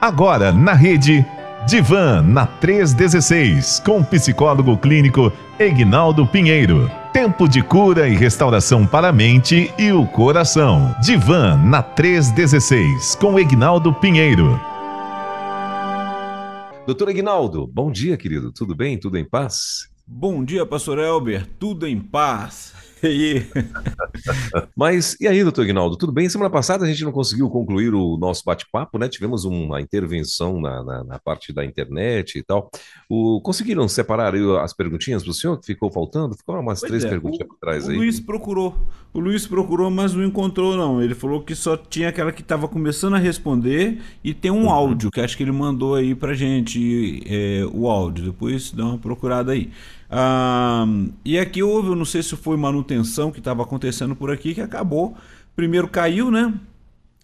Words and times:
Agora 0.00 0.50
na 0.50 0.72
rede 0.72 1.26
Divan 1.66 2.22
na 2.22 2.46
316 2.46 3.82
com 3.84 3.98
o 3.98 4.04
psicólogo 4.04 4.78
clínico 4.78 5.30
Egnaldo 5.58 6.26
Pinheiro. 6.26 6.90
Tempo 7.12 7.46
de 7.46 7.62
cura 7.62 8.08
e 8.08 8.16
restauração 8.16 8.86
para 8.86 9.08
a 9.08 9.12
mente 9.12 9.70
e 9.78 9.92
o 9.92 10.06
coração. 10.06 10.96
Divan 11.02 11.58
na 11.58 11.82
316 11.82 13.14
com 13.16 13.38
Egnaldo 13.38 13.92
Pinheiro. 13.92 14.58
Doutor 16.86 17.10
Egnaldo, 17.10 17.66
bom 17.66 17.92
dia, 17.92 18.16
querido. 18.16 18.50
Tudo 18.50 18.74
bem? 18.74 18.96
Tudo 18.96 19.18
em 19.18 19.24
paz? 19.24 19.90
Bom 20.06 20.42
dia, 20.42 20.64
pastor 20.64 20.98
Elber. 20.98 21.46
Tudo 21.58 21.86
em 21.86 22.00
paz. 22.00 22.72
E? 23.10 23.42
Mas 24.76 25.16
e 25.20 25.26
aí, 25.26 25.42
doutor 25.42 25.64
Ignaldo, 25.64 25.96
tudo 25.96 26.12
bem? 26.12 26.28
Semana 26.28 26.50
passada 26.50 26.84
a 26.84 26.88
gente 26.88 27.04
não 27.04 27.12
conseguiu 27.12 27.48
concluir 27.48 27.94
o 27.94 28.16
nosso 28.16 28.44
bate-papo, 28.44 28.98
né? 28.98 29.08
Tivemos 29.08 29.44
uma 29.44 29.80
intervenção 29.80 30.60
na, 30.60 30.82
na, 30.82 31.04
na, 31.04 31.18
parte 31.18 31.52
da 31.52 31.64
internet 31.64 32.38
e 32.38 32.42
tal. 32.42 32.70
O, 33.08 33.40
conseguiram 33.40 33.88
separar 33.88 34.34
as 34.62 34.72
perguntinhas 34.72 35.22
para 35.22 35.30
o 35.30 35.34
senhor 35.34 35.58
que 35.58 35.66
ficou 35.66 35.90
faltando? 35.90 36.36
Ficou 36.36 36.58
umas 36.58 36.80
pois 36.80 36.90
três 36.90 37.04
é, 37.04 37.08
perguntinhas 37.08 37.48
para 37.48 37.56
trás 37.58 37.86
o 37.86 37.90
aí. 37.90 37.96
O 37.96 38.00
Luiz 38.00 38.20
procurou. 38.20 38.76
O 39.12 39.18
Luiz 39.18 39.46
procurou, 39.46 39.90
mas 39.90 40.14
não 40.14 40.24
encontrou, 40.24 40.76
não. 40.76 41.02
Ele 41.02 41.14
falou 41.14 41.42
que 41.42 41.54
só 41.54 41.76
tinha 41.76 42.08
aquela 42.08 42.32
que 42.32 42.42
estava 42.42 42.68
começando 42.68 43.14
a 43.14 43.18
responder 43.18 43.98
e 44.22 44.32
tem 44.34 44.50
um 44.50 44.64
uhum. 44.64 44.70
áudio 44.70 45.10
que 45.10 45.20
acho 45.20 45.36
que 45.36 45.42
ele 45.42 45.52
mandou 45.52 45.94
aí 45.94 46.14
para 46.14 46.34
gente 46.34 47.22
é, 47.26 47.64
o 47.72 47.88
áudio. 47.88 48.26
Depois 48.26 48.70
dá 48.70 48.84
uma 48.84 48.98
procurada 48.98 49.52
aí. 49.52 49.70
Ah, 50.10 50.84
e 51.24 51.38
aqui 51.38 51.62
houve, 51.62 51.88
eu 51.88 51.94
não 51.94 52.04
sei 52.04 52.22
se 52.22 52.34
foi 52.36 52.56
manutenção 52.56 53.30
que 53.30 53.38
estava 53.38 53.62
acontecendo 53.62 54.16
por 54.16 54.30
aqui, 54.30 54.54
que 54.54 54.60
acabou. 54.60 55.14
Primeiro 55.54 55.88
caiu, 55.88 56.30
né? 56.30 56.52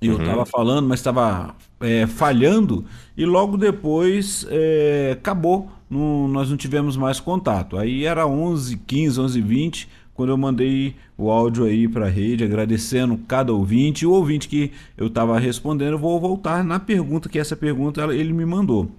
Eu 0.00 0.18
estava 0.18 0.40
uhum. 0.40 0.46
falando, 0.46 0.88
mas 0.88 1.00
estava 1.00 1.54
é, 1.80 2.06
falhando, 2.06 2.84
e 3.16 3.24
logo 3.24 3.56
depois 3.56 4.46
é, 4.50 5.12
acabou. 5.12 5.70
Não, 5.88 6.28
nós 6.28 6.50
não 6.50 6.56
tivemos 6.56 6.96
mais 6.96 7.18
contato. 7.18 7.76
Aí 7.76 8.04
era 8.04 8.26
11, 8.26 8.76
15, 8.76 9.20
11, 9.20 9.40
20 9.40 9.88
quando 10.16 10.30
eu 10.30 10.36
mandei 10.38 10.96
o 11.16 11.30
áudio 11.30 11.64
aí 11.64 11.86
para 11.86 12.06
a 12.06 12.08
rede, 12.08 12.42
agradecendo 12.42 13.18
cada 13.28 13.52
ouvinte. 13.52 14.06
O 14.06 14.12
ouvinte 14.12 14.48
que 14.48 14.72
eu 14.96 15.08
estava 15.08 15.38
respondendo, 15.38 15.92
eu 15.92 15.98
vou 15.98 16.18
voltar 16.18 16.64
na 16.64 16.80
pergunta, 16.80 17.28
que 17.28 17.38
essa 17.38 17.54
pergunta 17.54 18.02
ele 18.14 18.32
me 18.32 18.46
mandou. 18.46 18.90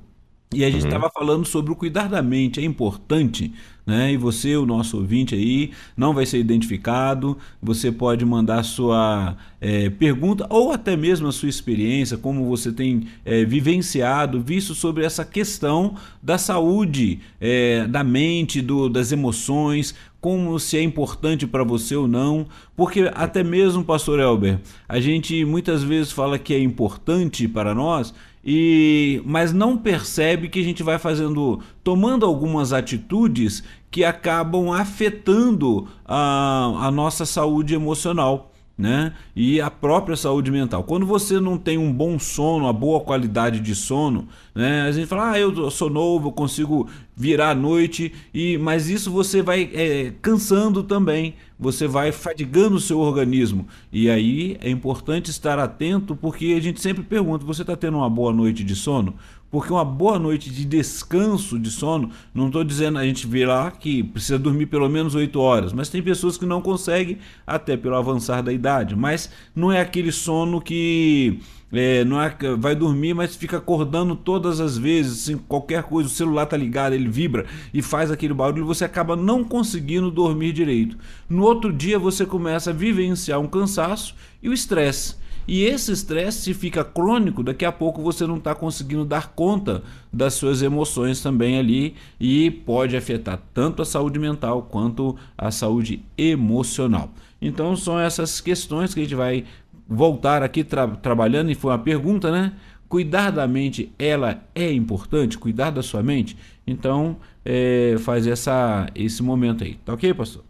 E 0.54 0.64
a 0.64 0.70
gente 0.70 0.86
estava 0.86 1.06
uhum. 1.06 1.12
falando 1.14 1.46
sobre 1.46 1.72
o 1.72 1.76
cuidar 1.76 2.08
da 2.08 2.22
mente, 2.22 2.60
é 2.60 2.64
importante, 2.64 3.52
né? 3.88 4.12
E 4.12 4.18
você, 4.18 4.58
o 4.58 4.66
nosso 4.66 4.98
ouvinte 4.98 5.34
aí, 5.34 5.72
não 5.96 6.14
vai 6.14 6.26
ser 6.26 6.40
identificado. 6.40 7.38
Você 7.64 7.90
pode 7.90 8.26
mandar 8.26 8.62
sua 8.64 9.38
é, 9.62 9.90
pergunta 9.90 10.46
ou 10.50 10.74
até 10.74 10.98
mesmo 10.98 11.28
a 11.30 11.32
sua 11.32 11.48
experiência, 11.48 12.18
como 12.18 12.46
você 12.46 12.70
tem 12.70 13.08
é, 13.24 13.46
vivenciado, 13.46 14.42
visto 14.42 14.76
sobre 14.76 15.06
essa 15.06 15.24
questão 15.24 15.96
da 16.22 16.38
saúde, 16.38 17.22
é, 17.40 17.88
da 17.88 18.04
mente, 18.04 18.62
do, 18.62 18.90
das 18.90 19.14
emoções, 19.14 19.96
como 20.20 20.60
se 20.60 20.78
é 20.78 20.82
importante 20.82 21.48
para 21.48 21.64
você 21.64 21.96
ou 21.96 22.08
não, 22.08 22.48
porque 22.76 23.10
até 23.14 23.44
mesmo, 23.44 23.86
pastor 23.86 24.20
Elber, 24.20 24.60
a 24.90 25.00
gente 25.00 25.46
muitas 25.46 25.82
vezes 25.84 26.12
fala 26.12 26.38
que 26.38 26.54
é 26.54 26.60
importante 26.60 27.48
para 27.48 27.74
nós 27.74 28.14
e 28.50 29.22
mas 29.26 29.52
não 29.52 29.76
percebe 29.76 30.48
que 30.48 30.60
a 30.60 30.64
gente 30.64 30.82
vai 30.82 30.98
fazendo, 30.98 31.60
tomando 31.84 32.26
algumas 32.26 32.72
atitudes 32.72 33.62
que 33.92 34.06
acabam 34.06 34.72
afetando 34.72 35.86
a, 36.06 36.86
a 36.88 36.90
nossa 36.90 37.26
saúde 37.26 37.76
emocional 37.76 38.54
né? 38.78 39.14
E 39.36 39.60
a 39.60 39.72
própria 39.72 40.16
saúde 40.16 40.52
mental. 40.52 40.84
Quando 40.84 41.06
você 41.06 41.40
não 41.40 41.58
tem 41.58 41.80
um 41.80 41.92
bom 41.92 42.20
sono, 42.20 42.66
uma 42.66 42.74
boa 42.74 43.02
qualidade 43.02 43.60
de 43.60 43.74
sono, 43.74 44.28
né? 44.54 44.84
A 44.84 44.92
gente 44.92 45.08
fala, 45.08 45.32
ah, 45.32 45.40
eu 45.40 45.72
sou 45.72 45.90
novo, 45.90 46.32
consigo 46.32 46.88
virar 47.16 47.50
à 47.50 47.56
noite, 47.56 48.14
e 48.32 48.58
mas 48.60 48.88
isso 48.88 49.10
você 49.10 49.42
vai 49.42 49.72
é, 49.74 50.14
cansando 50.22 50.84
também, 50.84 51.34
você 51.60 51.88
vai 51.88 52.12
fadigando 52.12 52.76
o 52.76 52.80
seu 52.80 53.00
organismo. 53.00 53.68
E 53.92 54.10
aí 54.10 54.58
é 54.62 54.70
importante 54.70 55.32
estar 55.32 55.58
atento, 55.60 56.16
porque 56.16 56.56
a 56.58 56.62
gente 56.62 56.82
sempre 56.82 57.04
pergunta: 57.04 57.46
você 57.46 57.62
está 57.62 57.76
tendo 57.76 57.98
uma 57.98 58.10
boa 58.10 58.32
noite 58.32 58.64
de 58.64 58.76
sono? 58.76 59.16
Porque 59.50 59.72
uma 59.72 59.86
boa 59.86 60.20
noite 60.20 60.50
de 60.50 60.66
descanso, 60.66 61.58
de 61.58 61.72
sono, 61.72 62.12
não 62.34 62.48
estou 62.48 62.66
dizendo, 62.66 63.00
a 63.00 63.06
gente 63.06 63.26
vê 63.26 63.46
lá 63.46 63.72
que 63.72 64.04
precisa 64.04 64.38
dormir 64.38 64.66
pelo 64.66 64.90
menos 64.90 65.16
8 65.16 65.40
horas, 65.40 65.72
mas 65.72 65.88
tem 65.88 66.02
pessoas 66.02 66.38
que 66.38 66.46
não 66.46 66.62
conseguem, 66.62 67.18
até 67.46 67.78
pelo 67.78 67.96
avançar 67.96 68.44
da 68.44 68.52
idade. 68.52 68.94
Mas 68.94 69.32
não 69.56 69.72
é 69.72 69.80
aquele 69.80 70.12
sono 70.12 70.60
que 70.60 71.40
é, 71.72 72.06
não 72.06 72.22
é, 72.22 72.34
vai 72.58 72.76
dormir, 72.76 73.14
mas 73.14 73.36
fica 73.36 73.58
acordando 73.58 74.16
todas 74.16 74.60
as 74.60 74.78
vezes, 74.78 75.24
assim, 75.24 75.38
qualquer 75.38 75.84
coisa, 75.84 76.10
o 76.10 76.12
celular 76.12 76.46
tá 76.46 76.56
ligado, 76.56 76.94
ele 76.94 77.10
vibra 77.10 77.46
e 77.74 77.82
faz 77.82 78.10
aquele 78.10 78.34
barulho, 78.34 78.66
você 78.66 78.86
acaba 78.86 79.16
não 79.16 79.44
conseguindo 79.44 80.10
dormir 80.10 80.54
direito. 80.54 80.98
No 81.30 81.44
outro 81.44 81.74
dia 81.74 82.00
você 82.00 82.26
começa 82.26 82.70
a 82.70 82.74
vivenciar 82.74 83.40
um 83.40 83.48
cansaço 83.48 84.16
e 84.42 84.48
o 84.48 84.54
estresse. 84.54 85.16
E 85.48 85.64
esse 85.64 85.94
estresse, 85.94 86.42
se 86.42 86.54
fica 86.54 86.84
crônico, 86.84 87.42
daqui 87.42 87.64
a 87.64 87.72
pouco 87.72 88.02
você 88.02 88.28
não 88.28 88.36
está 88.36 88.54
conseguindo 88.54 89.06
dar 89.06 89.30
conta 89.30 89.82
das 90.12 90.34
suas 90.34 90.62
emoções 90.62 91.22
também 91.22 91.58
ali 91.58 91.96
e 92.20 92.52
pode 92.52 92.98
afetar 92.98 93.42
tanto 93.54 93.82
a 93.82 93.86
saúde 93.86 94.20
mental 94.20 94.64
quanto 94.64 95.16
a 95.38 95.50
saúde 95.50 96.04
emocional. 96.18 97.10
Então 97.42 97.76
são 97.78 97.98
essas 97.98 98.42
questões 98.42 98.94
que 98.94 99.00
a 99.00 99.04
gente 99.04 99.16
vai 99.16 99.46
voltar 99.88 100.44
aqui 100.44 100.64
tra 100.64 100.88
trabalhando 100.88 101.52
e 101.52 101.56
foi 101.56 101.72
uma 101.72 101.80
pergunta, 101.80 102.32
né? 102.32 102.54
Cuidar 102.90 103.32
da 103.32 103.48
mente, 103.48 103.92
ela 104.00 104.44
é 104.56 104.72
importante? 104.72 105.38
Cuidar 105.38 105.72
da 105.72 105.84
sua 105.84 106.02
mente? 106.02 106.38
Então, 106.66 107.18
é, 107.44 107.96
faz 108.00 108.26
essa, 108.28 108.88
esse 108.96 109.22
momento 109.22 109.64
aí. 109.64 109.76
Tá 109.86 109.94
ok, 109.94 110.14
pastor? 110.14 110.44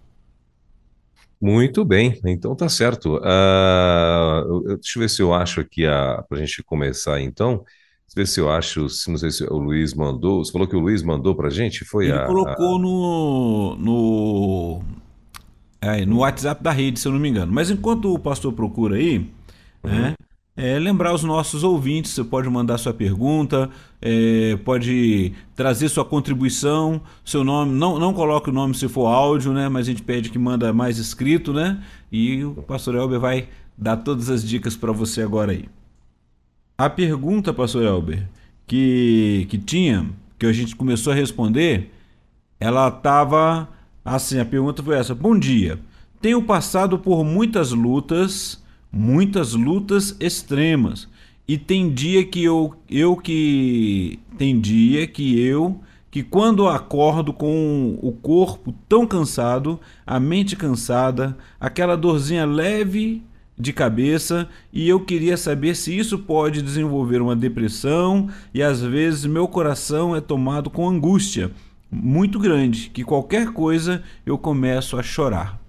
Muito 1.40 1.86
bem, 1.86 2.20
então 2.26 2.56
tá 2.56 2.68
certo. 2.68 3.18
Uh, 3.18 4.76
deixa 4.76 4.98
eu 4.98 5.02
ver 5.02 5.10
se 5.10 5.22
eu 5.22 5.34
acho 5.34 5.62
aqui 5.62 5.84
para 5.84 6.26
a 6.32 6.36
gente 6.38 6.64
começar 6.64 7.22
então. 7.22 7.64
Deixa 8.08 8.16
eu 8.16 8.16
ver 8.16 8.28
se 8.28 8.40
eu 8.40 8.52
acho, 8.52 8.90
se 8.90 9.10
não 9.10 9.18
sei 9.18 9.30
se 9.30 9.44
o 9.44 9.58
Luiz 9.58 9.94
mandou. 9.94 10.44
Você 10.44 10.52
falou 10.52 10.68
que 10.68 10.76
o 10.76 10.80
Luiz 10.80 11.04
mandou 11.04 11.36
para 11.36 11.48
a 11.48 11.52
gente? 11.52 11.86
Foi 11.86 12.08
Ele 12.08 12.18
a, 12.18 12.26
colocou 12.26 12.78
a... 12.78 12.80
no, 12.80 13.76
no, 13.76 14.82
é, 15.82 16.06
no 16.06 16.20
WhatsApp 16.20 16.64
da 16.64 16.72
rede, 16.72 17.00
se 17.00 17.08
eu 17.08 17.12
não 17.12 17.20
me 17.20 17.30
engano. 17.30 17.52
Mas 17.52 17.70
enquanto 17.70 18.14
o 18.14 18.20
pastor 18.20 18.54
procura 18.54 18.96
aí, 18.96 19.18
uhum. 19.84 19.92
né, 19.92 20.16
é, 20.58 20.80
lembrar 20.80 21.14
os 21.14 21.24
nossos 21.24 21.64
ouvintes, 21.64 22.12
você 22.12 22.24
pode 22.24 22.50
mandar 22.50 22.80
sua 22.80 22.92
pergunta, 22.92 23.70
é, 24.02 24.58
pode 24.66 25.32
trazer 25.56 25.88
sua 25.88 26.04
contribuição, 26.04 27.00
seu 27.24 27.44
nome, 27.44 27.74
não, 27.74 28.00
não 28.00 28.12
coloque 28.12 28.50
o 28.50 28.54
nome 28.54 28.74
se 28.74 28.88
for 28.88 29.06
áudio, 29.06 29.54
né? 29.54 29.70
Mas 29.70 29.88
a 29.88 29.92
gente 29.92 30.02
pede 30.02 30.32
que 30.32 30.40
manda 30.40 30.74
mais 30.74 30.98
escrito, 30.98 31.54
né? 31.54 31.80
E 32.12 32.44
o 32.44 32.64
pastor 32.64 32.96
Elber 32.96 33.20
vai 33.20 33.50
dar 33.78 33.98
todas 33.98 34.32
as 34.32 34.44
dicas 34.44 34.76
para 34.76 34.92
você 34.92 35.22
agora 35.22 35.52
aí. 35.52 35.66
A 36.76 36.90
pergunta, 36.90 37.54
pastor 37.54 37.84
Elber, 37.84 38.28
que, 38.66 39.46
que 39.50 39.60
tinha, 39.60 40.10
que 40.40 40.46
a 40.48 40.54
gente 40.54 40.76
começou 40.76 41.14
a 41.14 41.16
responder, 41.16 41.94
ela 42.60 42.88
estava 42.88 43.70
assim, 44.16 44.40
a 44.40 44.46
pergunta 44.46 44.82
foi 44.82 44.98
essa: 44.98 45.14
Bom 45.14 45.38
dia, 45.38 45.80
tenho 46.22 46.42
passado 46.42 46.98
por 46.98 47.24
muitas 47.24 47.72
lutas 47.72 48.64
muitas 48.92 49.54
lutas 49.54 50.16
extremas. 50.20 51.08
E 51.48 51.58
tem 51.58 51.94
dia 51.94 52.26
que 52.26 52.44
eu, 52.44 52.74
eu 52.90 53.16
que 53.16 54.20
tem 54.38 54.60
dia 54.60 55.08
que 55.08 55.40
eu 55.40 55.80
que 56.10 56.24
quando 56.24 56.68
acordo 56.68 57.32
com 57.32 58.00
o 58.02 58.12
corpo 58.12 58.74
tão 58.88 59.06
cansado, 59.06 59.80
a 60.06 60.20
mente 60.20 60.56
cansada, 60.56 61.38
aquela 61.60 61.96
dorzinha 61.96 62.46
leve 62.46 63.22
de 63.60 63.74
cabeça, 63.74 64.48
e 64.72 64.88
eu 64.88 65.02
queria 65.02 65.36
saber 65.36 65.76
se 65.76 65.96
isso 65.96 66.20
pode 66.20 66.62
desenvolver 66.62 67.22
uma 67.22 67.36
depressão 67.36 68.30
e 68.54 68.64
às 68.64 68.82
vezes 68.82 69.26
meu 69.26 69.48
coração 69.48 70.16
é 70.16 70.22
tomado 70.22 70.70
com 70.70 70.88
angústia 70.88 71.52
muito 71.92 72.40
grande, 72.40 72.90
que 72.90 73.04
qualquer 73.04 73.52
coisa 73.54 74.04
eu 74.26 74.38
começo 74.38 74.98
a 74.98 75.04
chorar. 75.04 75.60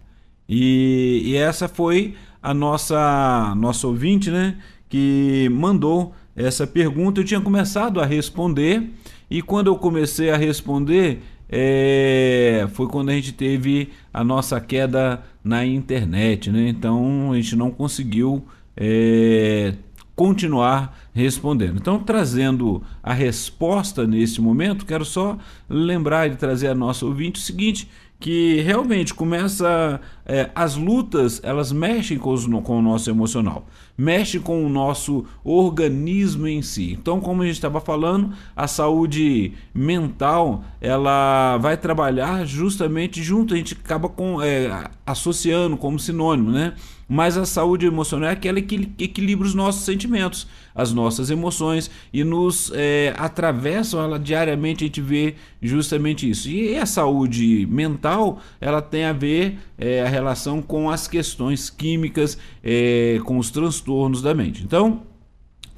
E, 0.49 1.23
e 1.25 1.37
essa 1.37 1.69
foi 1.69 2.15
a 2.43 2.55
nossa 2.55 3.55
nossa 3.57 3.87
ouvinte, 3.87 4.31
né, 4.31 4.57
que 4.89 5.49
mandou 5.53 6.15
essa 6.35 6.67
pergunta. 6.67 7.21
Eu 7.21 7.25
tinha 7.25 7.41
começado 7.41 8.01
a 8.01 8.07
responder 8.07 8.91
e 9.31 9.43
quando 9.43 9.67
eu 9.67 9.77
comecei 9.77 10.31
a 10.31 10.37
responder 10.37 11.23
é, 11.49 12.67
foi 12.73 12.87
quando 12.89 13.09
a 13.09 13.15
gente 13.15 13.33
teve 13.33 13.91
a 14.13 14.23
nossa 14.23 14.61
queda 14.61 15.23
na 15.43 15.65
internet, 15.65 16.51
né? 16.51 16.69
Então 16.69 17.33
a 17.33 17.37
gente 17.37 17.57
não 17.57 17.71
conseguiu 17.71 18.45
é, 18.77 19.75
continuar 20.19 20.99
respondendo. 21.15 21.77
Então, 21.77 22.01
trazendo 22.01 22.83
a 23.01 23.13
resposta 23.13 24.05
nesse 24.05 24.41
momento, 24.41 24.85
quero 24.85 25.05
só 25.05 25.39
lembrar 25.71 26.27
e 26.27 26.35
trazer 26.35 26.67
a 26.67 26.75
nossa 26.75 27.07
ouvinte 27.07 27.41
o 27.41 27.43
seguinte: 27.43 27.89
que 28.19 28.61
realmente 28.63 29.15
começa 29.15 30.01
é, 30.27 30.51
as 30.57 30.75
lutas 30.75 31.41
elas 31.45 31.71
mexem 31.71 32.19
com, 32.19 32.33
os, 32.33 32.47
com 32.47 32.81
o 32.81 32.83
nosso 32.83 33.09
emocional, 33.09 33.69
mexem 33.97 34.41
com 34.41 34.67
o 34.67 34.69
nosso 34.69 35.25
organismo 35.45 36.49
em 36.49 36.63
si. 36.63 36.95
Então, 37.01 37.21
como 37.21 37.43
a 37.43 37.47
gente 37.47 37.55
estava 37.55 37.81
falando, 37.81 38.33
a 38.57 38.67
saúde 38.67 39.53
mental 39.73 40.65
ela 40.81 41.59
vai 41.59 41.77
trabalhar 41.77 42.45
justamente 42.45 43.23
junto. 43.23 43.55
A 43.55 43.57
gente 43.57 43.75
acaba 43.75 44.09
com, 44.09 44.43
é, 44.43 44.91
associando 45.07 45.77
como 45.77 45.97
sinônimo, 45.97 46.51
né? 46.51 46.75
Mas 47.09 47.39
a 47.39 47.47
saúde 47.47 47.87
emocional 47.87 48.29
é 48.29 48.33
aquela 48.35 48.61
que 48.61 48.93
equilibra 48.99 49.47
os 49.47 49.55
nossos 49.55 49.87
sentimentos, 49.87 50.47
as 50.75 50.93
nossas 50.93 51.31
emoções 51.31 51.91
e 52.13 52.23
nos 52.23 52.71
é, 52.75 53.15
atravessam 53.17 54.03
ela 54.03 54.19
diariamente. 54.19 54.85
A 54.85 54.87
gente 54.87 55.01
vê 55.01 55.35
justamente 55.63 56.29
isso. 56.29 56.51
E 56.51 56.77
a 56.77 56.85
saúde 56.85 57.67
mental 57.71 58.41
ela 58.61 58.83
tem 58.83 59.05
a 59.05 59.13
ver 59.15 59.59
é, 59.79 60.03
a 60.03 60.09
relação 60.09 60.61
com 60.61 60.91
as 60.91 61.09
questões 61.09 61.71
químicas, 61.71 62.37
é, 62.63 63.19
com 63.25 63.39
os 63.39 63.51
transtornos 63.51 64.21
da 64.21 64.35
mente. 64.35 64.63
Então, 64.63 65.08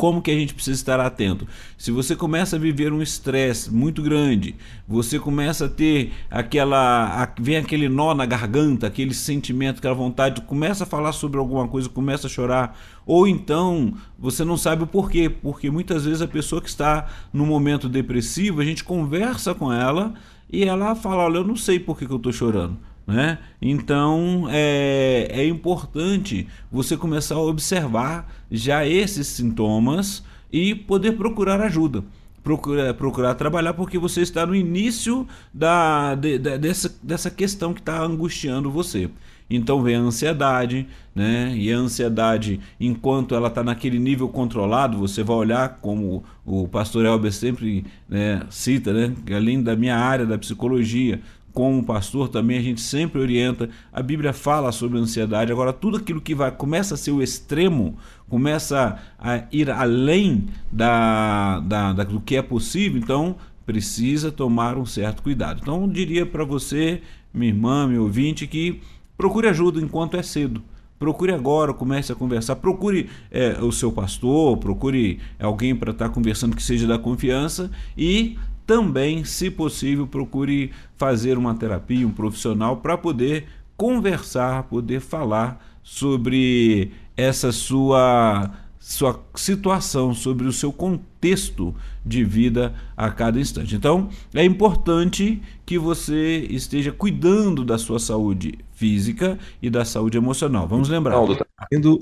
como 0.00 0.22
que 0.22 0.30
a 0.30 0.34
gente 0.34 0.54
precisa 0.54 0.80
estar 0.80 0.98
atento? 0.98 1.46
Se 1.76 1.90
você 1.90 2.16
começa 2.16 2.56
a 2.56 2.58
viver 2.58 2.90
um 2.90 3.02
estresse 3.02 3.70
muito 3.70 4.00
grande, 4.02 4.56
você 4.88 5.18
começa 5.18 5.66
a 5.66 5.68
ter 5.68 6.14
aquela. 6.30 7.22
A, 7.22 7.28
vem 7.38 7.58
aquele 7.58 7.86
nó 7.86 8.14
na 8.14 8.24
garganta, 8.24 8.86
aquele 8.86 9.12
sentimento, 9.12 9.76
aquela 9.76 9.92
vontade, 9.92 10.40
começa 10.40 10.84
a 10.84 10.86
falar 10.86 11.12
sobre 11.12 11.38
alguma 11.38 11.68
coisa, 11.68 11.86
começa 11.86 12.28
a 12.28 12.30
chorar, 12.30 12.80
ou 13.04 13.28
então 13.28 13.92
você 14.18 14.42
não 14.42 14.56
sabe 14.56 14.84
o 14.84 14.86
porquê, 14.86 15.28
porque 15.28 15.70
muitas 15.70 16.06
vezes 16.06 16.22
a 16.22 16.26
pessoa 16.26 16.62
que 16.62 16.70
está 16.70 17.06
no 17.30 17.44
momento 17.44 17.86
depressivo, 17.86 18.62
a 18.62 18.64
gente 18.64 18.82
conversa 18.82 19.54
com 19.54 19.70
ela 19.70 20.14
e 20.50 20.64
ela 20.64 20.94
fala: 20.94 21.24
Olha, 21.24 21.36
eu 21.36 21.44
não 21.44 21.56
sei 21.56 21.78
por 21.78 21.98
que, 21.98 22.06
que 22.06 22.12
eu 22.12 22.16
estou 22.16 22.32
chorando. 22.32 22.78
Né? 23.10 23.38
Então 23.60 24.46
é, 24.48 25.26
é 25.30 25.46
importante 25.46 26.46
você 26.70 26.96
começar 26.96 27.34
a 27.34 27.40
observar 27.40 28.32
já 28.48 28.86
esses 28.86 29.26
sintomas 29.26 30.22
e 30.52 30.76
poder 30.76 31.12
procurar 31.16 31.60
ajuda. 31.60 32.04
Procurar, 32.42 32.94
procurar 32.94 33.34
trabalhar 33.34 33.74
porque 33.74 33.98
você 33.98 34.22
está 34.22 34.46
no 34.46 34.54
início 34.54 35.26
da, 35.52 36.14
de, 36.14 36.38
de, 36.38 36.56
dessa, 36.56 36.94
dessa 37.02 37.30
questão 37.30 37.74
que 37.74 37.80
está 37.80 38.00
angustiando 38.00 38.70
você. 38.70 39.10
Então 39.50 39.82
vem 39.82 39.96
a 39.96 40.00
ansiedade, 40.00 40.86
né? 41.12 41.52
E 41.56 41.72
a 41.72 41.76
ansiedade, 41.76 42.60
enquanto 42.78 43.34
ela 43.34 43.48
está 43.48 43.64
naquele 43.64 43.98
nível 43.98 44.28
controlado, 44.28 44.96
você 44.96 45.24
vai 45.24 45.36
olhar, 45.36 45.80
como 45.82 46.22
o 46.46 46.68
pastor 46.68 47.04
Elber 47.04 47.32
sempre 47.32 47.84
né, 48.08 48.42
cita, 48.48 48.92
né? 48.92 49.12
Além 49.34 49.60
da 49.60 49.74
minha 49.74 49.96
área 49.96 50.24
da 50.24 50.38
psicologia, 50.38 51.20
como 51.52 51.84
pastor 51.84 52.28
também 52.28 52.58
a 52.58 52.62
gente 52.62 52.80
sempre 52.80 53.20
orienta. 53.20 53.68
A 53.92 54.02
Bíblia 54.02 54.32
fala 54.32 54.72
sobre 54.72 54.98
ansiedade. 54.98 55.52
Agora, 55.52 55.72
tudo 55.72 55.96
aquilo 55.96 56.20
que 56.20 56.34
vai 56.34 56.50
começa 56.50 56.94
a 56.94 56.96
ser 56.96 57.10
o 57.10 57.22
extremo, 57.22 57.96
começa 58.28 58.98
a 59.18 59.44
ir 59.52 59.70
além 59.70 60.46
da, 60.70 61.60
da, 61.60 61.92
da 61.92 62.04
do 62.04 62.20
que 62.20 62.36
é 62.36 62.42
possível, 62.42 63.00
então 63.00 63.36
precisa 63.66 64.32
tomar 64.32 64.76
um 64.76 64.86
certo 64.86 65.22
cuidado. 65.22 65.60
Então, 65.62 65.82
eu 65.82 65.88
diria 65.88 66.26
para 66.26 66.44
você, 66.44 67.02
minha 67.32 67.52
irmã, 67.52 67.86
meu 67.86 68.02
ouvinte, 68.02 68.46
que 68.46 68.80
procure 69.16 69.48
ajuda 69.48 69.80
enquanto 69.80 70.16
é 70.16 70.22
cedo. 70.22 70.62
Procure 70.98 71.32
agora, 71.32 71.72
comece 71.72 72.12
a 72.12 72.14
conversar. 72.14 72.56
Procure 72.56 73.08
é, 73.30 73.58
o 73.62 73.72
seu 73.72 73.90
pastor, 73.90 74.58
procure 74.58 75.18
alguém 75.38 75.74
para 75.74 75.92
estar 75.92 76.08
tá 76.08 76.14
conversando 76.14 76.54
que 76.54 76.62
seja 76.62 76.86
da 76.86 76.98
confiança 76.98 77.70
e 77.96 78.36
também, 78.70 79.24
se 79.24 79.50
possível, 79.50 80.06
procure 80.06 80.70
fazer 80.96 81.36
uma 81.36 81.52
terapia, 81.56 82.06
um 82.06 82.12
profissional, 82.12 82.76
para 82.76 82.96
poder 82.96 83.48
conversar, 83.76 84.62
poder 84.62 85.00
falar 85.00 85.60
sobre 85.82 86.92
essa 87.16 87.50
sua 87.50 88.48
sua 88.78 89.20
situação, 89.34 90.14
sobre 90.14 90.46
o 90.46 90.52
seu 90.52 90.72
contexto 90.72 91.74
de 92.06 92.22
vida 92.22 92.72
a 92.96 93.10
cada 93.10 93.40
instante. 93.40 93.74
Então, 93.74 94.08
é 94.32 94.44
importante 94.44 95.42
que 95.66 95.76
você 95.76 96.46
esteja 96.48 96.92
cuidando 96.92 97.64
da 97.64 97.76
sua 97.76 97.98
saúde 97.98 98.56
física 98.72 99.36
e 99.60 99.68
da 99.68 99.84
saúde 99.84 100.16
emocional. 100.16 100.68
Vamos 100.68 100.88
lembrar. 100.88 101.16
Tá 101.26 101.66
indo... 101.72 101.98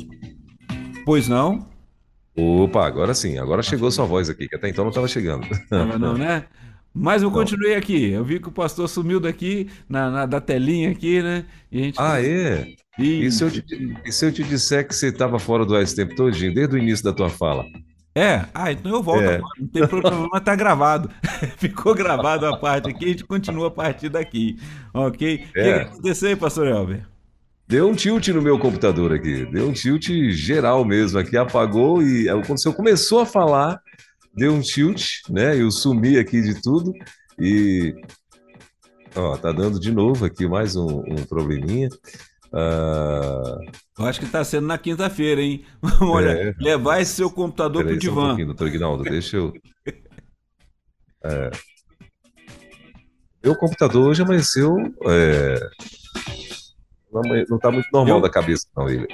Pois 1.06 1.29
não? 1.29 1.67
Opa, 2.38 2.87
agora 2.87 3.14
sim, 3.14 3.37
agora 3.37 3.62
chegou 3.62 3.90
sua 3.90 4.05
voz 4.05 4.31
aqui, 4.31 4.49
que 4.49 4.55
até 4.55 4.69
então 4.69 4.85
não 4.85 4.90
estava 4.90 5.08
chegando. 5.08 5.44
Não, 5.70 5.99
não, 5.99 6.14
né? 6.17 6.44
Mas 6.94 7.23
eu 7.23 7.31
continuei 7.32 7.75
aqui. 7.75 8.11
Eu 8.11 8.25
vi 8.25 8.38
que 8.38 8.49
o 8.49 8.52
pastor 8.52 8.88
sumiu 8.88 9.19
daqui, 9.19 9.69
na, 9.88 10.08
na 10.08 10.26
da 10.26 10.40
telinha 10.40 10.90
aqui, 10.90 11.20
né? 11.20 11.44
E 11.70 11.81
a 11.81 11.85
gente... 11.85 11.96
Ah, 11.99 12.23
é? 12.23 12.75
E... 12.99 13.25
E, 13.25 13.32
se 13.32 13.43
eu 13.43 13.50
te, 13.50 13.64
e 14.05 14.12
se 14.12 14.25
eu 14.25 14.32
te 14.32 14.44
disser 14.44 14.87
que 14.87 14.94
você 14.94 15.08
estava 15.08 15.38
fora 15.38 15.64
do 15.64 15.75
ar 15.75 15.82
esse 15.82 15.96
tempo 15.96 16.14
todinho, 16.14 16.55
desde 16.55 16.76
o 16.76 16.79
início 16.79 17.05
da 17.05 17.12
tua 17.12 17.29
fala? 17.29 17.64
É? 18.14 18.44
Ah, 18.55 18.73
então 18.73 18.93
eu 18.93 19.02
volto 19.02 19.23
é. 19.23 19.37
agora. 19.37 19.52
Não 19.61 19.69
tem 19.69 19.87
problema, 19.87 20.41
tá 20.41 20.56
gravado. 20.56 21.11
Ficou 21.58 21.94
gravado 21.94 22.46
a 22.46 22.56
parte 22.56 22.88
aqui, 22.88 23.05
a 23.05 23.08
gente 23.08 23.25
continua 23.25 23.69
a 23.69 23.70
partir 23.70 24.08
daqui. 24.08 24.58
Ok? 24.94 25.37
O 25.37 25.41
é. 25.41 25.44
que, 25.44 25.50
que 25.52 25.70
aconteceu 25.88 26.29
aí, 26.29 26.37
pastor 26.37 26.67
Elber? 26.69 27.05
Deu 27.69 27.87
um 27.87 27.94
tilt 27.94 28.26
no 28.29 28.41
meu 28.41 28.59
computador 28.59 29.12
aqui, 29.12 29.44
deu 29.44 29.69
um 29.69 29.75
tilt 29.75 30.09
geral 30.31 30.87
mesmo 30.87 31.19
aqui, 31.19 31.37
apagou 31.37 32.03
e 32.03 32.25
quando 32.47 32.59
você 32.59 32.73
começou 32.73 33.20
a 33.20 33.26
falar, 33.26 33.79
deu 34.35 34.55
um 34.55 34.62
tilt, 34.62 35.19
né? 35.29 35.55
Eu 35.55 35.70
sumi 35.70 36.17
aqui 36.17 36.41
de 36.41 36.62
tudo 36.62 36.94
e 37.38 37.94
ó, 39.15 39.37
tá 39.37 39.53
dando 39.53 39.79
de 39.79 39.93
novo 39.93 40.25
aqui 40.25 40.49
mais 40.49 40.76
um, 40.76 41.00
um 41.00 41.17
probleminha. 41.29 41.91
Uh... 42.50 43.61
Eu 43.99 44.06
acho 44.06 44.19
que 44.19 44.25
está 44.25 44.43
sendo 44.43 44.67
na 44.67 44.79
quinta-feira, 44.79 45.43
hein? 45.43 45.62
Olha, 46.00 46.31
é. 46.31 46.55
levar 46.59 47.03
esse 47.03 47.17
seu 47.17 47.31
computador 47.31 47.85
para 47.85 47.93
o 47.93 47.99
divã. 47.99 48.32
Um 48.32 48.47
doutor 48.47 48.69
Ignaldo, 48.69 49.05
deixa 49.05 49.37
eu. 49.37 49.53
É... 51.25 51.50
Meu 53.43 53.56
computador 53.56 54.09
hoje 54.09 54.23
amanheceu 54.23 54.76
é... 55.05 55.59
Não 57.12 57.56
está 57.56 57.70
muito 57.70 57.88
normal 57.93 58.19
eu, 58.19 58.22
da 58.22 58.31
cabeça, 58.31 58.66
não, 58.76 58.88
ele. 58.88 59.06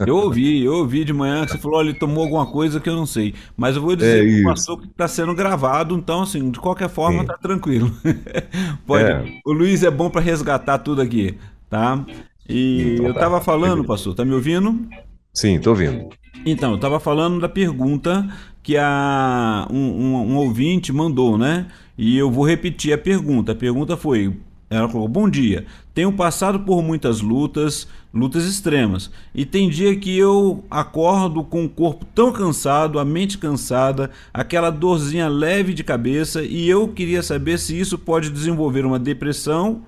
Eu 0.00 0.16
ouvi, 0.16 0.64
eu 0.64 0.74
ouvi 0.74 1.04
de 1.04 1.12
manhã 1.12 1.46
que 1.46 1.52
você 1.52 1.58
falou, 1.58 1.78
olha, 1.78 1.90
ele 1.90 1.98
tomou 1.98 2.24
alguma 2.24 2.46
coisa 2.46 2.80
que 2.80 2.88
eu 2.88 2.96
não 2.96 3.06
sei. 3.06 3.34
Mas 3.56 3.76
eu 3.76 3.82
vou 3.82 3.94
dizer 3.94 4.24
é 4.24 4.42
que 4.42 4.42
que 4.42 4.86
está 4.86 5.06
sendo 5.08 5.34
gravado, 5.34 5.94
então, 5.94 6.22
assim, 6.22 6.50
de 6.50 6.58
qualquer 6.58 6.88
forma, 6.88 7.20
Sim. 7.20 7.26
tá 7.26 7.38
tranquilo. 7.38 7.90
Pode. 8.84 9.04
É. 9.04 9.40
O 9.44 9.52
Luiz 9.52 9.82
é 9.82 9.90
bom 9.90 10.10
para 10.10 10.20
resgatar 10.20 10.78
tudo 10.78 11.00
aqui, 11.00 11.38
tá? 11.70 12.04
E 12.48 12.94
então, 12.94 13.06
eu 13.06 13.12
estava 13.12 13.38
tá. 13.38 13.44
falando, 13.44 13.84
pastor, 13.84 14.14
tá 14.14 14.24
me 14.24 14.34
ouvindo? 14.34 14.86
Sim, 15.32 15.60
tô 15.60 15.70
ouvindo. 15.70 16.08
Então, 16.44 16.70
eu 16.70 16.76
estava 16.76 17.00
falando 17.00 17.40
da 17.40 17.48
pergunta 17.48 18.28
que 18.62 18.76
a, 18.76 19.66
um, 19.70 19.76
um, 19.76 20.14
um 20.32 20.36
ouvinte 20.36 20.92
mandou, 20.92 21.38
né? 21.38 21.66
E 21.96 22.18
eu 22.18 22.30
vou 22.30 22.44
repetir 22.44 22.92
a 22.92 22.98
pergunta. 22.98 23.52
A 23.52 23.54
pergunta 23.54 23.96
foi: 23.96 24.36
ela 24.68 24.88
falou: 24.88 25.08
Bom 25.08 25.28
dia, 25.28 25.64
tenho 25.96 26.12
passado 26.12 26.60
por 26.60 26.82
muitas 26.82 27.22
lutas, 27.22 27.88
lutas 28.12 28.44
extremas, 28.44 29.10
e 29.34 29.46
tem 29.46 29.70
dia 29.70 29.96
que 29.96 30.14
eu 30.14 30.62
acordo 30.70 31.42
com 31.42 31.64
o 31.64 31.70
corpo 31.70 32.04
tão 32.14 32.30
cansado, 32.30 32.98
a 32.98 33.04
mente 33.04 33.38
cansada, 33.38 34.10
aquela 34.30 34.68
dorzinha 34.68 35.26
leve 35.26 35.72
de 35.72 35.82
cabeça, 35.82 36.42
e 36.42 36.68
eu 36.68 36.88
queria 36.88 37.22
saber 37.22 37.58
se 37.58 37.80
isso 37.80 37.96
pode 37.96 38.28
desenvolver 38.28 38.84
uma 38.84 38.98
depressão. 38.98 39.84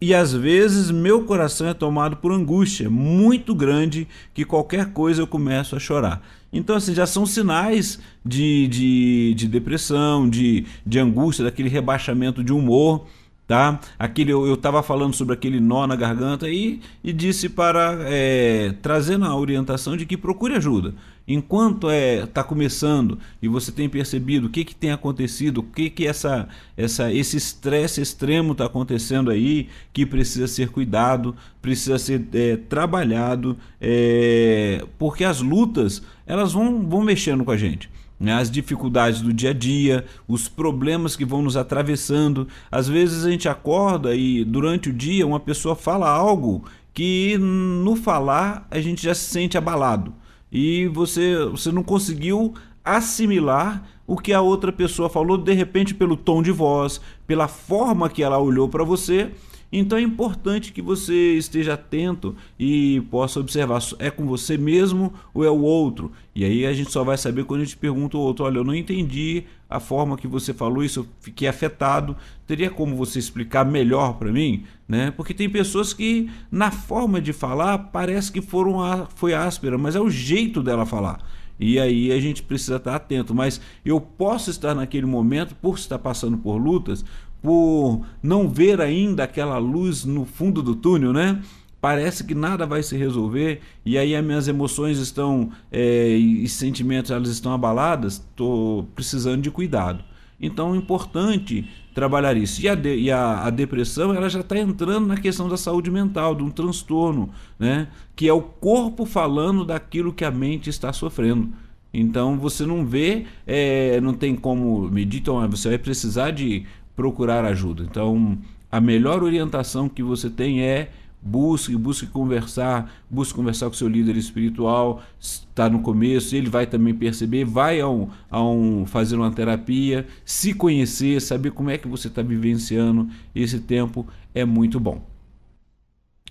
E 0.00 0.14
às 0.14 0.32
vezes 0.32 0.88
meu 0.92 1.24
coração 1.24 1.66
é 1.66 1.74
tomado 1.74 2.18
por 2.18 2.30
angústia 2.30 2.88
muito 2.88 3.52
grande 3.52 4.06
que 4.32 4.44
qualquer 4.44 4.92
coisa 4.92 5.20
eu 5.20 5.26
começo 5.26 5.74
a 5.74 5.80
chorar. 5.80 6.22
Então, 6.52 6.76
assim, 6.76 6.94
já 6.94 7.06
são 7.06 7.26
sinais 7.26 7.98
de, 8.24 8.68
de, 8.68 9.34
de 9.34 9.48
depressão, 9.48 10.30
de, 10.30 10.64
de 10.86 10.98
angústia, 11.00 11.44
daquele 11.44 11.68
rebaixamento 11.68 12.42
de 12.42 12.52
humor 12.52 13.04
tá? 13.50 13.80
Aquele, 13.98 14.30
eu 14.30 14.54
estava 14.54 14.80
falando 14.80 15.12
sobre 15.12 15.34
aquele 15.34 15.58
nó 15.58 15.84
na 15.84 15.96
garganta 15.96 16.48
e, 16.48 16.80
e 17.02 17.12
disse 17.12 17.48
para 17.48 17.98
é, 18.02 18.76
trazer 18.80 19.18
na 19.18 19.34
orientação 19.34 19.96
de 19.96 20.06
que 20.06 20.16
procure 20.16 20.54
ajuda. 20.54 20.94
Enquanto 21.26 21.90
é 21.90 22.20
está 22.22 22.44
começando 22.44 23.18
e 23.42 23.48
você 23.48 23.72
tem 23.72 23.88
percebido 23.88 24.46
o 24.46 24.50
que, 24.50 24.64
que 24.64 24.72
tem 24.72 24.92
acontecido, 24.92 25.58
o 25.58 25.62
que, 25.64 25.90
que 25.90 26.06
essa, 26.06 26.48
essa, 26.76 27.12
esse 27.12 27.36
estresse 27.36 28.00
extremo 28.00 28.52
está 28.52 28.66
acontecendo 28.66 29.32
aí, 29.32 29.68
que 29.92 30.06
precisa 30.06 30.46
ser 30.46 30.68
cuidado, 30.68 31.34
precisa 31.60 31.98
ser 31.98 32.24
é, 32.32 32.56
trabalhado, 32.56 33.56
é, 33.80 34.84
porque 34.96 35.24
as 35.24 35.40
lutas 35.40 36.00
elas 36.24 36.52
vão, 36.52 36.88
vão 36.88 37.02
mexendo 37.02 37.44
com 37.44 37.50
a 37.50 37.56
gente 37.56 37.90
as 38.28 38.50
dificuldades 38.50 39.22
do 39.22 39.32
dia 39.32 39.50
a 39.50 39.54
dia, 39.54 40.04
os 40.28 40.48
problemas 40.48 41.16
que 41.16 41.24
vão 41.24 41.40
nos 41.40 41.56
atravessando. 41.56 42.46
Às 42.70 42.88
vezes 42.88 43.24
a 43.24 43.30
gente 43.30 43.48
acorda 43.48 44.14
e 44.14 44.44
durante 44.44 44.90
o 44.90 44.92
dia 44.92 45.26
uma 45.26 45.40
pessoa 45.40 45.74
fala 45.74 46.10
algo 46.10 46.64
que 46.92 47.38
no 47.38 47.96
falar 47.96 48.66
a 48.70 48.80
gente 48.80 49.02
já 49.02 49.14
se 49.14 49.24
sente 49.24 49.56
abalado 49.56 50.12
e 50.50 50.88
você, 50.88 51.36
você 51.46 51.70
não 51.70 51.82
conseguiu 51.82 52.54
assimilar 52.84 53.84
o 54.06 54.16
que 54.16 54.32
a 54.32 54.40
outra 54.40 54.72
pessoa 54.72 55.08
falou 55.08 55.38
de 55.38 55.52
repente 55.52 55.94
pelo 55.94 56.16
tom 56.16 56.42
de 56.42 56.50
voz, 56.50 57.00
pela 57.26 57.46
forma 57.46 58.08
que 58.08 58.22
ela 58.22 58.38
olhou 58.38 58.68
para 58.68 58.82
você 58.82 59.30
Então 59.72 59.96
é 59.96 60.02
importante 60.02 60.72
que 60.72 60.82
você 60.82 61.34
esteja 61.34 61.74
atento 61.74 62.34
e 62.58 63.00
possa 63.10 63.38
observar: 63.38 63.80
é 63.98 64.10
com 64.10 64.26
você 64.26 64.58
mesmo 64.58 65.12
ou 65.32 65.44
é 65.44 65.50
o 65.50 65.60
outro? 65.60 66.10
E 66.34 66.44
aí 66.44 66.66
a 66.66 66.72
gente 66.72 66.90
só 66.90 67.04
vai 67.04 67.16
saber 67.16 67.44
quando 67.44 67.60
a 67.60 67.64
gente 67.64 67.76
pergunta 67.76 68.16
ao 68.16 68.22
outro: 68.22 68.44
olha, 68.44 68.58
eu 68.58 68.64
não 68.64 68.74
entendi 68.74 69.44
a 69.68 69.78
forma 69.78 70.16
que 70.16 70.26
você 70.26 70.52
falou 70.52 70.82
isso, 70.82 71.00
eu 71.00 71.06
fiquei 71.20 71.46
afetado. 71.46 72.16
Teria 72.46 72.70
como 72.70 72.96
você 72.96 73.20
explicar 73.20 73.64
melhor 73.64 74.14
para 74.14 74.32
mim? 74.32 74.64
Né? 74.88 75.12
Porque 75.12 75.32
tem 75.32 75.48
pessoas 75.48 75.92
que, 75.92 76.28
na 76.50 76.72
forma 76.72 77.20
de 77.20 77.32
falar, 77.32 77.78
parece 77.78 78.32
que 78.32 78.42
foram 78.42 79.06
foi 79.14 79.34
áspera, 79.34 79.78
mas 79.78 79.94
é 79.94 80.00
o 80.00 80.10
jeito 80.10 80.60
dela 80.60 80.84
falar. 80.84 81.24
E 81.60 81.78
aí 81.78 82.10
a 82.10 82.18
gente 82.18 82.42
precisa 82.42 82.76
estar 82.76 82.96
atento. 82.96 83.34
Mas 83.34 83.60
eu 83.84 84.00
posso 84.00 84.50
estar 84.50 84.74
naquele 84.74 85.06
momento, 85.06 85.54
por 85.54 85.76
estar 85.78 85.98
passando 85.98 86.38
por 86.38 86.56
lutas, 86.56 87.04
por 87.42 88.04
não 88.22 88.48
ver 88.48 88.80
ainda 88.80 89.24
aquela 89.24 89.58
luz 89.58 90.04
no 90.04 90.24
fundo 90.24 90.62
do 90.62 90.74
túnel, 90.74 91.12
né? 91.12 91.40
Parece 91.80 92.24
que 92.24 92.34
nada 92.34 92.66
vai 92.66 92.82
se 92.82 92.96
resolver 92.96 93.60
e 93.86 93.96
aí 93.96 94.14
as 94.14 94.24
minhas 94.24 94.46
emoções 94.48 94.98
estão 94.98 95.50
é, 95.72 96.08
e 96.08 96.46
sentimentos 96.46 97.10
elas 97.10 97.30
estão 97.30 97.54
abaladas. 97.54 98.14
Estou 98.14 98.84
precisando 98.94 99.42
de 99.42 99.50
cuidado. 99.50 100.04
Então 100.38 100.74
é 100.74 100.76
importante 100.76 101.68
trabalhar 101.94 102.36
isso. 102.36 102.62
E 102.62 102.68
a, 102.68 102.74
de, 102.74 102.96
e 102.96 103.10
a, 103.10 103.44
a 103.44 103.50
depressão 103.50 104.14
ela 104.14 104.28
já 104.28 104.40
está 104.40 104.58
entrando 104.58 105.06
na 105.06 105.16
questão 105.16 105.48
da 105.48 105.56
saúde 105.56 105.90
mental, 105.90 106.34
de 106.34 106.42
um 106.42 106.50
transtorno, 106.50 107.30
né? 107.58 107.88
que 108.14 108.28
é 108.28 108.32
o 108.32 108.40
corpo 108.40 109.04
falando 109.04 109.64
daquilo 109.64 110.12
que 110.12 110.24
a 110.24 110.30
mente 110.30 110.68
está 110.68 110.92
sofrendo. 110.92 111.50
Então 111.92 112.38
você 112.38 112.64
não 112.64 112.86
vê, 112.86 113.26
é, 113.46 114.00
não 114.00 114.14
tem 114.14 114.36
como 114.36 114.88
medir, 114.88 115.20
então 115.20 115.46
você 115.48 115.70
vai 115.70 115.78
precisar 115.78 116.30
de 116.30 116.64
procurar 117.00 117.46
ajuda. 117.46 117.82
Então, 117.82 118.36
a 118.70 118.78
melhor 118.78 119.22
orientação 119.22 119.88
que 119.88 120.02
você 120.02 120.28
tem 120.28 120.62
é 120.62 120.90
busque, 121.22 121.74
busque 121.74 122.06
conversar, 122.06 122.92
busque 123.08 123.32
conversar 123.32 123.68
com 123.68 123.72
seu 123.72 123.88
líder 123.88 124.18
espiritual, 124.18 125.02
está 125.18 125.66
no 125.70 125.80
começo, 125.80 126.36
ele 126.36 126.50
vai 126.50 126.66
também 126.66 126.92
perceber, 126.94 127.46
vai 127.46 127.80
a 127.80 127.88
um, 127.88 128.10
a 128.30 128.42
um 128.42 128.84
fazer 128.84 129.16
uma 129.16 129.30
terapia, 129.30 130.06
se 130.26 130.52
conhecer, 130.52 131.22
saber 131.22 131.52
como 131.52 131.70
é 131.70 131.78
que 131.78 131.88
você 131.88 132.08
está 132.08 132.20
vivenciando 132.20 133.08
esse 133.34 133.60
tempo 133.60 134.06
é 134.34 134.44
muito 134.44 134.78
bom. 134.78 135.02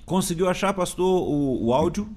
Conseguiu 0.05 0.47
achar, 0.47 0.71
pastor, 0.71 1.27
o, 1.27 1.65
o 1.65 1.73
áudio? 1.73 2.07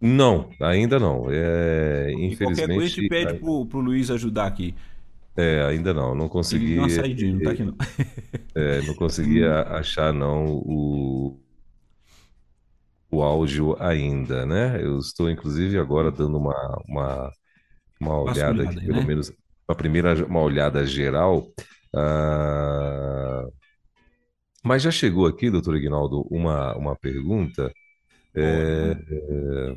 Não, 0.00 0.48
ainda 0.60 0.98
não. 0.98 1.26
É, 1.30 2.12
infelizmente. 2.12 2.56
qualquer 2.56 2.66
coisa 2.74 2.84
a 2.84 2.88
gente 2.88 3.08
pede 3.08 3.34
para 3.34 3.48
o 3.48 3.80
Luiz 3.80 4.10
ajudar 4.10 4.46
aqui. 4.46 4.74
É, 5.36 5.64
ainda 5.64 5.92
não, 5.92 6.14
não 6.14 6.28
consegui. 6.28 6.78
Uma 6.78 6.88
saidinha, 6.88 7.34
não 7.34 7.42
tá 7.42 7.50
aqui 7.50 7.64
não. 7.64 7.76
É, 8.54 8.82
não 8.82 8.94
consegui 8.94 9.44
achar 9.44 10.12
não 10.12 10.46
o, 10.46 11.40
o 13.10 13.20
áudio 13.20 13.76
ainda, 13.80 14.46
né? 14.46 14.80
Eu 14.80 14.98
estou 14.98 15.28
inclusive 15.28 15.76
agora 15.76 16.12
dando 16.12 16.38
uma, 16.38 16.82
uma, 16.88 17.32
uma 18.00 18.20
olhada 18.20 18.62
aqui, 18.62 18.78
aí, 18.78 18.86
pelo 18.86 19.00
né? 19.00 19.06
menos 19.06 19.32
uma 19.68 19.74
primeira 19.74 20.24
uma 20.24 20.40
olhada 20.40 20.86
geral. 20.86 21.48
Uh... 21.92 23.52
Mas 24.62 24.82
já 24.82 24.90
chegou 24.90 25.26
aqui, 25.26 25.50
doutor 25.50 25.76
Ignaldo, 25.76 26.22
uma, 26.30 26.74
uma 26.76 26.96
pergunta 26.96 27.72
é, 28.34 28.96
é, 29.10 29.76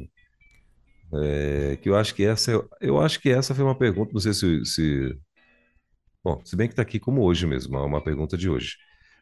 é, 1.13 1.75
que 1.75 1.89
eu 1.89 1.95
acho 1.95 2.15
que 2.15 2.23
essa 2.23 2.51
eu 2.79 2.99
acho 2.99 3.19
que 3.19 3.29
essa 3.29 3.53
foi 3.53 3.65
uma 3.65 3.77
pergunta, 3.77 4.13
não 4.13 4.21
sei 4.21 4.33
se, 4.33 4.65
se 4.65 5.17
Bom, 6.27 6.41
se 6.43 6.57
bem 6.57 6.67
que 6.67 6.73
está 6.73 6.81
aqui 6.81 6.99
como 6.99 7.23
hoje 7.23 7.47
mesmo, 7.47 7.77
é 7.77 7.85
uma 7.85 8.03
pergunta 8.03 8.37
de 8.37 8.49
hoje. 8.49 8.75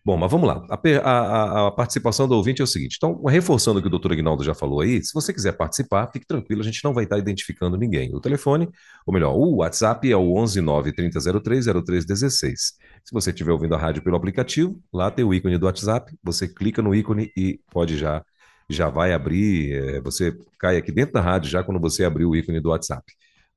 Bom, 0.03 0.17
mas 0.17 0.31
vamos 0.31 0.47
lá. 0.47 0.65
A, 0.71 1.09
a, 1.11 1.67
a, 1.67 1.71
participação 1.71 2.27
do 2.27 2.33
ouvinte 2.35 2.61
é 2.61 2.63
o 2.63 2.67
seguinte. 2.67 2.95
Então, 2.97 3.23
reforçando 3.25 3.77
o 3.77 3.81
que 3.81 3.87
o 3.87 3.91
doutor 3.91 4.11
Aguinaldo 4.11 4.43
já 4.43 4.55
falou 4.55 4.81
aí, 4.81 5.03
se 5.03 5.13
você 5.13 5.31
quiser 5.31 5.51
participar, 5.51 6.09
fique 6.11 6.25
tranquilo, 6.25 6.61
a 6.61 6.63
gente 6.63 6.83
não 6.83 6.95
vai 6.95 7.03
estar 7.03 7.19
identificando 7.19 7.77
ninguém. 7.77 8.11
O 8.15 8.19
telefone, 8.19 8.67
ou 9.05 9.13
melhor, 9.13 9.35
o 9.35 9.57
WhatsApp 9.57 10.11
é 10.11 10.17
o 10.17 10.33
11 10.35 10.63
3003 10.95 11.65
0316. 11.85 12.59
Se 13.03 13.13
você 13.13 13.29
estiver 13.29 13.51
ouvindo 13.51 13.75
a 13.75 13.77
rádio 13.77 14.01
pelo 14.01 14.15
aplicativo, 14.15 14.81
lá 14.91 15.11
tem 15.11 15.23
o 15.23 15.31
ícone 15.31 15.59
do 15.59 15.67
WhatsApp, 15.67 16.11
você 16.23 16.47
clica 16.47 16.81
no 16.81 16.95
ícone 16.95 17.31
e 17.37 17.59
pode 17.71 17.97
já 17.97 18.25
já 18.67 18.89
vai 18.89 19.13
abrir, 19.13 19.73
é, 19.73 20.01
você 20.01 20.35
cai 20.57 20.77
aqui 20.77 20.91
dentro 20.91 21.13
da 21.13 21.21
rádio 21.21 21.51
já 21.51 21.63
quando 21.63 21.79
você 21.79 22.03
abrir 22.03 22.25
o 22.25 22.35
ícone 22.35 22.59
do 22.59 22.69
WhatsApp. 22.69 23.03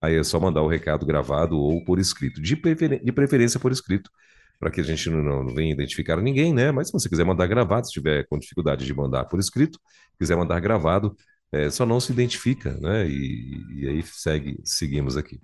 Aí 0.00 0.16
é 0.16 0.22
só 0.22 0.38
mandar 0.38 0.62
o 0.62 0.68
recado 0.68 1.04
gravado 1.04 1.58
ou 1.58 1.84
por 1.84 1.98
escrito, 1.98 2.40
de, 2.40 2.56
prefer... 2.56 3.02
de 3.02 3.12
preferência 3.12 3.58
por 3.58 3.72
escrito, 3.72 4.10
para 4.58 4.70
que 4.70 4.80
a 4.80 4.84
gente 4.84 5.08
não, 5.10 5.22
não 5.22 5.54
venha 5.54 5.72
identificar 5.72 6.16
ninguém, 6.16 6.52
né? 6.52 6.70
Mas 6.72 6.88
se 6.88 6.92
você 6.92 7.08
quiser 7.08 7.24
mandar 7.24 7.46
gravado, 7.46 7.86
se 7.86 7.92
tiver 7.92 8.26
com 8.28 8.38
dificuldade 8.38 8.84
de 8.84 8.94
mandar 8.94 9.24
por 9.24 9.38
escrito, 9.38 9.78
quiser 10.18 10.36
mandar 10.36 10.60
gravado, 10.60 11.16
é, 11.52 11.70
só 11.70 11.86
não 11.86 11.98
se 12.00 12.12
identifica, 12.12 12.74
né? 12.80 13.08
E, 13.08 13.64
e 13.76 13.88
aí 13.88 14.02
segue, 14.02 14.58
seguimos 14.64 15.16
aqui. 15.16 15.40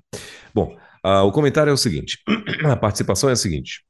Bom, 0.55 0.77
uh, 1.05 1.23
o 1.27 1.33
comentário 1.33 1.71
é 1.71 1.73
o 1.73 1.77
seguinte: 1.77 2.19
a 2.65 2.77
participação 2.77 3.31
é 3.31 3.33
a 3.33 3.37
seguinte. 3.37 3.85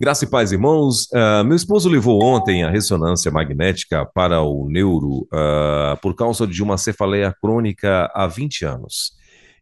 Graça 0.00 0.24
e 0.24 0.28
paz, 0.28 0.52
irmãos. 0.52 1.06
Uh, 1.06 1.42
meu 1.44 1.56
esposo 1.56 1.88
levou 1.88 2.22
ontem 2.22 2.62
a 2.62 2.70
ressonância 2.70 3.32
magnética 3.32 4.06
para 4.06 4.40
o 4.40 4.68
neuro 4.70 5.26
uh, 5.32 6.00
por 6.00 6.14
causa 6.14 6.46
de 6.46 6.62
uma 6.62 6.78
cefaleia 6.78 7.34
crônica 7.42 8.08
há 8.14 8.28
20 8.28 8.64
anos. 8.64 9.10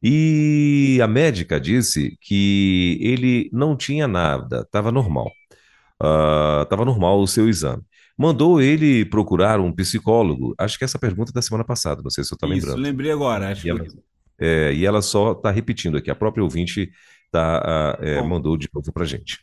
E 0.03 1.01
a 1.03 1.07
médica 1.07 1.59
disse 1.59 2.19
que 2.21 2.99
ele 3.01 3.49
não 3.51 3.75
tinha 3.75 4.07
nada, 4.07 4.61
estava 4.61 4.93
normal. 4.93 5.33
Estava 6.63 6.83
uh, 6.83 6.85
normal 6.85 7.19
o 7.19 7.27
seu 7.27 7.49
exame. 7.49 7.83
Mandou 8.15 8.61
ele 8.61 9.07
procurar 9.07 9.59
um 9.59 9.73
psicólogo. 9.73 10.55
Acho 10.59 10.77
que 10.77 10.85
essa 10.85 10.99
pergunta 10.99 11.31
é 11.31 11.35
da 11.35 11.41
semana 11.41 11.65
passada, 11.65 12.03
não 12.03 12.11
sei 12.11 12.23
se 12.23 12.35
eu 12.35 12.37
estou 12.37 12.47
lembrando. 12.47 12.75
Isso, 12.75 12.83
lembrei 12.83 13.11
agora. 13.11 13.53
Acho 13.53 13.67
e, 13.67 13.71
ela, 13.71 13.87
é, 14.39 14.75
e 14.75 14.85
ela 14.85 15.01
só 15.01 15.33
está 15.33 15.51
repetindo 15.51 15.97
aqui. 15.97 16.11
A 16.11 16.15
própria 16.15 16.45
ouvinte 16.45 16.91
tá, 17.33 17.97
é, 18.03 18.21
mandou 18.21 18.55
de 18.59 18.69
novo 18.75 18.93
para 18.93 19.07
gente. 19.07 19.39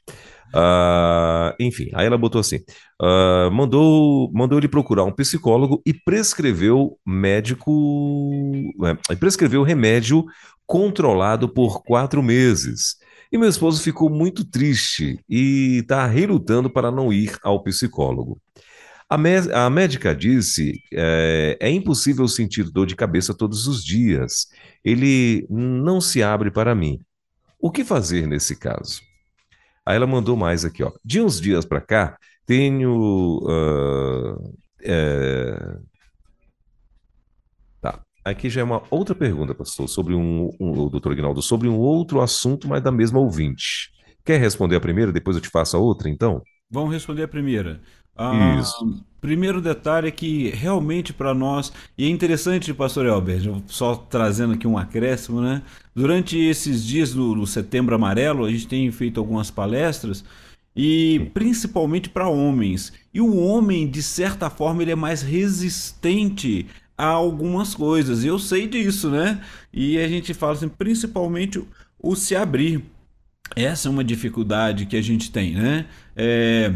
Uh, 0.54 1.56
enfim, 1.60 1.90
aí 1.94 2.06
ela 2.06 2.18
botou 2.18 2.40
assim: 2.40 2.58
uh, 3.02 3.52
mandou, 3.52 4.32
mandou 4.32 4.60
ele 4.60 4.68
procurar 4.68 5.04
um 5.04 5.12
psicólogo 5.12 5.82
e 5.84 5.94
prescreveu 5.94 6.98
médico, 7.06 7.72
é, 9.10 9.16
prescreveu 9.16 9.64
remédio 9.64 10.24
controlado 10.66 11.50
por 11.50 11.84
quatro 11.84 12.22
meses. 12.22 12.98
E 13.32 13.38
meu 13.38 13.50
esposo 13.50 13.82
ficou 13.82 14.12
muito 14.12 14.46
triste 14.46 15.20
e 15.28 15.80
está 15.80 16.06
relutando 16.06 16.70
para 16.70 16.92
não 16.92 17.12
ir 17.12 17.36
ao 17.42 17.64
psicólogo. 17.64 18.40
A, 19.10 19.16
a 19.66 19.70
médica 19.72 20.14
disse: 20.16 20.80
é, 20.94 21.58
é 21.60 21.70
impossível 21.72 22.28
sentir 22.28 22.70
dor 22.70 22.86
de 22.86 22.96
cabeça 22.96 23.34
todos 23.34 23.66
os 23.66 23.84
dias. 23.84 24.48
Ele 24.86 25.48
não 25.50 26.00
se 26.00 26.22
abre 26.22 26.52
para 26.52 26.76
mim. 26.76 27.00
O 27.60 27.72
que 27.72 27.84
fazer 27.84 28.28
nesse 28.28 28.56
caso? 28.56 29.02
Aí 29.86 29.96
ela 29.96 30.08
mandou 30.08 30.38
mais 30.38 30.64
aqui, 30.64 30.84
ó. 30.84 30.92
De 31.04 31.22
uns 31.22 31.40
dias 31.40 31.66
para 31.66 31.82
cá, 31.82 32.18
tenho. 32.46 33.40
Uh, 33.44 34.56
é... 34.82 35.78
Tá. 37.82 38.02
Aqui 38.24 38.50
já 38.50 38.62
é 38.62 38.64
uma 38.64 38.84
outra 38.90 39.14
pergunta, 39.14 39.54
pastor, 39.54 39.88
sobre 39.90 40.14
um, 40.14 40.50
um, 40.60 40.90
doutor 40.90 41.12
Aguinaldo, 41.12 41.42
sobre 41.42 41.68
um 41.68 41.78
outro 41.78 42.22
assunto, 42.22 42.68
mas 42.68 42.82
da 42.82 42.92
mesma 42.92 43.20
ouvinte. 43.20 43.92
Quer 44.24 44.40
responder 44.40 44.78
a 44.78 44.82
primeira, 44.82 45.12
depois 45.12 45.36
eu 45.36 45.42
te 45.42 45.50
faço 45.50 45.76
a 45.76 45.80
outra, 45.80 46.10
então? 46.10 46.42
Vamos 46.70 46.94
responder 46.94 47.24
a 47.24 47.28
primeira. 47.28 47.82
Ah, 48.16 48.60
Isso. 48.60 49.04
Primeiro 49.20 49.62
detalhe 49.62 50.10
é 50.10 50.12
que 50.12 50.50
realmente 50.50 51.14
para 51.14 51.34
nós, 51.34 51.72
e 51.98 52.06
é 52.06 52.10
interessante, 52.10 52.74
pastor 52.74 53.06
Elber, 53.06 53.40
só 53.68 53.96
trazendo 53.96 54.54
aqui 54.54 54.68
um 54.68 54.78
acréscimo, 54.78 55.42
né? 55.42 55.64
Durante 55.96 56.38
esses 56.38 56.84
dias 56.86 57.14
do, 57.14 57.34
do 57.34 57.48
Setembro 57.48 57.96
Amarelo, 57.96 58.44
a 58.46 58.52
gente 58.52 58.68
tem 58.68 58.92
feito 58.92 59.20
algumas 59.20 59.50
palestras 59.50 60.26
e 60.76 61.32
principalmente 61.34 62.10
para 62.10 62.28
homens. 62.28 62.92
E 63.14 63.22
o 63.22 63.38
homem, 63.38 63.90
de 63.90 64.04
certa 64.04 64.50
forma, 64.50 64.82
ele 64.82 64.92
é 64.92 64.96
mais 64.96 65.22
resistente 65.22 66.68
a 66.98 67.06
algumas 67.08 67.74
coisas. 67.74 68.24
Eu 68.26 68.38
sei 68.38 68.68
disso, 68.68 69.10
né? 69.10 69.42
E 69.72 69.98
a 70.00 70.08
gente 70.08 70.34
fala 70.34 70.54
assim, 70.54 70.68
principalmente 70.70 71.60
o, 71.60 71.68
o 72.00 72.16
se 72.16 72.36
abrir. 72.36 72.84
Essa 73.56 73.88
é 73.88 73.92
uma 73.92 74.04
dificuldade 74.04 74.86
que 74.86 74.96
a 74.98 75.02
gente 75.02 75.32
tem, 75.32 75.54
né? 75.56 75.88
É, 76.16 76.74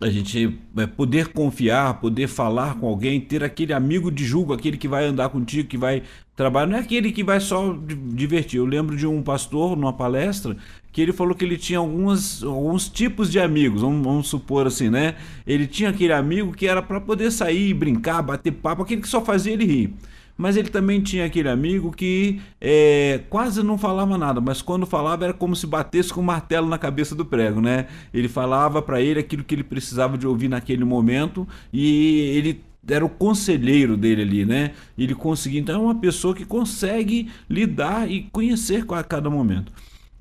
a 0.00 0.08
gente 0.08 0.58
é, 0.76 0.86
poder 0.86 1.28
confiar, 1.28 2.00
poder 2.00 2.28
falar 2.28 2.76
com 2.76 2.86
alguém, 2.86 3.20
ter 3.20 3.42
aquele 3.42 3.72
amigo 3.72 4.10
de 4.10 4.24
julgo, 4.24 4.52
aquele 4.52 4.76
que 4.76 4.86
vai 4.86 5.04
andar 5.04 5.28
contigo, 5.28 5.68
que 5.68 5.76
vai 5.76 6.04
trabalhar, 6.36 6.66
não 6.66 6.76
é 6.76 6.80
aquele 6.80 7.10
que 7.10 7.24
vai 7.24 7.40
só 7.40 7.76
divertir. 8.14 8.58
Eu 8.58 8.66
lembro 8.66 8.96
de 8.96 9.06
um 9.06 9.22
pastor 9.22 9.76
numa 9.76 9.92
palestra 9.92 10.56
que 10.92 11.00
ele 11.02 11.12
falou 11.12 11.34
que 11.34 11.44
ele 11.44 11.56
tinha 11.56 11.80
algumas, 11.80 12.44
alguns 12.44 12.88
tipos 12.88 13.30
de 13.30 13.40
amigos, 13.40 13.82
vamos, 13.82 14.04
vamos 14.04 14.28
supor 14.28 14.68
assim, 14.68 14.88
né? 14.88 15.16
Ele 15.44 15.66
tinha 15.66 15.90
aquele 15.90 16.12
amigo 16.12 16.52
que 16.52 16.66
era 16.68 16.80
para 16.80 17.00
poder 17.00 17.32
sair, 17.32 17.74
brincar, 17.74 18.22
bater 18.22 18.52
papo, 18.52 18.82
aquele 18.82 19.00
que 19.00 19.08
só 19.08 19.24
fazia 19.24 19.52
ele 19.52 19.64
rir. 19.64 19.94
Mas 20.38 20.56
ele 20.56 20.68
também 20.68 21.00
tinha 21.00 21.26
aquele 21.26 21.48
amigo 21.48 21.90
que 21.90 22.40
é, 22.60 23.22
quase 23.28 23.60
não 23.60 23.76
falava 23.76 24.16
nada, 24.16 24.40
mas 24.40 24.62
quando 24.62 24.86
falava 24.86 25.24
era 25.24 25.34
como 25.34 25.56
se 25.56 25.66
batesse 25.66 26.14
com 26.14 26.20
um 26.20 26.24
martelo 26.24 26.68
na 26.68 26.78
cabeça 26.78 27.12
do 27.12 27.24
prego, 27.24 27.60
né? 27.60 27.88
Ele 28.14 28.28
falava 28.28 28.80
para 28.80 29.02
ele 29.02 29.18
aquilo 29.18 29.42
que 29.42 29.52
ele 29.52 29.64
precisava 29.64 30.16
de 30.16 30.28
ouvir 30.28 30.46
naquele 30.46 30.84
momento 30.84 31.46
e 31.72 32.20
ele 32.36 32.62
era 32.88 33.04
o 33.04 33.08
conselheiro 33.08 33.96
dele 33.96 34.22
ali, 34.22 34.44
né? 34.44 34.70
Ele 34.96 35.14
conseguia, 35.14 35.60
então 35.60 35.74
é 35.74 35.78
uma 35.78 35.94
pessoa 35.96 36.34
que 36.34 36.44
consegue 36.44 37.28
lidar 37.50 38.08
e 38.08 38.22
conhecer 38.30 38.84
a 38.90 39.02
cada 39.02 39.28
momento. 39.28 39.72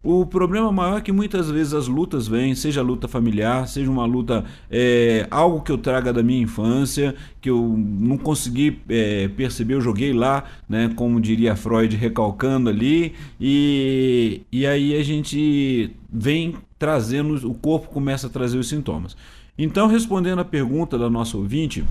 O 0.09 0.25
problema 0.25 0.71
maior 0.71 0.99
é 0.99 1.01
que 1.01 1.11
muitas 1.11 1.51
vezes 1.51 1.73
as 1.73 1.89
lutas 1.89 2.29
vêm, 2.29 2.55
seja 2.55 2.81
luta 2.81 3.09
familiar, 3.09 3.67
seja 3.67 3.91
uma 3.91 4.05
luta, 4.05 4.45
é, 4.71 5.27
algo 5.29 5.59
que 5.59 5.69
eu 5.69 5.77
traga 5.77 6.13
da 6.13 6.23
minha 6.23 6.41
infância, 6.41 7.13
que 7.41 7.49
eu 7.49 7.75
não 7.77 8.17
consegui 8.17 8.79
é, 8.87 9.27
perceber, 9.27 9.73
eu 9.73 9.81
joguei 9.81 10.13
lá, 10.13 10.45
né, 10.69 10.89
como 10.95 11.19
diria 11.19 11.57
Freud, 11.57 11.93
recalcando 11.97 12.69
ali, 12.69 13.15
e, 13.37 14.43
e 14.49 14.65
aí 14.65 14.97
a 14.97 15.03
gente 15.03 15.93
vem 16.09 16.55
trazendo, 16.79 17.45
o 17.45 17.53
corpo 17.53 17.89
começa 17.89 18.27
a 18.27 18.29
trazer 18.29 18.57
os 18.57 18.69
sintomas. 18.69 19.17
Então, 19.57 19.87
respondendo 19.87 20.39
a 20.39 20.45
pergunta 20.45 20.97
da 20.97 21.09
nossa 21.09 21.35
ouvinte, 21.35 21.83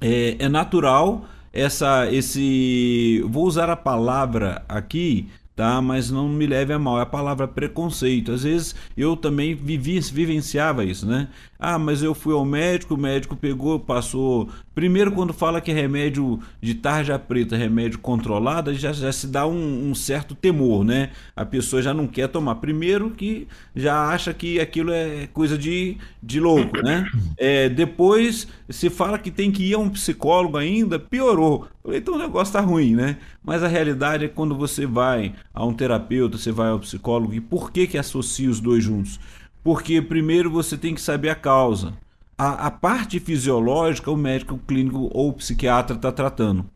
é, 0.00 0.34
é 0.40 0.48
natural 0.48 1.24
essa, 1.52 2.10
esse, 2.10 3.24
vou 3.28 3.46
usar 3.46 3.70
a 3.70 3.76
palavra 3.76 4.64
aqui, 4.68 5.28
tá? 5.56 5.80
Mas 5.80 6.10
não 6.10 6.28
me 6.28 6.46
leve 6.46 6.72
a 6.74 6.78
mal, 6.78 6.98
é 6.98 7.02
a 7.02 7.06
palavra 7.06 7.48
preconceito. 7.48 8.30
Às 8.30 8.44
vezes 8.44 8.76
eu 8.96 9.16
também 9.16 9.54
vivi, 9.54 9.98
vivenciava 9.98 10.84
isso, 10.84 11.06
né? 11.06 11.28
Ah, 11.58 11.78
mas 11.78 12.02
eu 12.02 12.14
fui 12.14 12.34
ao 12.34 12.44
médico, 12.44 12.94
o 12.94 12.98
médico 12.98 13.36
pegou, 13.36 13.78
passou. 13.80 14.48
Primeiro, 14.74 15.12
quando 15.12 15.32
fala 15.32 15.60
que 15.60 15.70
é 15.70 15.74
remédio 15.74 16.38
de 16.60 16.74
tarja 16.74 17.18
preta, 17.18 17.56
remédio 17.56 17.98
controlado, 17.98 18.74
já, 18.74 18.92
já 18.92 19.10
se 19.10 19.26
dá 19.26 19.46
um, 19.46 19.90
um, 19.90 19.94
certo 19.94 20.34
temor, 20.34 20.84
né? 20.84 21.10
A 21.34 21.46
pessoa 21.46 21.80
já 21.80 21.94
não 21.94 22.06
quer 22.06 22.28
tomar. 22.28 22.56
Primeiro, 22.56 23.10
que 23.10 23.48
já 23.74 24.08
acha 24.08 24.34
que 24.34 24.60
aquilo 24.60 24.92
é 24.92 25.28
coisa 25.32 25.56
de, 25.56 25.96
de 26.22 26.38
louco, 26.40 26.82
né? 26.82 27.06
É, 27.38 27.68
depois, 27.68 28.46
se 28.68 28.90
fala 28.90 29.18
que 29.18 29.30
tem 29.30 29.50
que 29.50 29.64
ir 29.64 29.74
a 29.74 29.78
um 29.78 29.88
psicólogo 29.88 30.56
ainda, 30.56 30.98
piorou. 30.98 31.66
Então 31.86 32.14
o 32.14 32.18
negócio 32.18 32.52
tá 32.52 32.60
ruim, 32.60 32.94
né? 32.94 33.16
Mas 33.42 33.62
a 33.62 33.68
realidade 33.68 34.24
é 34.24 34.28
quando 34.28 34.54
você 34.56 34.86
vai 34.86 35.32
a 35.54 35.64
um 35.64 35.72
terapeuta, 35.72 36.36
você 36.36 36.50
vai 36.50 36.70
ao 36.70 36.80
psicólogo, 36.80 37.32
e 37.32 37.40
por 37.40 37.70
que 37.70 37.86
que 37.86 37.96
associa 37.96 38.50
os 38.50 38.60
dois 38.60 38.82
juntos? 38.82 39.20
Porque 39.66 40.00
primeiro 40.00 40.48
você 40.48 40.78
tem 40.78 40.94
que 40.94 41.00
saber 41.00 41.28
a 41.28 41.34
causa. 41.34 41.92
A, 42.38 42.68
a 42.68 42.70
parte 42.70 43.18
fisiológica, 43.18 44.12
o 44.12 44.16
médico 44.16 44.54
o 44.54 44.58
clínico 44.60 45.10
ou 45.12 45.30
o 45.30 45.32
psiquiatra 45.32 45.96
está 45.96 46.12
tratando. 46.12 46.70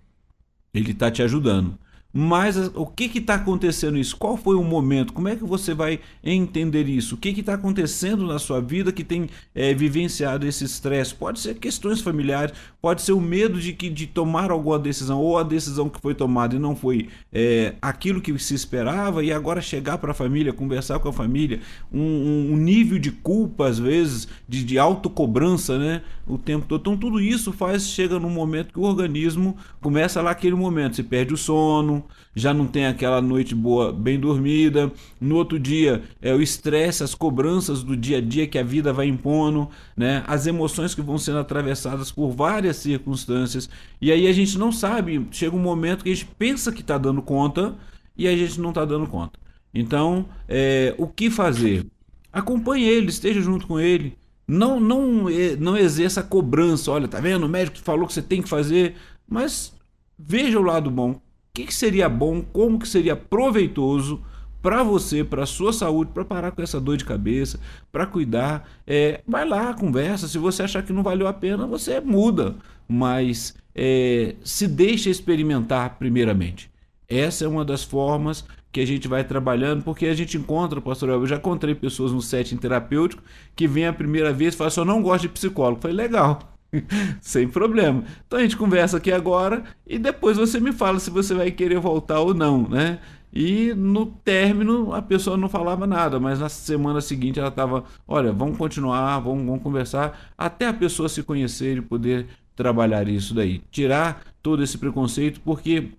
Ele 0.75 0.91
está 0.91 1.09
te 1.09 1.23
ajudando. 1.23 1.79
Mas 2.13 2.57
o 2.75 2.87
que 2.87 3.19
está 3.19 3.35
acontecendo 3.35 3.97
isso? 3.97 4.17
Qual 4.17 4.37
foi 4.37 4.57
o 4.57 4.65
momento? 4.65 5.13
Como 5.13 5.29
é 5.29 5.37
que 5.37 5.45
você 5.45 5.73
vai 5.73 6.01
entender 6.25 6.89
isso? 6.89 7.15
O 7.15 7.19
que 7.19 7.29
está 7.29 7.55
acontecendo 7.55 8.27
na 8.27 8.39
sua 8.39 8.61
vida 8.61 8.91
que 8.91 9.05
tem 9.05 9.29
é, 9.55 9.73
vivenciado 9.73 10.47
esse 10.47 10.65
estresse? 10.65 11.15
Pode 11.15 11.39
ser 11.39 11.55
questões 11.55 12.01
familiares, 12.01 12.53
pode 12.83 13.03
ser 13.03 13.13
o 13.13 13.21
medo 13.21 13.61
de, 13.61 13.73
que, 13.73 13.89
de 13.89 14.09
tomar 14.09 14.51
alguma 14.51 14.79
decisão, 14.79 15.21
ou 15.21 15.39
a 15.39 15.45
decisão 15.45 15.89
que 15.89 16.01
foi 16.01 16.13
tomada 16.15 16.57
e 16.57 16.59
não 16.59 16.75
foi 16.75 17.09
é, 17.33 17.75
aquilo 17.81 18.21
que 18.21 18.37
se 18.41 18.55
esperava, 18.55 19.23
e 19.23 19.33
agora 19.33 19.61
chegar 19.61 19.99
para 19.99 20.11
a 20.11 20.15
família, 20.15 20.53
conversar 20.53 20.99
com 20.99 21.09
a 21.09 21.13
família, 21.13 21.61
um, 21.93 22.53
um, 22.53 22.57
nível 22.57 22.99
de 22.99 23.13
culpa, 23.13 23.69
às 23.69 23.79
vezes, 23.79 24.27
de, 24.49 24.65
de 24.65 24.79
autocobrança, 24.79 25.79
né? 25.79 26.03
O 26.27 26.37
tempo 26.37 26.67
todo. 26.67 26.81
Então, 26.81 26.97
tudo 26.97 27.21
isso 27.21 27.53
faz, 27.53 27.89
chega 27.89 28.19
num 28.19 28.31
momento 28.31 28.73
que 28.73 28.79
o 28.81 28.83
organismo 28.83 29.57
começa 29.81 30.21
lá 30.21 30.33
aquele 30.33 30.57
momento, 30.57 30.97
se 30.97 31.03
perde 31.03 31.35
o 31.35 31.37
sono 31.37 32.00
já 32.35 32.55
não 32.55 32.67
tem 32.67 32.87
aquela 32.87 33.21
noite 33.21 33.55
boa, 33.55 33.93
bem 33.93 34.19
dormida. 34.19 34.91
No 35.21 35.37
outro 35.37 35.59
dia 35.59 36.03
é 36.21 36.35
o 36.35 36.41
estresse, 36.41 37.03
as 37.03 37.15
cobranças 37.15 37.83
do 37.83 37.97
dia 37.97 38.19
a 38.19 38.21
dia 38.21 38.47
que 38.47 38.59
a 38.59 38.63
vida 38.63 38.93
vai 38.93 39.07
impondo, 39.07 39.69
né? 39.97 40.23
As 40.27 40.47
emoções 40.47 40.95
que 40.95 41.03
vão 41.03 41.19
sendo 41.19 41.39
atravessadas 41.39 42.11
por 42.11 42.31
várias 42.31 42.77
circunstâncias. 42.77 43.69
E 44.01 44.13
aí 44.13 44.27
a 44.27 44.33
gente 44.33 44.59
não 44.59 44.71
sabe, 44.71 45.27
chega 45.31 45.57
um 45.57 45.61
momento 45.61 46.05
que 46.05 46.11
a 46.11 46.15
gente 46.15 46.29
pensa 46.39 46.73
que 46.73 46.81
está 46.81 46.97
dando 46.97 47.23
conta 47.23 47.77
e 48.17 48.29
a 48.29 48.37
gente 48.37 48.61
não 48.61 48.71
está 48.71 48.85
dando 48.85 49.07
conta. 49.07 49.39
Então, 49.73 50.27
é, 50.49 50.95
o 50.99 51.07
que 51.07 51.31
fazer? 51.31 51.87
Acompanhe 52.33 52.89
ele, 52.89 53.09
esteja 53.09 53.41
junto 53.41 53.67
com 53.67 53.79
ele. 53.79 54.17
Não, 54.47 54.81
não, 54.81 55.27
não 55.59 55.77
exerça 55.77 56.23
cobrança. 56.23 56.91
Olha, 56.91 57.07
tá 57.07 57.21
vendo? 57.21 57.47
O 57.47 57.49
médico 57.49 57.79
falou 57.79 58.07
que 58.07 58.13
você 58.13 58.23
tem 58.23 58.43
que 58.43 58.49
fazer, 58.49 58.97
mas 59.29 59.73
veja 60.19 60.59
o 60.59 60.63
lado 60.63 60.91
bom 60.91 61.21
que, 61.53 61.65
que 61.65 61.75
seria 61.75 62.09
bom, 62.09 62.43
como 62.43 62.79
que 62.79 62.89
seria 62.89 63.17
proveitoso 63.17 64.23
para 64.63 64.83
você, 64.83 65.25
para 65.25 65.47
sua 65.47 65.73
saúde, 65.73 66.11
para 66.13 66.25
parar 66.25 66.51
com 66.51 66.63
essa 66.63 66.81
dor 66.81 66.97
de 66.97 67.05
cabeça, 67.05 67.59
para 67.91 68.07
cuidar. 68.07 68.69
É, 68.87 69.23
vai 69.27 69.47
lá, 69.49 69.73
conversa. 69.75 70.29
Se 70.29 70.39
você 70.39 70.63
achar 70.63 70.83
que 70.83 70.93
não 70.93 71.03
valeu 71.03 71.27
a 71.27 71.33
pena, 71.33 71.67
você 71.67 72.01
muda. 72.01 72.57
Mas 72.87 73.55
é, 73.75 74.35
se 74.45 74.67
deixa 74.67 75.09
experimentar 75.09 75.97
primeiramente. 75.99 76.71
Essa 77.09 77.45
é 77.45 77.49
uma 77.49 77.65
das 77.65 77.83
formas 77.83 78.45
que 78.71 78.81
a 78.81 78.87
gente 78.87 79.09
vai 79.09 79.25
trabalhando, 79.25 79.83
porque 79.83 80.07
a 80.07 80.15
gente 80.15 80.37
encontra, 80.37 80.81
pastor, 80.81 81.09
eu 81.09 81.27
já 81.27 81.37
encontrei 81.37 81.75
pessoas 81.75 82.13
no 82.13 82.23
setting 82.23 82.57
terapêutico 82.57 83.23
que 83.57 83.67
vem 83.67 83.87
a 83.87 83.93
primeira 83.93 84.33
vez 84.33 84.55
e 84.55 84.57
falam 84.57 84.69
assim, 84.69 84.81
eu 84.81 84.85
não 84.85 85.03
gosto 85.03 85.23
de 85.23 85.31
psicólogo. 85.31 85.81
Foi 85.81 85.93
legal. 85.93 86.60
Sem 87.21 87.49
problema. 87.49 88.05
Então 88.27 88.39
a 88.39 88.43
gente 88.43 88.57
conversa 88.57 88.97
aqui 88.97 89.13
agora 89.13 89.65
e 89.87 89.99
depois 89.99 90.37
você 90.37 90.61
me 90.61 90.73
fala 90.73 90.99
se 90.99 91.11
você 91.11 91.35
vai 91.35 91.51
querer 91.51 91.79
voltar 91.79 92.21
ou 92.21 92.35
não, 92.35 92.69
né? 92.69 93.01
E 93.33 93.73
no 93.75 94.07
término 94.07 94.93
a 94.93 95.01
pessoa 95.01 95.37
não 95.37 95.49
falava 95.49 95.87
nada, 95.87 96.19
mas 96.19 96.41
na 96.41 96.49
semana 96.49 97.01
seguinte 97.01 97.39
ela 97.39 97.49
estava, 97.49 97.85
olha, 98.07 98.33
vamos 98.33 98.59
continuar, 98.59 99.21
vamos, 99.21 99.47
vamos 99.47 99.63
conversar, 99.63 100.33
até 100.37 100.67
a 100.67 100.75
pessoa 100.75 101.09
se 101.09 101.23
conhecer 101.23 101.79
e 101.79 101.83
poder 101.83 102.27
trabalhar 102.57 103.09
isso 103.09 103.33
daí. 103.35 103.63
Tirar 103.71 104.23
todo 104.43 104.63
esse 104.63 104.77
preconceito, 104.77 105.41
porque 105.43 105.93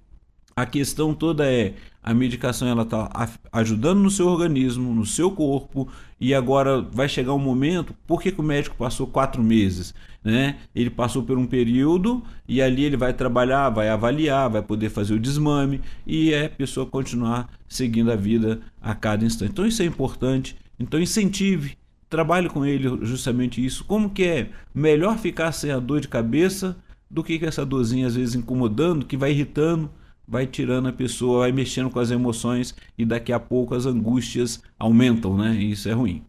a 0.56 0.66
questão 0.66 1.14
toda 1.14 1.46
é 1.46 1.74
a 2.04 2.14
medicação 2.14 2.68
ela 2.68 2.82
está 2.82 3.10
ajudando 3.52 4.00
no 4.00 4.10
seu 4.10 4.28
organismo, 4.28 4.94
no 4.94 5.06
seu 5.06 5.30
corpo, 5.32 5.88
e 6.20 6.34
agora 6.34 6.82
vai 6.82 7.08
chegar 7.08 7.34
um 7.34 7.40
momento. 7.40 7.94
Por 8.08 8.22
que, 8.22 8.32
que 8.32 8.40
o 8.40 8.44
médico 8.44 8.76
passou 8.76 9.06
quatro 9.06 9.42
meses? 9.42 9.94
Né? 10.24 10.58
Ele 10.74 10.90
passou 10.90 11.24
por 11.24 11.38
um 11.38 11.46
período 11.46 12.24
e 12.48 12.62
ali 12.62 12.84
ele 12.84 12.98
vai 12.98 13.14
trabalhar, 13.14 13.70
vai 13.70 13.90
avaliar, 13.90 14.50
vai 14.50 14.62
poder 14.62 14.90
fazer 14.90 15.14
o 15.14 15.20
desmame 15.20 15.82
e 16.06 16.34
é 16.34 16.46
a 16.46 16.50
pessoa 16.50 16.86
continuar 16.86 17.50
seguindo 17.68 18.12
a 18.12 18.16
vida 18.16 18.62
a 18.82 18.96
cada 18.96 19.26
instante. 19.26 19.52
Então 19.52 19.66
isso 19.66 19.82
é 19.82 19.86
importante. 19.86 20.56
Então 20.80 21.00
incentive, 21.00 21.78
trabalhe 22.10 22.50
com 22.50 22.66
ele 22.66 22.88
justamente 23.04 23.64
isso. 23.64 23.84
Como 23.86 24.10
que 24.10 24.24
é 24.24 24.50
melhor 24.74 25.18
ficar 25.18 25.52
sem 25.52 25.72
a 25.72 25.80
dor 25.80 26.02
de 26.02 26.08
cabeça 26.08 26.76
do 27.10 27.24
que 27.24 27.44
essa 27.44 27.66
dorzinha 27.66 28.08
às 28.08 28.16
vezes 28.16 28.36
incomodando, 28.36 29.06
que 29.06 29.18
vai 29.18 29.32
irritando 29.32 29.90
vai 30.32 30.48
tirando 30.48 30.88
a 30.88 30.94
pessoa, 30.94 31.42
vai 31.42 31.52
mexendo 31.52 31.90
com 31.90 32.00
as 32.00 32.10
emoções 32.10 32.74
e 32.98 33.04
daqui 33.04 33.34
a 33.34 33.40
pouco 33.40 33.76
as 33.76 33.86
angústias 33.86 34.64
aumentam, 34.80 35.36
né? 35.38 35.54
E 35.56 35.72
isso 35.72 35.90
é 35.90 35.92
ruim. 35.92 36.24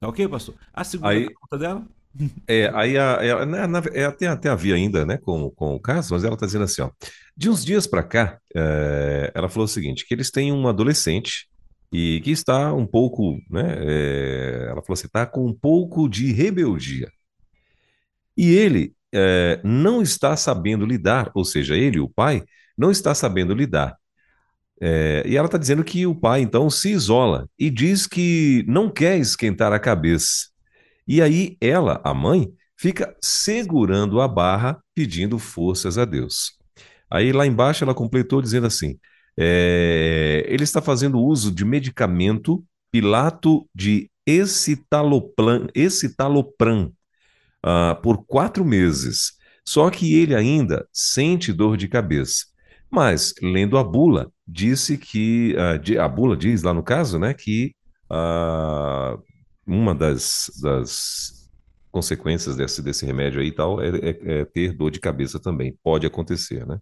Tá 0.00 0.08
ok, 0.08 0.26
pastor? 0.26 0.54
A 0.72 0.82
segunda 0.82 1.10
aí, 1.10 1.26
pergunta 1.26 1.58
dela? 1.58 1.86
É, 2.48 2.70
aí 2.74 2.96
a, 2.96 3.18
é, 3.20 3.44
na, 3.44 3.68
na, 3.68 3.78
até, 4.08 4.26
até 4.26 4.48
havia 4.48 4.74
ainda, 4.74 5.04
né, 5.04 5.18
com, 5.18 5.50
com 5.50 5.74
o 5.74 5.80
caso, 5.80 6.14
mas 6.14 6.24
ela 6.24 6.32
está 6.32 6.46
dizendo 6.46 6.64
assim, 6.64 6.80
ó, 6.80 6.90
de 7.36 7.50
uns 7.50 7.62
dias 7.62 7.86
para 7.86 8.02
cá, 8.02 8.38
é, 8.56 9.30
ela 9.34 9.50
falou 9.50 9.66
o 9.66 9.68
seguinte, 9.68 10.06
que 10.06 10.14
eles 10.14 10.30
têm 10.30 10.50
um 10.50 10.66
adolescente 10.66 11.46
e 11.92 12.22
que 12.22 12.30
está 12.30 12.72
um 12.72 12.86
pouco, 12.86 13.38
né, 13.50 13.76
é, 13.80 14.66
ela 14.70 14.80
falou 14.82 14.94
assim, 14.94 15.06
está 15.06 15.26
com 15.26 15.46
um 15.46 15.52
pouco 15.52 16.08
de 16.08 16.32
rebeldia. 16.32 17.10
E 18.34 18.50
ele 18.50 18.94
é, 19.12 19.60
não 19.62 20.00
está 20.00 20.36
sabendo 20.36 20.86
lidar, 20.86 21.30
ou 21.34 21.44
seja, 21.44 21.76
ele, 21.76 22.00
o 22.00 22.08
pai, 22.08 22.42
não 22.76 22.90
está 22.90 23.14
sabendo 23.14 23.54
lidar. 23.54 23.96
É, 24.80 25.22
e 25.26 25.36
ela 25.36 25.46
está 25.46 25.58
dizendo 25.58 25.84
que 25.84 26.06
o 26.06 26.14
pai, 26.14 26.40
então, 26.40 26.68
se 26.68 26.90
isola 26.90 27.48
e 27.58 27.70
diz 27.70 28.06
que 28.06 28.64
não 28.66 28.90
quer 28.90 29.16
esquentar 29.18 29.72
a 29.72 29.78
cabeça. 29.78 30.48
E 31.06 31.22
aí 31.22 31.56
ela, 31.60 32.00
a 32.02 32.12
mãe, 32.12 32.52
fica 32.76 33.14
segurando 33.20 34.20
a 34.20 34.26
barra, 34.26 34.82
pedindo 34.94 35.38
forças 35.38 35.98
a 35.98 36.04
Deus. 36.04 36.58
Aí 37.10 37.32
lá 37.32 37.46
embaixo 37.46 37.84
ela 37.84 37.94
completou 37.94 38.42
dizendo 38.42 38.66
assim: 38.66 38.98
é, 39.38 40.44
ele 40.48 40.64
está 40.64 40.82
fazendo 40.82 41.20
uso 41.20 41.52
de 41.52 41.64
medicamento 41.64 42.64
pilato 42.90 43.68
de 43.74 44.10
escitalopram, 44.26 45.66
uh, 47.64 48.00
por 48.02 48.24
quatro 48.26 48.64
meses. 48.64 49.32
Só 49.64 49.88
que 49.90 50.14
ele 50.14 50.34
ainda 50.34 50.86
sente 50.92 51.52
dor 51.52 51.76
de 51.76 51.88
cabeça. 51.88 52.46
Mas, 52.92 53.34
lendo 53.42 53.78
a 53.78 53.84
bula, 53.84 54.30
disse 54.46 54.98
que. 54.98 55.54
Uh, 55.56 56.00
a 56.00 56.08
bula 56.08 56.36
diz 56.36 56.62
lá 56.62 56.74
no 56.74 56.82
caso, 56.82 57.18
né, 57.18 57.34
que 57.34 57.74
uh, 58.10 59.22
uma 59.66 59.94
das, 59.94 60.50
das 60.62 61.50
consequências 61.90 62.56
desse, 62.56 62.82
desse 62.82 63.06
remédio 63.06 63.40
aí 63.40 63.48
e 63.48 63.52
tal 63.54 63.80
é, 63.80 63.88
é, 63.88 64.40
é, 64.40 64.44
ter 64.46 64.72
dor 64.76 64.90
de 64.90 65.00
cabeça 65.00 65.40
também. 65.40 65.76
Pode 65.82 66.06
acontecer, 66.06 66.66
né? 66.66 66.80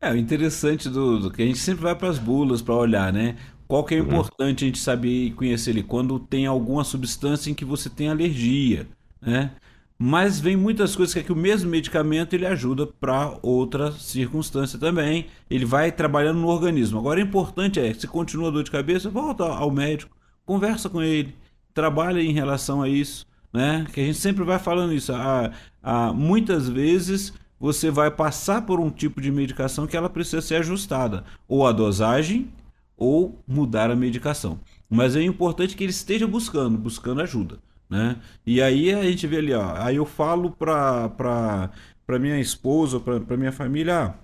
É, 0.00 0.12
o 0.12 0.16
interessante 0.16 0.88
do, 0.88 1.18
do 1.18 1.30
que 1.30 1.42
a 1.42 1.46
gente 1.46 1.58
sempre 1.58 1.82
vai 1.82 1.94
para 1.94 2.08
as 2.08 2.18
bulas 2.18 2.62
para 2.62 2.74
olhar, 2.74 3.12
né? 3.12 3.36
Qual 3.66 3.84
que 3.84 3.94
é 3.94 4.00
Uhum. 4.00 4.02
importante 4.02 4.64
a 4.64 4.66
gente 4.66 4.78
saber 4.78 5.26
e 5.26 5.32
conhecer 5.32 5.70
ele? 5.70 5.82
Quando 5.82 6.18
tem 6.20 6.46
alguma 6.46 6.84
substância 6.84 7.50
em 7.50 7.54
que 7.54 7.64
você 7.64 7.90
tem 7.90 8.08
alergia, 8.08 8.88
né? 9.20 9.56
Mas 10.00 10.38
vem 10.38 10.56
muitas 10.56 10.94
coisas 10.94 11.12
que, 11.12 11.18
é 11.18 11.22
que 11.24 11.32
o 11.32 11.36
mesmo 11.36 11.68
medicamento 11.68 12.32
ele 12.32 12.46
ajuda 12.46 12.86
para 12.86 13.36
outra 13.42 13.90
circunstância 13.90 14.78
também. 14.78 15.26
Ele 15.50 15.64
vai 15.64 15.90
trabalhando 15.90 16.38
no 16.38 16.46
organismo. 16.46 16.98
Agora, 17.00 17.18
o 17.18 17.22
importante 17.22 17.80
é, 17.80 17.92
se 17.92 18.06
continua 18.06 18.48
a 18.48 18.52
dor 18.52 18.62
de 18.62 18.70
cabeça, 18.70 19.10
volta 19.10 19.44
ao 19.44 19.72
médico, 19.72 20.16
conversa 20.46 20.88
com 20.88 21.02
ele, 21.02 21.34
trabalha 21.74 22.20
em 22.20 22.32
relação 22.32 22.80
a 22.80 22.88
isso, 22.88 23.26
né? 23.52 23.86
Que 23.92 24.00
a 24.00 24.04
gente 24.04 24.18
sempre 24.18 24.44
vai 24.44 24.60
falando 24.60 24.92
isso. 24.92 25.12
Ah, 25.12 26.12
muitas 26.14 26.68
vezes 26.68 27.32
você 27.58 27.90
vai 27.90 28.10
passar 28.10 28.64
por 28.64 28.78
um 28.78 28.90
tipo 28.90 29.20
de 29.20 29.32
medicação 29.32 29.86
que 29.86 29.96
ela 29.96 30.08
precisa 30.08 30.40
ser 30.40 30.56
ajustada, 30.56 31.24
ou 31.48 31.66
a 31.66 31.72
dosagem, 31.72 32.52
ou 32.96 33.42
mudar 33.46 33.90
a 33.90 33.96
medicação. 33.96 34.60
Mas 34.88 35.16
é 35.16 35.22
importante 35.22 35.76
que 35.76 35.82
ele 35.82 35.90
esteja 35.90 36.26
buscando, 36.26 36.78
buscando 36.78 37.20
ajuda, 37.20 37.58
né? 37.88 38.16
E 38.46 38.60
aí 38.62 38.92
a 38.92 39.02
gente 39.02 39.26
vê 39.26 39.38
ali, 39.38 39.52
ó, 39.52 39.74
aí 39.76 39.96
eu 39.96 40.06
falo 40.06 40.50
para 40.50 41.70
para 42.06 42.18
minha 42.18 42.40
esposa, 42.40 42.98
para 42.98 43.36
minha 43.36 43.52
família, 43.52 44.06
ah, 44.06 44.14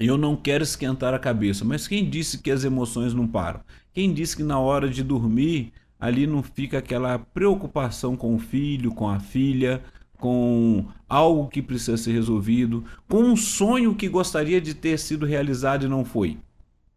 eu 0.00 0.18
não 0.18 0.34
quero 0.34 0.64
esquentar 0.64 1.14
a 1.14 1.18
cabeça, 1.18 1.64
mas 1.64 1.86
quem 1.86 2.08
disse 2.10 2.38
que 2.38 2.50
as 2.50 2.64
emoções 2.64 3.14
não 3.14 3.26
param? 3.26 3.60
Quem 3.92 4.12
disse 4.12 4.36
que 4.36 4.42
na 4.42 4.58
hora 4.58 4.88
de 4.88 5.04
dormir 5.04 5.72
ali 5.98 6.26
não 6.26 6.42
fica 6.42 6.78
aquela 6.78 7.18
preocupação 7.18 8.16
com 8.16 8.34
o 8.34 8.38
filho, 8.38 8.92
com 8.92 9.08
a 9.08 9.20
filha, 9.20 9.80
com 10.18 10.86
algo 11.08 11.48
que 11.48 11.62
precisa 11.62 11.96
ser 11.96 12.12
resolvido, 12.12 12.84
com 13.08 13.22
um 13.22 13.36
sonho 13.36 13.94
que 13.94 14.08
gostaria 14.08 14.60
de 14.60 14.74
ter 14.74 14.98
sido 14.98 15.24
realizado 15.26 15.84
e 15.84 15.88
não 15.88 16.04
foi? 16.04 16.38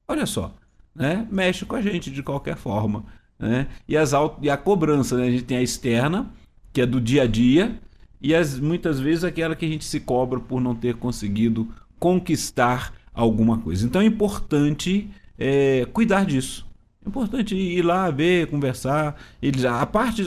Olha 0.08 0.26
só, 0.26 0.54
né? 0.96 1.28
Mexe 1.32 1.66
com 1.66 1.76
a 1.76 1.82
gente 1.82 2.10
de 2.10 2.24
qualquer 2.24 2.58
forma, 2.58 3.06
né? 3.44 3.68
E, 3.88 3.98
as, 3.98 4.12
e 4.42 4.50
a 4.50 4.58
cobrança, 4.58 5.18
né? 5.18 5.28
A 5.28 5.32
gente 5.32 5.44
tem 5.44 5.58
a 5.58 5.62
externa, 5.62 6.32
que 6.72 6.82
é 6.82 6.86
do 6.86 7.00
dia 7.00 7.24
a 7.24 7.28
dia, 7.28 7.80
e 8.22 8.34
as, 8.34 8.58
muitas 8.60 9.00
vezes 9.00 9.24
aquela 9.24 9.56
que 9.56 9.66
a 9.66 9.70
gente 9.70 9.84
se 9.84 10.00
cobra 10.00 10.40
por 10.40 10.62
não 10.62 10.74
ter 10.74 10.96
conseguido 10.96 11.68
conquistar 12.00 12.94
alguma 13.14 13.58
coisa. 13.58 13.86
Então 13.86 14.02
é 14.02 14.06
importante 14.06 15.10
é, 15.38 15.86
cuidar 15.92 16.26
disso. 16.26 16.66
É 17.06 17.10
importante 17.10 17.54
ir 17.54 17.82
lá 17.82 18.10
ver, 18.10 18.48
conversar. 18.48 19.20
Ele 19.42 19.60
já, 19.60 19.82
a 19.82 19.86
parte 19.86 20.26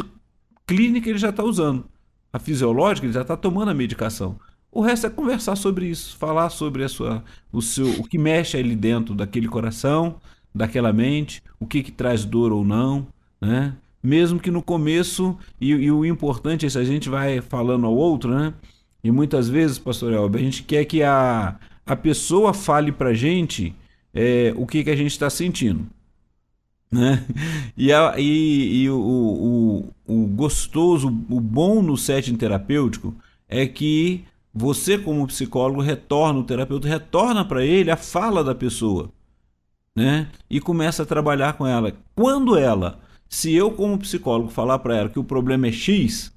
clínica 0.66 1.08
ele 1.08 1.18
já 1.18 1.30
está 1.30 1.42
usando. 1.42 1.86
A 2.32 2.38
fisiológica 2.38 3.06
ele 3.06 3.14
já 3.14 3.22
está 3.22 3.36
tomando 3.36 3.70
a 3.70 3.74
medicação. 3.74 4.38
O 4.70 4.82
resto 4.82 5.06
é 5.06 5.10
conversar 5.10 5.56
sobre 5.56 5.86
isso, 5.86 6.18
falar 6.18 6.50
sobre 6.50 6.84
a 6.84 6.88
sua, 6.88 7.24
o, 7.50 7.62
seu, 7.62 7.88
o 7.98 8.04
que 8.04 8.18
mexe 8.18 8.58
ali 8.58 8.76
dentro 8.76 9.14
daquele 9.14 9.48
coração, 9.48 10.20
daquela 10.56 10.92
mente, 10.92 11.42
o 11.60 11.66
que, 11.66 11.82
que 11.82 11.92
traz 11.92 12.24
dor 12.24 12.52
ou 12.52 12.64
não, 12.64 13.06
né? 13.40 13.74
Mesmo 14.02 14.40
que 14.40 14.50
no 14.50 14.62
começo, 14.62 15.36
e, 15.60 15.70
e 15.70 15.90
o 15.90 16.04
importante 16.04 16.64
é 16.64 16.70
se 16.70 16.78
a 16.78 16.84
gente 16.84 17.08
vai 17.08 17.40
falando 17.40 17.86
ao 17.86 17.94
outro, 17.94 18.30
né? 18.30 18.54
E 19.02 19.10
muitas 19.10 19.48
vezes, 19.48 19.78
pastor 19.78 20.12
Elber, 20.12 20.40
a 20.40 20.44
gente 20.44 20.62
quer 20.62 20.84
que 20.84 21.02
a, 21.02 21.56
a 21.84 21.96
pessoa 21.96 22.54
fale 22.54 22.90
pra 22.90 23.12
gente 23.12 23.74
é, 24.14 24.52
o 24.56 24.66
que, 24.66 24.82
que 24.82 24.90
a 24.90 24.96
gente 24.96 25.12
está 25.12 25.28
sentindo. 25.28 25.86
Né? 26.90 27.24
E, 27.76 27.92
a, 27.92 28.14
e, 28.16 28.84
e 28.84 28.90
o, 28.90 28.98
o, 28.98 29.92
o, 30.06 30.26
gostoso, 30.28 31.08
o 31.08 31.40
bom 31.40 31.82
no 31.82 31.94
setting 31.94 32.36
terapêutico 32.36 33.14
é 33.46 33.66
que 33.66 34.24
você, 34.54 34.96
como 34.96 35.26
psicólogo, 35.26 35.82
retorna, 35.82 36.38
o 36.38 36.44
terapeuta 36.44 36.88
retorna 36.88 37.44
para 37.44 37.62
ele 37.62 37.90
a 37.90 37.96
fala 37.98 38.42
da 38.42 38.54
pessoa. 38.54 39.10
Né? 39.96 40.28
E 40.50 40.60
começa 40.60 41.02
a 41.02 41.06
trabalhar 41.06 41.54
com 41.54 41.66
ela. 41.66 41.94
Quando 42.14 42.56
ela, 42.56 43.00
se 43.28 43.54
eu, 43.54 43.70
como 43.70 43.98
psicólogo, 43.98 44.50
falar 44.50 44.78
para 44.78 44.94
ela 44.94 45.08
que 45.08 45.18
o 45.18 45.24
problema 45.24 45.66
é 45.66 45.72
X, 45.72 46.30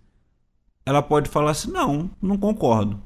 ela 0.86 1.02
pode 1.02 1.30
falar 1.30 1.52
assim: 1.52 1.69
não, 1.69 2.10
não 2.22 2.38
concordo. 2.38 3.00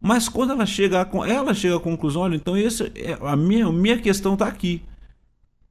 Mas 0.00 0.28
quando 0.28 0.52
ela 0.52 0.66
chega 0.66 1.02
a, 1.02 1.28
ela 1.28 1.54
chega 1.54 1.76
à 1.76 1.80
conclusão, 1.80 2.22
olha, 2.22 2.36
então 2.36 2.56
esse, 2.56 2.92
é, 2.94 3.18
a, 3.20 3.34
minha, 3.34 3.66
a 3.66 3.72
minha 3.72 3.98
questão 3.98 4.34
está 4.34 4.46
aqui. 4.46 4.82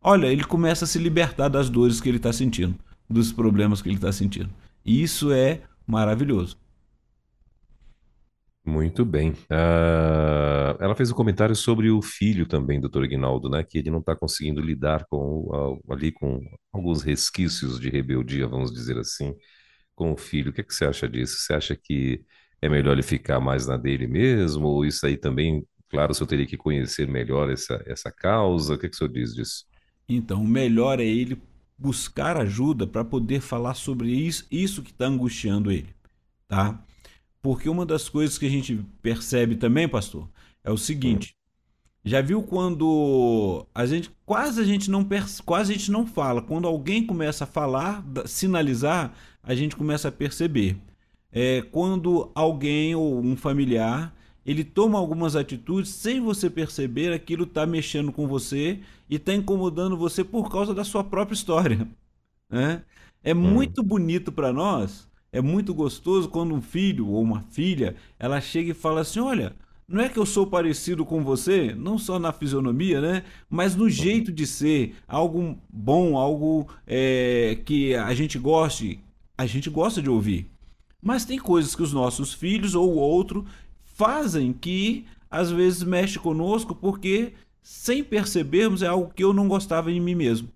Olha, 0.02 0.28
ele 0.28 0.44
começa 0.44 0.86
a 0.86 0.88
se 0.88 1.00
libertar 1.00 1.48
das 1.48 1.70
dores 1.70 2.02
que 2.02 2.10
ele 2.10 2.18
está 2.18 2.34
sentindo, 2.34 2.76
dos 3.10 3.32
problemas 3.32 3.82
que 3.82 3.90
ele 3.90 3.96
está 3.96 4.12
sentindo. 4.12 4.50
E 4.84 5.02
isso 5.02 5.32
é 5.32 5.62
maravilhoso. 5.88 6.58
Muito 8.65 9.06
bem. 9.06 9.32
Uh, 9.32 10.75
ela 10.80 10.95
fez 10.95 11.12
um 11.12 11.13
comentário 11.13 11.56
sobre 11.56 11.91
o 11.91 12.01
filho 12.01 12.47
também, 12.47 12.82
doutor 12.82 13.06
Ignaldo, 13.06 13.47
né? 13.47 13.63
Que 13.63 13.78
ele 13.78 13.91
não 13.91 13.99
está 13.99 14.15
conseguindo 14.15 14.60
lidar 14.60 15.06
com 15.06 15.41
uh, 15.41 15.93
ali 15.93 16.12
com 16.12 16.41
alguns 16.73 17.04
resquícios 17.04 17.80
de 17.80 17.89
rebeldia, 17.89 18.47
vamos 18.47 18.71
dizer 18.71 18.97
assim, 18.97 19.36
com 19.93 20.13
o 20.13 20.17
filho. 20.17 20.49
O 20.49 20.54
que, 20.54 20.62
é 20.62 20.63
que 20.63 20.73
você 20.73 20.86
acha 20.86 21.08
disso? 21.08 21.38
Você 21.38 21.54
acha 21.54 21.75
que 21.75 22.25
é 22.60 22.67
melhor 22.67 22.93
ele 22.93 23.04
ficar 23.04 23.39
mais 23.39 23.67
na 23.67 23.78
dele 23.78 24.08
mesmo? 24.08 24.65
Ou 24.65 24.84
isso 24.84 25.06
aí 25.06 25.15
também, 25.15 25.63
claro, 25.88 26.12
o 26.12 26.15
senhor 26.15 26.28
teria 26.28 26.47
que 26.47 26.58
conhecer 26.58 27.08
melhor 27.08 27.51
essa, 27.51 27.84
essa 27.86 28.12
causa? 28.12 28.73
O 28.73 28.78
que, 28.80 28.88
é 28.88 28.89
que 28.89 28.95
o 28.95 28.97
senhor 28.97 29.12
diz 29.12 29.36
disso? 29.36 29.65
Então, 30.10 30.41
o 30.41 30.47
melhor 30.47 30.99
é 30.99 31.06
ele 31.06 31.39
buscar 31.78 32.36
ajuda 32.38 32.88
para 32.88 33.06
poder 33.06 33.41
falar 33.41 33.75
sobre 33.75 34.10
isso, 34.10 34.47
isso 34.49 34.82
que 34.82 34.91
está 34.91 35.06
angustiando 35.06 35.71
ele, 35.71 35.93
tá? 36.47 36.84
Porque 37.45 37.69
uma 37.69 37.86
das 37.86 38.10
coisas 38.10 38.39
que 38.39 38.47
a 38.47 38.49
gente 38.49 38.84
percebe 39.03 39.55
também, 39.55 39.88
pastor, 39.88 40.27
é 40.63 40.71
o 40.71 40.77
seguinte: 40.79 41.36
já 42.03 42.19
viu 42.19 42.41
quando 42.41 43.67
a 43.71 43.86
gente 43.86 44.10
quase 44.25 44.60
a 44.60 44.63
gente 44.63 44.89
não 44.89 45.08
quase 45.45 45.71
a 45.71 45.77
gente 45.77 45.91
não 45.91 46.08
fala, 46.08 46.41
quando 46.41 46.67
alguém 46.67 47.05
começa 47.05 47.43
a 47.43 47.47
falar, 47.47 48.03
sinalizar, 48.25 49.13
a 49.43 49.53
gente 49.53 49.75
começa 49.75 50.08
a 50.08 50.12
perceber. 50.12 50.75
É 51.31 51.62
quando 51.62 52.31
alguém 52.34 52.95
ou 52.95 53.23
um 53.23 53.38
familiar 53.38 54.12
ele 54.43 54.63
toma 54.63 54.97
algumas 54.97 55.36
atitudes 55.36 55.91
sem 55.91 56.19
você 56.19 56.49
perceber, 56.49 57.13
aquilo 57.13 57.43
está 57.43 57.63
mexendo 57.67 58.12
com 58.12 58.27
você 58.27 58.79
e 59.08 59.17
está 59.17 59.36
incomodando 59.36 59.95
você 59.95 60.23
por 60.23 60.51
causa 60.51 60.73
da 60.73 60.84
sua 60.84 61.03
própria 61.03 61.36
história. 61.36 61.88
Né? 62.49 62.81
É 63.23 63.36
muito 63.36 63.84
bonito 63.84 64.31
para 64.31 64.51
nós 64.51 65.08
é 65.36 65.41
muito 65.41 65.74
gostoso 65.74 66.30
quando 66.30 66.56
um 66.56 66.62
filho 66.62 67.10
ou 67.10 67.21
uma 67.21 67.41
filha 67.52 67.98
ela 68.17 68.39
chega 68.39 68.71
e 68.71 68.74
fala 68.74 69.02
assim: 69.02 69.19
olha, 69.19 69.54
não 69.86 70.02
é 70.02 70.08
que 70.08 70.17
eu 70.17 70.26
sou 70.26 70.48
parecido 70.48 71.06
com 71.06 71.26
você, 71.26 71.76
não 71.76 71.98
só 71.98 72.17
na 72.17 72.32
fisionomia, 72.32 73.02
né? 73.02 73.24
Mas 73.50 73.76
no 73.76 73.89
jeito 73.89 74.32
de 74.32 74.48
ser, 74.48 74.95
algo 75.06 75.58
bom, 75.69 76.17
algo 76.17 76.69
é, 76.88 77.58
que 77.65 77.93
a 77.93 78.13
gente 78.13 78.39
goste, 78.39 79.02
a 79.38 79.45
gente 79.45 79.69
gosta 79.69 80.02
de 80.02 80.10
ouvir. 80.10 80.50
Mas 81.02 81.26
tem 81.26 81.38
coisas 81.38 81.76
que 81.76 81.84
os 81.84 81.91
nossos 81.91 82.34
filhos 82.34 82.74
ou 82.74 82.95
outro 82.95 83.45
fazem 83.84 84.54
que 84.54 85.06
às 85.30 85.52
vezes 85.52 85.84
mexe 85.84 86.17
conosco 86.17 86.74
porque 86.74 87.34
sem 87.62 88.02
percebermos 88.02 88.82
é 88.82 88.88
algo 88.88 89.12
que 89.13 89.24
eu 89.24 89.34
não 89.34 89.50
gostava 89.50 89.91
em 89.91 90.00
mim 90.00 90.15
mesmo 90.15 90.48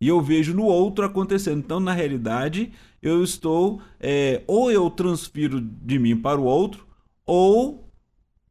e 0.00 0.08
eu 0.08 0.20
vejo 0.20 0.54
no 0.54 0.64
outro 0.64 1.04
acontecendo. 1.04 1.58
Então, 1.58 1.80
na 1.80 1.92
realidade, 1.92 2.72
eu 3.02 3.22
estou 3.22 3.80
é, 4.00 4.42
ou 4.46 4.70
eu 4.70 4.88
transfiro 4.90 5.60
de 5.60 5.98
mim 5.98 6.16
para 6.16 6.40
o 6.40 6.44
outro, 6.44 6.86
ou 7.26 7.88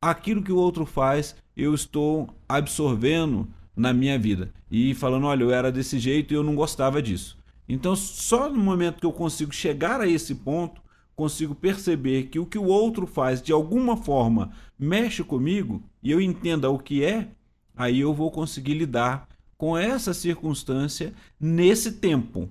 aquilo 0.02 0.44
que 0.44 0.52
o 0.52 0.58
outro 0.58 0.86
faz 0.86 1.36
eu 1.56 1.74
estou 1.74 2.30
absorvendo 2.48 3.48
na 3.76 3.92
minha 3.94 4.18
vida 4.18 4.54
e 4.70 4.94
falando, 4.94 5.26
olha, 5.26 5.44
eu 5.44 5.52
era 5.52 5.72
desse 5.72 5.98
jeito 5.98 6.34
e 6.34 6.36
eu 6.36 6.44
não 6.44 6.56
gostava 6.56 7.02
disso. 7.02 7.38
Então, 7.68 7.96
só 7.96 8.50
no 8.50 8.60
momento 8.60 9.00
que 9.00 9.06
eu 9.06 9.12
consigo 9.12 9.54
chegar 9.54 10.00
a 10.00 10.08
esse 10.08 10.36
ponto, 10.36 10.82
consigo 11.16 11.56
perceber 11.56 12.24
que 12.26 12.38
o 12.40 12.46
que 12.46 12.58
o 12.58 12.66
outro 12.66 13.08
faz 13.08 13.42
de 13.42 13.52
alguma 13.52 13.98
forma 13.98 14.52
mexe 14.78 15.24
comigo 15.24 15.82
e 16.02 16.12
eu 16.12 16.22
entenda 16.22 16.70
o 16.70 16.78
que 16.78 17.04
é, 17.04 17.30
aí 17.76 18.00
eu 18.00 18.14
vou 18.14 18.30
conseguir 18.30 18.76
lidar 18.76 19.28
com 19.58 19.78
essa 19.78 20.14
circunstância 20.14 21.14
nesse 21.40 21.94
tempo, 21.94 22.50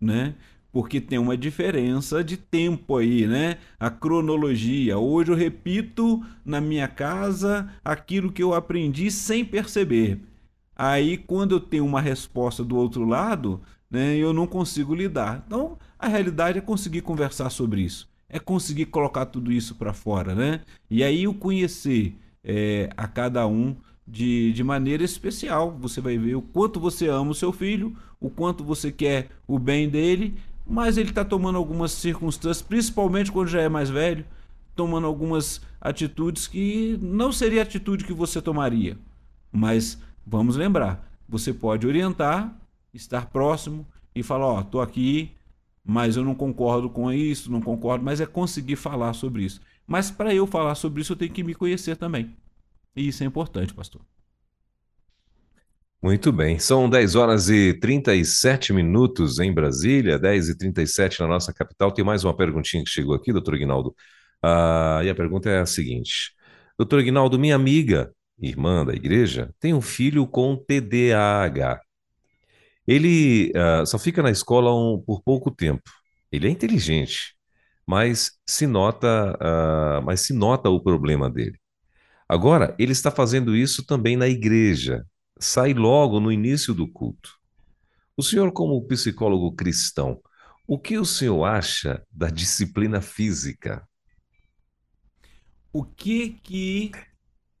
né? 0.00 0.34
Porque 0.72 1.00
tem 1.00 1.18
uma 1.18 1.36
diferença 1.36 2.22
de 2.22 2.36
tempo 2.36 2.96
aí, 2.96 3.26
né? 3.26 3.58
A 3.78 3.90
cronologia. 3.90 4.98
Hoje 4.98 5.32
eu 5.32 5.36
repito 5.36 6.22
na 6.44 6.60
minha 6.60 6.88
casa 6.88 7.70
aquilo 7.84 8.32
que 8.32 8.42
eu 8.42 8.54
aprendi 8.54 9.10
sem 9.10 9.44
perceber. 9.44 10.20
Aí, 10.74 11.16
quando 11.16 11.54
eu 11.54 11.60
tenho 11.60 11.86
uma 11.86 12.02
resposta 12.02 12.62
do 12.62 12.76
outro 12.76 13.06
lado, 13.06 13.62
né, 13.90 14.16
eu 14.16 14.32
não 14.32 14.46
consigo 14.46 14.94
lidar. 14.94 15.42
Então, 15.46 15.78
a 15.98 16.06
realidade 16.06 16.58
é 16.58 16.60
conseguir 16.60 17.00
conversar 17.00 17.48
sobre 17.48 17.80
isso, 17.80 18.06
é 18.28 18.38
conseguir 18.38 18.86
colocar 18.86 19.24
tudo 19.26 19.50
isso 19.50 19.74
para 19.76 19.94
fora, 19.94 20.34
né? 20.34 20.60
E 20.90 21.02
aí 21.02 21.26
o 21.26 21.32
conhecer 21.32 22.14
é, 22.44 22.90
a 22.94 23.08
cada 23.08 23.46
um 23.46 23.74
de, 24.06 24.52
de 24.52 24.62
maneira 24.62 25.02
especial. 25.02 25.76
Você 25.80 26.00
vai 26.00 26.16
ver 26.16 26.36
o 26.36 26.42
quanto 26.42 26.78
você 26.78 27.08
ama 27.08 27.32
o 27.32 27.34
seu 27.34 27.52
filho, 27.52 27.96
o 28.20 28.30
quanto 28.30 28.62
você 28.62 28.92
quer 28.92 29.30
o 29.46 29.58
bem 29.58 29.88
dele, 29.88 30.34
mas 30.66 30.96
ele 30.96 31.10
está 31.10 31.24
tomando 31.24 31.58
algumas 31.58 31.92
circunstâncias, 31.92 32.62
principalmente 32.66 33.32
quando 33.32 33.48
já 33.48 33.60
é 33.60 33.68
mais 33.68 33.90
velho, 33.90 34.24
tomando 34.74 35.06
algumas 35.06 35.60
atitudes 35.80 36.46
que 36.46 36.98
não 37.00 37.32
seria 37.32 37.60
a 37.60 37.62
atitude 37.62 38.04
que 38.04 38.12
você 38.12 38.40
tomaria. 38.42 38.98
Mas 39.50 39.98
vamos 40.26 40.56
lembrar, 40.56 41.08
você 41.28 41.52
pode 41.52 41.86
orientar, 41.86 42.54
estar 42.92 43.26
próximo 43.26 43.86
e 44.14 44.22
falar, 44.22 44.46
ó, 44.46 44.60
oh, 44.60 44.64
tô 44.64 44.80
aqui, 44.80 45.32
mas 45.84 46.16
eu 46.16 46.24
não 46.24 46.34
concordo 46.34 46.90
com 46.90 47.12
isso, 47.12 47.50
não 47.50 47.60
concordo, 47.60 48.04
mas 48.04 48.20
é 48.20 48.26
conseguir 48.26 48.76
falar 48.76 49.12
sobre 49.12 49.44
isso. 49.44 49.60
Mas 49.86 50.10
para 50.10 50.34
eu 50.34 50.46
falar 50.46 50.74
sobre 50.74 51.00
isso, 51.00 51.12
eu 51.12 51.16
tenho 51.16 51.32
que 51.32 51.44
me 51.44 51.54
conhecer 51.54 51.96
também. 51.96 52.34
E 52.96 53.08
isso 53.08 53.22
é 53.22 53.26
importante, 53.26 53.74
pastor. 53.74 54.00
Muito 56.02 56.30
bem, 56.32 56.58
são 56.58 56.88
10 56.88 57.14
horas 57.14 57.48
e 57.48 57.74
37 57.74 58.72
minutos 58.72 59.38
em 59.38 59.52
Brasília, 59.52 60.18
10 60.18 60.50
e 60.50 60.56
37 60.56 61.20
na 61.20 61.26
nossa 61.26 61.52
capital. 61.52 61.90
Tem 61.92 62.04
mais 62.04 62.24
uma 62.24 62.36
perguntinha 62.36 62.82
que 62.84 62.90
chegou 62.90 63.14
aqui, 63.14 63.32
doutor 63.32 63.54
Ignaldo. 63.54 63.94
Ah, 64.42 65.00
e 65.04 65.10
a 65.10 65.14
pergunta 65.14 65.50
é 65.50 65.60
a 65.60 65.66
seguinte: 65.66 66.32
Doutor 66.78 67.00
Ignaldo, 67.00 67.38
minha 67.38 67.56
amiga, 67.56 68.12
irmã 68.38 68.84
da 68.84 68.92
igreja, 68.94 69.54
tem 69.58 69.74
um 69.74 69.80
filho 69.80 70.26
com 70.26 70.56
TDAH. 70.56 71.80
Ele 72.86 73.52
uh, 73.56 73.86
só 73.86 73.98
fica 73.98 74.22
na 74.22 74.30
escola 74.30 74.72
um, 74.74 75.02
por 75.02 75.22
pouco 75.22 75.50
tempo. 75.50 75.82
Ele 76.30 76.46
é 76.48 76.50
inteligente, 76.50 77.34
mas 77.86 78.32
se 78.46 78.66
nota, 78.66 79.36
uh, 79.40 80.04
mas 80.04 80.20
se 80.20 80.32
nota 80.34 80.68
o 80.70 80.80
problema 80.80 81.30
dele. 81.30 81.58
Agora, 82.28 82.74
ele 82.78 82.92
está 82.92 83.10
fazendo 83.10 83.54
isso 83.54 83.84
também 83.84 84.16
na 84.16 84.26
igreja. 84.26 85.04
Sai 85.38 85.74
logo 85.74 86.18
no 86.18 86.32
início 86.32 86.74
do 86.74 86.88
culto. 86.88 87.30
O 88.16 88.22
senhor, 88.22 88.50
como 88.52 88.86
psicólogo 88.86 89.54
cristão, 89.54 90.20
o 90.66 90.78
que 90.78 90.98
o 90.98 91.04
senhor 91.04 91.44
acha 91.44 92.02
da 92.10 92.28
disciplina 92.28 93.00
física? 93.00 93.86
O 95.72 95.84
que 95.84 96.30
que 96.42 96.90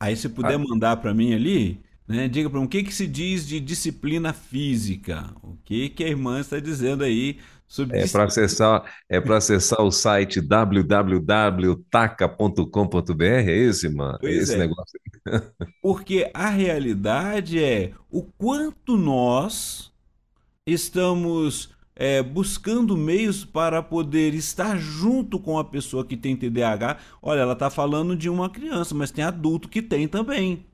aí 0.00 0.16
se 0.16 0.28
puder 0.28 0.54
ah. 0.54 0.58
mandar 0.58 0.96
para 0.96 1.14
mim 1.14 1.34
ali, 1.34 1.80
né? 2.08 2.26
Diga 2.28 2.50
para 2.50 2.58
mim 2.58 2.66
o 2.66 2.68
que 2.68 2.82
que 2.82 2.94
se 2.94 3.06
diz 3.06 3.46
de 3.46 3.60
disciplina 3.60 4.32
física? 4.32 5.32
O 5.42 5.56
que 5.64 5.90
que 5.90 6.02
a 6.02 6.08
irmã 6.08 6.40
está 6.40 6.58
dizendo 6.58 7.04
aí 7.04 7.38
É 7.90 8.06
para 8.06 8.24
acessar 8.24 8.84
é 9.08 9.20
para 9.20 9.38
acessar 9.38 9.82
o 9.82 9.90
site 9.90 10.40
www.taca.com.br, 10.40 13.24
é 13.24 13.56
esse, 13.56 13.86
irmã? 13.86 14.16
Pois 14.20 14.34
é 14.34 14.38
esse 14.38 14.54
é. 14.54 14.58
negócio. 14.58 15.00
Porque 15.82 16.30
a 16.32 16.48
realidade 16.48 17.60
é 17.62 17.92
o 18.10 18.22
quanto 18.22 18.96
nós 18.96 19.92
estamos 20.64 21.74
é, 21.96 22.22
buscando 22.22 22.96
meios 22.96 23.44
para 23.44 23.82
poder 23.82 24.34
estar 24.34 24.78
junto 24.78 25.40
com 25.40 25.58
a 25.58 25.64
pessoa 25.64 26.04
que 26.04 26.16
tem 26.16 26.36
TDAH. 26.36 26.98
Olha, 27.22 27.40
ela 27.40 27.54
está 27.54 27.70
falando 27.70 28.14
de 28.14 28.28
uma 28.28 28.50
criança, 28.50 28.94
mas 28.94 29.10
tem 29.10 29.24
adulto 29.24 29.68
que 29.68 29.82
tem 29.82 30.06
também, 30.06 30.64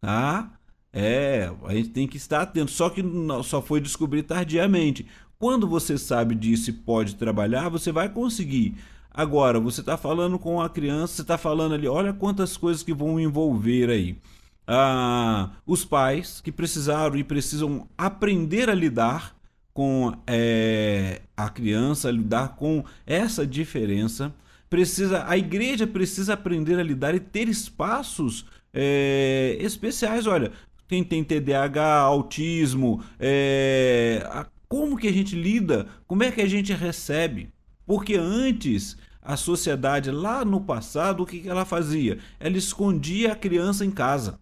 tá? 0.00 0.56
É, 0.98 1.52
a 1.66 1.74
gente 1.74 1.90
tem 1.90 2.08
que 2.08 2.16
estar 2.16 2.40
atento. 2.40 2.70
Só 2.70 2.88
que 2.88 3.02
só 3.44 3.60
foi 3.60 3.82
descobrir 3.82 4.22
tardiamente. 4.22 5.06
Quando 5.38 5.68
você 5.68 5.98
sabe 5.98 6.34
disso 6.34 6.70
e 6.70 6.72
pode 6.72 7.14
trabalhar, 7.16 7.68
você 7.68 7.92
vai 7.92 8.08
conseguir. 8.08 8.74
Agora, 9.10 9.58
você 9.60 9.80
está 9.80 9.96
falando 9.96 10.38
com 10.38 10.60
a 10.60 10.68
criança, 10.68 11.14
você 11.14 11.22
está 11.22 11.38
falando 11.38 11.74
ali, 11.74 11.88
olha 11.88 12.12
quantas 12.12 12.56
coisas 12.56 12.82
que 12.82 12.92
vão 12.92 13.18
envolver 13.18 13.90
aí. 13.90 14.18
Ah, 14.66 15.50
os 15.66 15.84
pais 15.84 16.40
que 16.40 16.50
precisaram 16.50 17.16
e 17.16 17.24
precisam 17.24 17.88
aprender 17.96 18.68
a 18.68 18.74
lidar 18.74 19.36
com 19.72 20.12
é, 20.26 21.20
a 21.36 21.48
criança, 21.50 22.10
lidar 22.10 22.56
com 22.56 22.82
essa 23.06 23.46
diferença. 23.46 24.34
Precisa, 24.68 25.24
a 25.28 25.36
igreja 25.36 25.86
precisa 25.86 26.32
aprender 26.32 26.78
a 26.80 26.82
lidar 26.82 27.14
e 27.14 27.20
ter 27.20 27.48
espaços 27.48 28.46
é, 28.72 29.56
especiais. 29.60 30.26
Olha, 30.26 30.50
quem 30.88 31.04
tem 31.04 31.22
TDAH, 31.22 32.00
autismo, 32.00 33.02
é, 33.20 34.26
a, 34.30 34.46
como 34.68 34.96
que 34.96 35.08
a 35.08 35.12
gente 35.12 35.36
lida? 35.36 35.88
Como 36.06 36.22
é 36.22 36.30
que 36.30 36.40
a 36.40 36.48
gente 36.48 36.72
recebe? 36.72 37.52
Porque 37.86 38.14
antes 38.16 38.96
a 39.22 39.36
sociedade 39.36 40.10
lá 40.10 40.44
no 40.44 40.60
passado 40.60 41.22
o 41.22 41.26
que 41.26 41.48
ela 41.48 41.64
fazia? 41.64 42.18
Ela 42.38 42.56
escondia 42.56 43.32
a 43.32 43.36
criança 43.36 43.84
em 43.84 43.90
casa. 43.90 44.38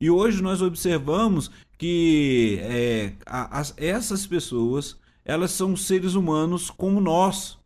E 0.00 0.10
hoje 0.10 0.42
nós 0.42 0.60
observamos 0.60 1.50
que 1.78 2.58
é, 2.62 3.12
a, 3.24 3.60
a, 3.60 3.64
essas 3.76 4.26
pessoas 4.26 4.98
elas 5.24 5.52
são 5.52 5.76
seres 5.76 6.14
humanos 6.14 6.70
como 6.70 7.00
nós. 7.00 7.58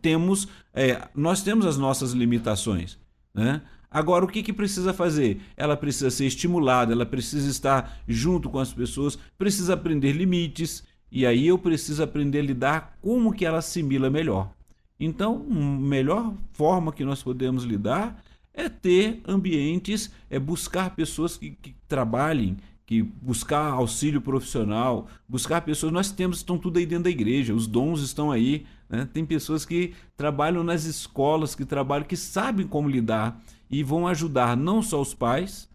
Temos, 0.00 0.48
é, 0.72 1.08
nós 1.14 1.42
temos 1.42 1.66
as 1.66 1.76
nossas 1.76 2.12
limitações. 2.12 2.98
Né? 3.34 3.60
Agora, 3.98 4.24
o 4.24 4.28
que, 4.28 4.44
que 4.44 4.52
precisa 4.52 4.92
fazer? 4.92 5.40
Ela 5.56 5.76
precisa 5.76 6.08
ser 6.08 6.26
estimulada, 6.26 6.92
ela 6.92 7.04
precisa 7.04 7.50
estar 7.50 8.00
junto 8.06 8.48
com 8.48 8.60
as 8.60 8.72
pessoas, 8.72 9.18
precisa 9.36 9.74
aprender 9.74 10.12
limites, 10.12 10.84
e 11.10 11.26
aí 11.26 11.48
eu 11.48 11.58
preciso 11.58 12.00
aprender 12.00 12.38
a 12.38 12.42
lidar 12.42 12.96
como 13.02 13.32
que 13.32 13.44
ela 13.44 13.58
assimila 13.58 14.08
melhor. 14.08 14.52
Então, 15.00 15.44
a 15.50 15.54
melhor 15.54 16.32
forma 16.52 16.92
que 16.92 17.04
nós 17.04 17.24
podemos 17.24 17.64
lidar 17.64 18.22
é 18.54 18.68
ter 18.68 19.20
ambientes, 19.26 20.12
é 20.30 20.38
buscar 20.38 20.94
pessoas 20.94 21.36
que, 21.36 21.50
que 21.50 21.74
trabalhem, 21.88 22.56
que 22.86 23.02
buscar 23.02 23.72
auxílio 23.72 24.20
profissional, 24.20 25.08
buscar 25.28 25.60
pessoas. 25.62 25.92
Nós 25.92 26.12
temos, 26.12 26.38
estão 26.38 26.56
tudo 26.56 26.78
aí 26.78 26.86
dentro 26.86 27.04
da 27.04 27.10
igreja, 27.10 27.52
os 27.52 27.66
dons 27.66 28.00
estão 28.00 28.30
aí. 28.30 28.64
Né? 28.88 29.08
Tem 29.12 29.26
pessoas 29.26 29.64
que 29.64 29.92
trabalham 30.16 30.62
nas 30.62 30.84
escolas, 30.84 31.56
que 31.56 31.64
trabalham, 31.64 32.06
que 32.06 32.16
sabem 32.16 32.64
como 32.64 32.88
lidar 32.88 33.42
e 33.70 33.82
vão 33.82 34.06
ajudar 34.06 34.56
não 34.56 34.82
só 34.82 35.00
os 35.00 35.14
pais, 35.14 35.68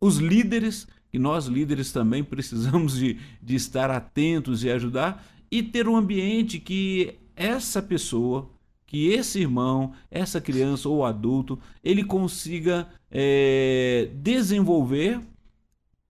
os 0.00 0.18
líderes, 0.18 0.86
que 1.10 1.18
nós 1.18 1.46
líderes 1.46 1.92
também 1.92 2.22
precisamos 2.24 2.96
de, 2.96 3.18
de 3.42 3.54
estar 3.54 3.90
atentos 3.90 4.64
e 4.64 4.70
ajudar, 4.70 5.24
e 5.50 5.62
ter 5.62 5.88
um 5.88 5.96
ambiente 5.96 6.58
que 6.58 7.14
essa 7.36 7.80
pessoa 7.80 8.50
que 8.86 9.08
esse 9.08 9.40
irmão, 9.40 9.92
essa 10.10 10.40
criança 10.40 10.88
ou 10.88 11.04
adulto, 11.04 11.58
ele 11.82 12.04
consiga 12.04 12.88
é, 13.10 14.08
desenvolver, 14.14 15.20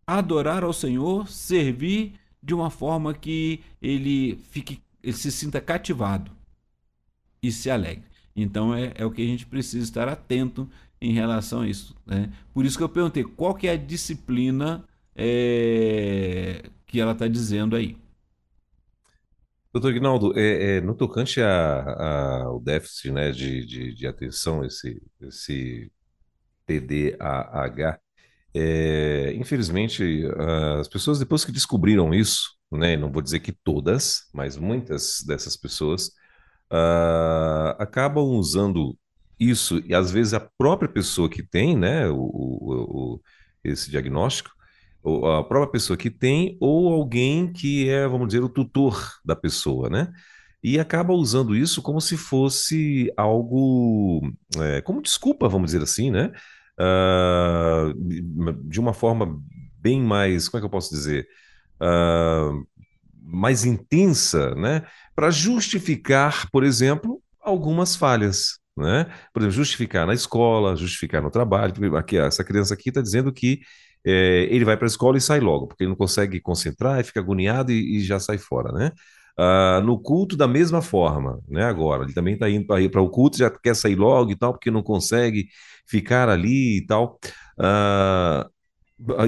adorar 0.07 0.63
ao 0.63 0.73
Senhor, 0.73 1.27
servir 1.29 2.13
de 2.43 2.55
uma 2.55 2.71
forma 2.71 3.15
que 3.15 3.61
ele 3.81 4.37
fique, 4.51 4.81
ele 5.03 5.17
se 5.17 5.33
sinta 5.33 5.61
cativado 5.61 6.31
e 7.43 7.51
se 7.51 7.71
alegre. 7.71 8.05
Então 8.37 8.75
é, 8.75 8.93
é 8.95 9.07
o 9.07 9.11
que 9.11 9.23
a 9.23 9.27
gente 9.27 9.47
precisa 9.47 9.83
estar 9.83 10.07
atento 10.07 10.69
em 11.01 11.13
relação 11.13 11.63
a 11.63 11.69
isso. 11.69 11.95
Né? 12.07 12.31
Por 12.53 12.65
isso 12.65 12.77
que 12.77 12.85
eu 12.85 12.89
perguntei 12.89 13.25
qual 13.25 13.55
que 13.55 13.69
é 13.69 13.73
a 13.73 13.77
disciplina 13.77 14.85
é, 15.15 16.69
que 16.87 17.01
ela 17.01 17.13
está 17.13 17.29
dizendo 17.29 17.77
aí. 17.77 17.97
Doutor 19.73 19.91
Ignaldo, 19.91 20.39
é, 20.39 20.77
é, 20.77 20.81
no 20.81 20.95
tocante 20.95 21.41
ao 21.43 22.59
déficit 22.61 23.11
né, 23.11 23.31
de, 23.31 23.67
de, 23.67 23.95
de, 23.95 24.07
atenção, 24.07 24.65
esse, 24.65 25.03
esse 25.21 25.93
TDAH, 26.65 27.99
é, 28.55 29.35
infelizmente, 29.35 30.25
as 30.81 30.89
pessoas, 30.89 31.19
depois 31.19 31.45
que 31.45 31.53
descobriram 31.53 32.15
isso, 32.15 32.57
né, 32.73 32.97
não 32.97 33.13
vou 33.13 33.21
dizer 33.21 33.41
que 33.41 33.53
todas, 33.53 34.23
mas 34.33 34.57
muitas 34.57 35.23
dessas 35.27 35.59
pessoas, 35.59 36.09
uh, 36.73 37.77
acabam 37.79 38.25
usando 38.25 38.97
isso, 39.39 39.83
e 39.85 39.95
às 39.95 40.11
vezes 40.11 40.35
a 40.35 40.41
própria 40.41 40.89
pessoa 40.89 41.29
que 41.29 41.43
tem 41.43 41.77
né, 41.77 42.09
o, 42.09 42.17
o, 42.17 43.15
o 43.15 43.21
esse 43.63 43.91
diagnóstico, 43.91 44.51
a 45.39 45.45
própria 45.45 45.71
pessoa 45.73 45.97
que 45.97 46.11
tem 46.11 46.57
ou 46.61 46.93
alguém 46.93 47.53
que 47.53 47.89
é, 47.89 48.07
vamos 48.09 48.29
dizer, 48.29 48.43
o 48.43 48.49
tutor 48.49 49.13
da 49.25 49.37
pessoa, 49.37 49.89
né? 49.89 50.13
E 50.63 50.81
acaba 50.81 51.13
usando 51.13 51.55
isso 51.55 51.81
como 51.81 52.01
se 52.01 52.17
fosse 52.17 53.13
algo, 53.17 54.21
é, 54.59 54.81
como 54.81 55.03
desculpa, 55.03 55.49
vamos 55.49 55.67
dizer 55.67 55.83
assim, 55.83 56.11
né? 56.11 56.33
Uh, 56.79 57.95
de 58.65 58.81
uma 58.81 58.93
forma 58.93 59.41
bem 59.79 60.03
mais, 60.03 60.49
como 60.49 60.59
é 60.59 60.61
que 60.61 60.67
eu 60.67 60.71
posso 60.71 60.91
dizer? 60.93 61.29
Uh, 61.81 62.67
mais 63.23 63.65
intensa, 63.65 64.55
né? 64.57 64.83
Para 65.15 65.31
justificar, 65.31 66.51
por 66.51 66.65
exemplo, 66.65 67.23
algumas 67.41 67.95
falhas, 67.95 68.59
né? 68.77 69.07
Por 69.33 69.41
exemplo, 69.41 69.57
justificar 69.57 70.07
na 70.07 70.15
escola, 70.15 70.77
justificar 70.77 71.23
no 71.23 71.31
trabalho. 71.31 71.97
Aqui, 71.97 72.17
essa 72.19 72.45
criança 72.45 72.75
aqui 72.75 72.91
está 72.91 73.01
dizendo 73.01 73.33
que 73.33 73.61
é, 74.05 74.47
ele 74.51 74.65
vai 74.65 74.77
para 74.77 74.87
a 74.87 74.89
escola 74.89 75.17
e 75.19 75.21
sai 75.21 75.41
logo, 75.41 75.67
porque 75.67 75.85
ele 75.85 75.91
não 75.91 75.97
consegue 75.97 76.41
concentrar 76.41 77.03
fica 77.05 77.21
agoniado 77.21 77.73
e, 77.73 77.99
e 77.99 78.01
já 78.05 78.21
sai 78.21 78.39
fora, 78.39 78.73
né? 78.73 78.93
Uh, 79.39 79.83
no 79.83 79.99
culto, 79.99 80.35
da 80.37 80.49
mesma 80.49 80.81
forma, 80.81 81.41
né? 81.49 81.65
Agora, 81.65 82.05
ele 82.05 82.15
também 82.15 82.35
está 82.35 82.49
indo 82.49 82.67
para 82.67 83.03
o 83.03 83.11
culto, 83.11 83.37
já 83.37 83.51
quer 83.51 83.75
sair 83.77 83.95
logo 83.95 84.31
e 84.31 84.37
tal, 84.37 84.53
porque 84.53 84.71
não 84.71 84.83
consegue 84.83 85.49
ficar 85.87 86.29
ali 86.29 86.79
e 86.79 86.87
tal. 86.87 87.19
Uh, 87.59 88.49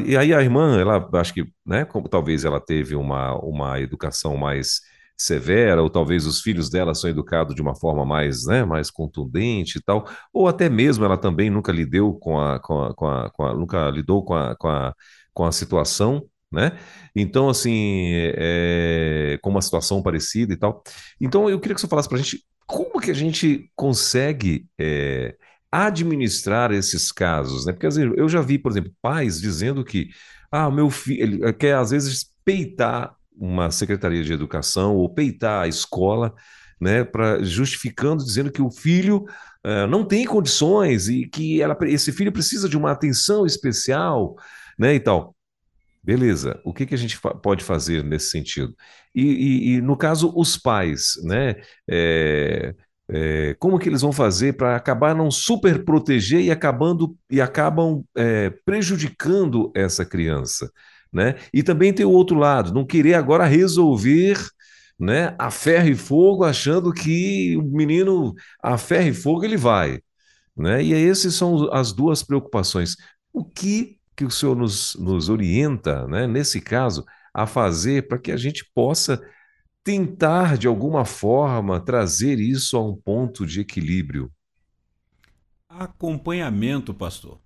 e 0.06 0.16
aí 0.16 0.32
a 0.32 0.40
irmã, 0.40 0.80
ela 0.80 1.08
acho 1.14 1.34
que, 1.34 1.44
né, 1.64 1.84
como 1.84 2.08
talvez 2.08 2.44
ela 2.44 2.58
teve 2.58 2.94
uma, 2.94 3.34
uma 3.36 3.78
educação 3.80 4.36
mais 4.36 4.80
severa, 5.18 5.82
ou 5.82 5.90
talvez 5.90 6.26
os 6.26 6.40
filhos 6.40 6.70
dela 6.70 6.94
são 6.94 7.10
educados 7.10 7.54
de 7.54 7.60
uma 7.60 7.74
forma 7.74 8.04
mais, 8.06 8.46
né, 8.46 8.64
mais 8.64 8.90
contundente 8.90 9.78
e 9.78 9.82
tal, 9.82 10.08
ou 10.32 10.46
até 10.46 10.68
mesmo 10.68 11.04
ela 11.04 11.18
também 11.18 11.50
nunca 11.50 11.72
lidou 11.72 12.18
com 12.18 12.38
a, 12.40 12.60
com 12.60 12.82
a, 12.82 12.94
com 12.94 13.06
a, 13.06 13.30
com 13.30 13.44
a 13.44 13.54
nunca 13.54 13.90
lidou 13.90 14.24
com 14.24 14.34
a, 14.34 14.54
com 14.56 14.68
a, 14.68 14.94
com 15.34 15.44
a 15.44 15.52
situação, 15.52 16.24
né? 16.50 16.78
Então, 17.14 17.48
assim, 17.48 18.12
é, 18.14 19.38
com 19.42 19.50
uma 19.50 19.60
situação 19.60 20.02
parecida 20.02 20.52
e 20.52 20.56
tal. 20.56 20.82
Então, 21.20 21.50
eu 21.50 21.60
queria 21.60 21.74
que 21.74 21.80
você 21.80 21.88
falasse 21.88 22.08
para 22.08 22.18
a 22.18 22.22
gente 22.22 22.44
como 22.66 23.00
que 23.00 23.10
a 23.10 23.14
gente 23.14 23.70
consegue 23.76 24.66
é, 24.78 25.36
administrar 25.70 26.72
esses 26.72 27.12
casos, 27.12 27.66
né? 27.66 27.72
Porque 27.72 27.86
vezes, 27.86 28.12
eu 28.16 28.28
já 28.28 28.40
vi, 28.40 28.58
por 28.58 28.72
exemplo, 28.72 28.92
pais 29.02 29.40
dizendo 29.40 29.84
que 29.84 30.08
ah, 30.50 30.70
meu 30.70 30.90
filho 30.90 31.52
quer 31.54 31.74
às 31.76 31.90
vezes 31.90 32.30
peitar 32.44 33.17
uma 33.38 33.70
secretaria 33.70 34.22
de 34.22 34.32
educação 34.32 34.96
ou 34.96 35.12
peitar 35.12 35.62
a 35.62 35.68
escola, 35.68 36.34
né, 36.80 37.04
para 37.04 37.42
justificando, 37.42 38.24
dizendo 38.24 38.52
que 38.52 38.62
o 38.62 38.70
filho 38.70 39.24
uh, 39.64 39.86
não 39.88 40.04
tem 40.04 40.24
condições 40.24 41.08
e 41.08 41.26
que 41.26 41.60
ela, 41.60 41.76
esse 41.82 42.12
filho 42.12 42.32
precisa 42.32 42.68
de 42.68 42.76
uma 42.76 42.92
atenção 42.92 43.46
especial, 43.46 44.36
né, 44.78 44.94
e 44.94 45.00
tal. 45.00 45.34
Beleza, 46.02 46.60
o 46.64 46.72
que, 46.72 46.86
que 46.86 46.94
a 46.94 46.98
gente 46.98 47.16
fa 47.16 47.34
pode 47.34 47.64
fazer 47.64 48.02
nesse 48.04 48.30
sentido? 48.30 48.74
E, 49.14 49.22
e, 49.22 49.74
e, 49.74 49.80
no 49.82 49.96
caso, 49.96 50.32
os 50.34 50.56
pais, 50.56 51.14
né? 51.24 51.56
É, 51.88 52.74
é, 53.10 53.56
como 53.58 53.78
que 53.78 53.88
eles 53.88 54.02
vão 54.02 54.12
fazer 54.12 54.54
para 54.54 54.76
acabar 54.76 55.14
não 55.14 55.30
super 55.30 55.84
proteger 55.84 56.40
e 56.40 56.50
acabando 56.50 57.16
e 57.30 57.40
acabam 57.40 58.04
é, 58.16 58.50
prejudicando 58.64 59.72
essa 59.74 60.04
criança? 60.04 60.70
Né? 61.12 61.36
E 61.52 61.62
também 61.62 61.92
tem 61.92 62.06
o 62.06 62.10
outro 62.10 62.36
lado, 62.36 62.72
não 62.72 62.84
querer 62.84 63.14
agora 63.14 63.44
resolver, 63.44 64.38
né, 64.98 65.34
a 65.38 65.50
ferro 65.50 65.88
e 65.88 65.94
fogo, 65.94 66.44
achando 66.44 66.92
que 66.92 67.56
o 67.56 67.62
menino 67.62 68.34
a 68.62 68.76
ferro 68.76 69.08
e 69.08 69.14
fogo 69.14 69.44
ele 69.44 69.56
vai, 69.56 70.00
né? 70.56 70.82
E 70.82 70.92
essas 70.92 71.34
são 71.34 71.72
as 71.72 71.92
duas 71.92 72.22
preocupações. 72.22 72.96
O 73.32 73.44
que 73.44 73.98
que 74.16 74.24
o 74.24 74.30
senhor 74.30 74.56
nos, 74.56 74.96
nos 74.96 75.28
orienta, 75.28 76.04
né, 76.08 76.26
nesse 76.26 76.60
caso, 76.60 77.04
a 77.32 77.46
fazer 77.46 78.08
para 78.08 78.18
que 78.18 78.32
a 78.32 78.36
gente 78.36 78.68
possa 78.74 79.22
tentar 79.84 80.58
de 80.58 80.66
alguma 80.66 81.04
forma 81.04 81.78
trazer 81.78 82.40
isso 82.40 82.76
a 82.76 82.84
um 82.84 82.96
ponto 82.96 83.46
de 83.46 83.60
equilíbrio? 83.60 84.28
Acompanhamento, 85.68 86.92
pastor. 86.92 87.38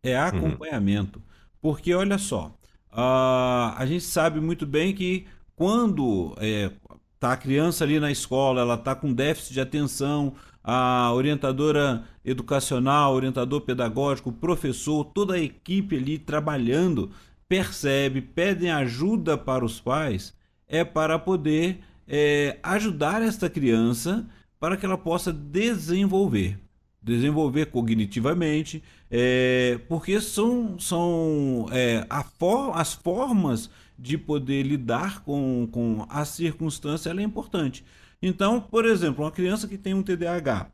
É 0.00 0.16
uhum. 0.16 0.26
acompanhamento. 0.26 1.18
Uhum. 1.18 1.24
Porque 1.60 1.92
olha 1.92 2.18
só, 2.18 2.56
Uh, 2.92 3.72
a 3.76 3.84
gente 3.86 4.04
sabe 4.04 4.38
muito 4.38 4.66
bem 4.66 4.94
que 4.94 5.26
quando 5.56 6.34
é, 6.38 6.70
tá 7.18 7.32
a 7.32 7.36
criança 7.36 7.84
ali 7.84 7.98
na 7.98 8.10
escola, 8.10 8.60
ela 8.60 8.74
está 8.74 8.94
com 8.94 9.12
déficit 9.12 9.54
de 9.54 9.60
atenção, 9.60 10.34
a 10.62 11.12
orientadora 11.12 12.04
educacional, 12.24 13.14
orientador 13.14 13.62
pedagógico, 13.62 14.30
professor, 14.30 15.04
toda 15.04 15.34
a 15.34 15.40
equipe 15.40 15.96
ali 15.96 16.18
trabalhando, 16.18 17.10
percebe, 17.48 18.20
pedem 18.20 18.70
ajuda 18.70 19.36
para 19.38 19.64
os 19.64 19.80
pais, 19.80 20.34
é 20.68 20.84
para 20.84 21.18
poder 21.18 21.80
é, 22.06 22.58
ajudar 22.62 23.22
esta 23.22 23.48
criança 23.48 24.26
para 24.60 24.76
que 24.76 24.84
ela 24.86 24.98
possa 24.98 25.32
desenvolver 25.32 26.61
desenvolver 27.02 27.66
cognitivamente, 27.66 28.82
é, 29.10 29.80
porque 29.88 30.20
são, 30.20 30.78
são 30.78 31.66
é, 31.72 32.06
for, 32.38 32.72
as 32.74 32.94
formas 32.94 33.68
de 33.98 34.16
poder 34.16 34.62
lidar 34.62 35.22
com, 35.24 35.68
com 35.70 36.06
a 36.08 36.24
circunstância 36.24 37.10
ela 37.10 37.20
é 37.20 37.24
importante. 37.24 37.84
Então, 38.22 38.60
por 38.60 38.84
exemplo, 38.84 39.24
uma 39.24 39.30
criança 39.30 39.66
que 39.66 39.76
tem 39.76 39.94
um 39.94 40.02
TDAH, 40.02 40.70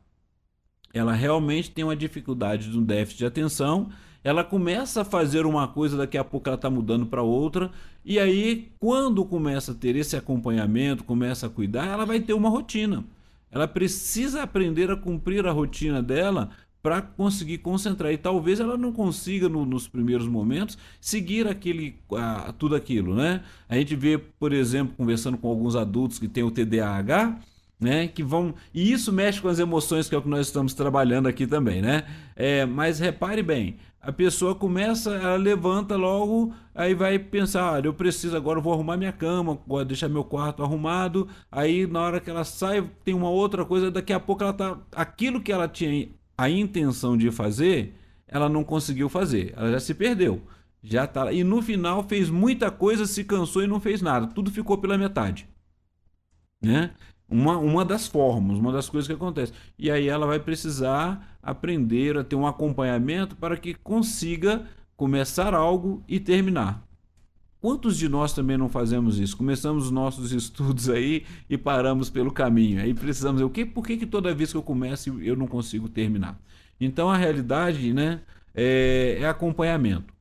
ela 0.93 1.13
realmente 1.13 1.71
tem 1.71 1.83
uma 1.83 1.95
dificuldade 1.95 2.69
de 2.69 2.77
um 2.77 2.83
déficit 2.83 3.19
de 3.19 3.25
atenção, 3.25 3.89
ela 4.23 4.43
começa 4.43 5.01
a 5.01 5.05
fazer 5.05 5.45
uma 5.45 5.67
coisa, 5.67 5.97
daqui 5.97 6.17
a 6.17 6.23
pouco 6.23 6.49
ela 6.49 6.55
está 6.55 6.69
mudando 6.69 7.05
para 7.05 7.23
outra, 7.23 7.71
e 8.03 8.19
aí, 8.19 8.71
quando 8.79 9.25
começa 9.25 9.71
a 9.71 9.75
ter 9.75 9.95
esse 9.95 10.15
acompanhamento, 10.15 11.03
começa 11.03 11.47
a 11.47 11.49
cuidar, 11.49 11.87
ela 11.87 12.05
vai 12.05 12.19
ter 12.19 12.33
uma 12.33 12.49
rotina. 12.49 13.03
Ela 13.51 13.67
precisa 13.67 14.43
aprender 14.43 14.91
a 14.91 14.95
cumprir 14.95 15.45
a 15.47 15.51
rotina 15.51 16.01
dela 16.01 16.49
para 16.81 17.01
conseguir 17.01 17.59
concentrar. 17.59 18.11
E 18.11 18.17
talvez 18.17 18.59
ela 18.59 18.77
não 18.77 18.91
consiga, 18.91 19.49
no, 19.49 19.65
nos 19.65 19.87
primeiros 19.87 20.27
momentos, 20.27 20.77
seguir 20.99 21.47
aquele, 21.47 21.99
a, 22.15 22.53
tudo 22.53 22.75
aquilo. 22.75 23.15
Né? 23.15 23.43
A 23.67 23.75
gente 23.75 23.95
vê, 23.95 24.17
por 24.17 24.53
exemplo, 24.53 24.95
conversando 24.95 25.37
com 25.37 25.49
alguns 25.49 25.75
adultos 25.75 26.19
que 26.19 26.27
têm 26.27 26.43
o 26.43 26.51
TDAH, 26.51 27.39
né, 27.79 28.07
que 28.07 28.21
vão 28.21 28.53
e 28.73 28.91
isso 28.91 29.11
mexe 29.13 29.39
com 29.39 29.47
as 29.47 29.57
emoções 29.57 30.09
que 30.09 30.15
é 30.15 30.17
o 30.17 30.21
que 30.21 30.27
nós 30.27 30.47
estamos 30.47 30.73
trabalhando 30.73 31.27
aqui 31.27 31.47
também, 31.47 31.81
né? 31.81 32.03
É, 32.35 32.65
mas 32.65 32.99
repare 32.99 33.41
bem, 33.41 33.77
a 34.01 34.13
pessoa 34.13 34.55
começa, 34.55 35.13
ela 35.13 35.35
levanta 35.35 35.97
logo, 35.97 36.53
aí 36.73 36.93
vai 36.93 37.19
pensar, 37.19 37.75
ah, 37.75 37.79
eu 37.79 37.93
preciso 37.93 38.35
agora, 38.35 38.59
eu 38.59 38.63
vou 38.63 38.73
arrumar 38.73 38.95
minha 38.95 39.11
cama, 39.11 39.59
vou 39.67 39.83
deixar 39.83 40.07
meu 40.07 40.23
quarto 40.23 40.63
arrumado. 40.63 41.27
Aí 41.51 41.85
na 41.85 42.01
hora 42.01 42.19
que 42.21 42.29
ela 42.29 42.45
sai, 42.45 42.89
tem 43.03 43.13
uma 43.13 43.29
outra 43.29 43.65
coisa, 43.65 43.91
daqui 43.91 44.13
a 44.13 44.19
pouco 44.19 44.43
ela 44.43 44.53
tá 44.53 44.77
aquilo 44.93 45.41
que 45.41 45.51
ela 45.51 45.67
tinha 45.67 46.09
a 46.37 46.49
intenção 46.49 47.17
de 47.17 47.29
fazer, 47.29 47.93
ela 48.25 48.47
não 48.47 48.63
conseguiu 48.63 49.09
fazer. 49.09 49.53
Ela 49.57 49.71
já 49.71 49.79
se 49.81 49.93
perdeu. 49.93 50.41
Já 50.81 51.05
tá, 51.05 51.33
e 51.33 51.43
no 51.43 51.61
final 51.61 52.01
fez 52.03 52.29
muita 52.29 52.71
coisa, 52.71 53.05
se 53.05 53.25
cansou 53.25 53.61
e 53.61 53.67
não 53.67 53.81
fez 53.81 54.01
nada. 54.01 54.27
Tudo 54.27 54.49
ficou 54.49 54.77
pela 54.77 54.97
metade. 54.97 55.45
Né? 56.61 56.91
Uma, 57.29 57.57
uma 57.57 57.85
das 57.85 58.07
formas, 58.07 58.57
uma 58.57 58.71
das 58.71 58.89
coisas 58.89 59.07
que 59.07 59.13
acontece. 59.13 59.53
E 59.77 59.91
aí 59.91 60.07
ela 60.07 60.25
vai 60.25 60.39
precisar 60.39 61.37
aprender 61.41 62.17
a 62.17 62.23
ter 62.23 62.35
um 62.35 62.47
acompanhamento 62.47 63.35
para 63.35 63.55
que 63.55 63.73
consiga 63.73 64.65
começar 64.97 65.53
algo 65.53 66.03
e 66.07 66.19
terminar. 66.19 66.83
Quantos 67.61 67.97
de 67.97 68.07
nós 68.07 68.33
também 68.33 68.57
não 68.57 68.69
fazemos 68.69 69.19
isso? 69.19 69.35
Começamos 69.35 69.85
os 69.85 69.91
nossos 69.91 70.31
estudos 70.31 70.89
aí 70.89 71.25
e 71.49 71.57
paramos 71.57 72.09
pelo 72.09 72.31
caminho. 72.31 72.81
Aí 72.81 72.93
precisamos, 72.93 73.41
o 73.41 73.49
que, 73.49 73.65
por 73.65 73.85
que, 73.85 73.97
que 73.97 74.05
toda 74.05 74.33
vez 74.33 74.51
que 74.51 74.57
eu 74.57 74.63
começo 74.63 75.21
eu 75.21 75.35
não 75.35 75.45
consigo 75.45 75.89
terminar? 75.89 76.39
Então 76.79 77.09
a 77.09 77.17
realidade, 77.17 77.93
né, 77.93 78.21
é, 78.55 79.17
é 79.19 79.27
acompanhamento. 79.27 80.13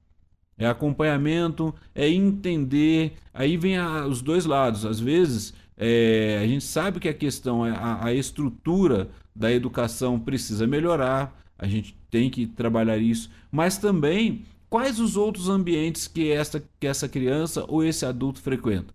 É 0.59 0.67
acompanhamento, 0.67 1.73
é 1.95 2.09
entender. 2.09 3.13
Aí 3.33 3.57
vem 3.57 3.79
a, 3.79 4.05
os 4.05 4.21
dois 4.21 4.45
lados. 4.45 4.85
Às 4.85 4.99
vezes 4.99 5.55
é, 5.79 6.41
a 6.43 6.47
gente 6.47 6.65
sabe 6.65 6.99
que 6.99 7.09
a 7.09 7.15
questão, 7.15 7.65
é 7.65 7.71
a, 7.71 8.07
a 8.07 8.13
estrutura 8.13 9.09
da 9.35 9.53
educação 9.53 10.19
precisa 10.19 10.67
melhorar, 10.67 11.41
a 11.57 11.69
gente 11.69 11.97
tem 12.11 12.29
que 12.29 12.47
trabalhar 12.47 12.99
isso, 12.99 13.31
mas 13.51 13.79
também 13.79 14.45
quais 14.69 14.99
os 14.99 15.17
outros 15.17 15.49
ambientes 15.49 16.09
que 16.09 16.31
essa, 16.33 16.63
que 16.81 16.87
essa 16.87 17.09
criança 17.09 17.65
ou 17.69 17.85
esse 17.85 18.05
adulto 18.05 18.41
frequenta. 18.41 18.93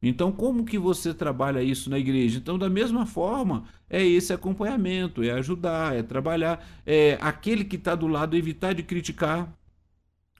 Então, 0.00 0.32
como 0.32 0.64
que 0.64 0.78
você 0.78 1.14
trabalha 1.14 1.62
isso 1.62 1.88
na 1.88 1.98
igreja? 1.98 2.38
Então, 2.38 2.58
da 2.58 2.68
mesma 2.68 3.06
forma, 3.06 3.64
é 3.88 4.04
esse 4.04 4.32
acompanhamento, 4.32 5.22
é 5.22 5.30
ajudar, 5.30 5.94
é 5.94 6.02
trabalhar, 6.02 6.64
é 6.84 7.18
aquele 7.20 7.64
que 7.64 7.76
está 7.76 7.94
do 7.94 8.08
lado 8.08 8.36
evitar 8.36 8.72
de 8.74 8.82
criticar. 8.82 9.52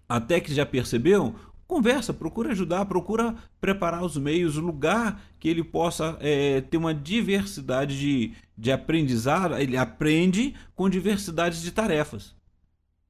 Até 0.08 0.40
que 0.40 0.52
já 0.52 0.66
percebeu, 0.66 1.34
conversa, 1.72 2.12
procura 2.12 2.50
ajudar, 2.50 2.84
procura 2.84 3.34
preparar 3.58 4.04
os 4.04 4.18
meios, 4.18 4.58
o 4.58 4.60
lugar 4.60 5.22
que 5.40 5.48
ele 5.48 5.64
possa 5.64 6.18
é, 6.20 6.60
ter 6.60 6.76
uma 6.76 6.92
diversidade 6.92 7.98
de, 7.98 8.34
de 8.58 8.70
aprendizado. 8.70 9.56
Ele 9.56 9.78
aprende 9.78 10.54
com 10.74 10.90
diversidade 10.90 11.62
de 11.62 11.72
tarefas. 11.72 12.34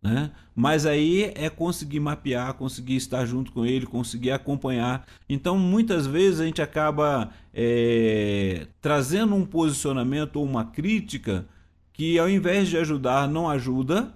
Né? 0.01 0.31
Mas 0.55 0.87
aí 0.87 1.33
é 1.35 1.51
conseguir 1.51 1.98
mapear, 1.98 2.55
conseguir 2.55 2.94
estar 2.94 3.27
junto 3.27 3.51
com 3.51 3.66
ele, 3.66 3.85
conseguir 3.85 4.31
acompanhar. 4.31 5.05
Então, 5.29 5.59
muitas 5.59 6.07
vezes 6.07 6.38
a 6.38 6.44
gente 6.44 6.62
acaba 6.62 7.31
é, 7.53 8.68
trazendo 8.81 9.35
um 9.35 9.44
posicionamento 9.44 10.37
ou 10.37 10.44
uma 10.44 10.66
crítica 10.66 11.46
que, 11.92 12.16
ao 12.16 12.31
invés 12.31 12.68
de 12.68 12.79
ajudar, 12.79 13.29
não 13.29 13.51
ajuda, 13.51 14.14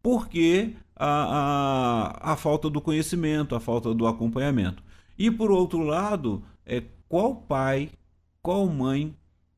porque 0.00 0.74
a, 1.06 2.22
a, 2.22 2.32
a 2.32 2.36
falta 2.36 2.70
do 2.70 2.80
conhecimento, 2.80 3.54
a 3.54 3.60
falta 3.60 3.92
do 3.92 4.06
acompanhamento. 4.06 4.82
E 5.18 5.30
por 5.30 5.50
outro 5.50 5.80
lado, 5.80 6.42
é 6.64 6.82
qual 7.08 7.36
pai, 7.36 7.90
qual 8.40 8.66
mãe 8.66 9.14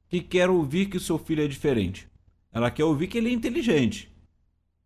que 0.09 0.21
quer 0.21 0.51
ouvir 0.51 0.87
que 0.87 0.97
o 0.97 1.01
seu 1.01 1.19
filho 1.19 1.45
é 1.45 1.47
diferente? 1.47 2.09
Ela 2.53 2.71
quer 2.71 2.85
ouvir 2.85 3.07
que 3.07 3.17
ele 3.17 3.29
é 3.29 3.33
inteligente. 3.33 4.11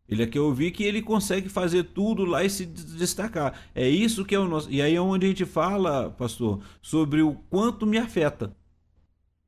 Ele 0.06 0.26
quer 0.26 0.40
ouvir 0.40 0.72
que 0.72 0.82
ele 0.82 1.00
consegue 1.00 1.48
fazer 1.48 1.84
tudo 1.84 2.24
lá 2.24 2.44
e 2.44 2.50
se 2.50 2.66
destacar. 2.66 3.58
É 3.74 3.88
isso 3.88 4.24
que 4.24 4.34
é 4.34 4.38
o 4.38 4.48
nosso. 4.48 4.70
E 4.70 4.82
aí 4.82 4.96
é 4.96 5.00
onde 5.00 5.26
a 5.26 5.28
gente 5.28 5.46
fala, 5.46 6.10
pastor, 6.10 6.60
sobre 6.82 7.22
o 7.22 7.34
quanto 7.48 7.86
me 7.86 7.96
afeta. 7.96 8.54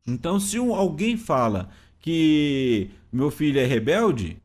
Então, 0.07 0.41
se 0.41 0.57
alguém 0.57 1.17
fala 1.17 1.69
que 1.99 2.91
meu 3.13 3.31
filho 3.31 3.59
é 3.61 3.65
rebelde, 3.65 4.42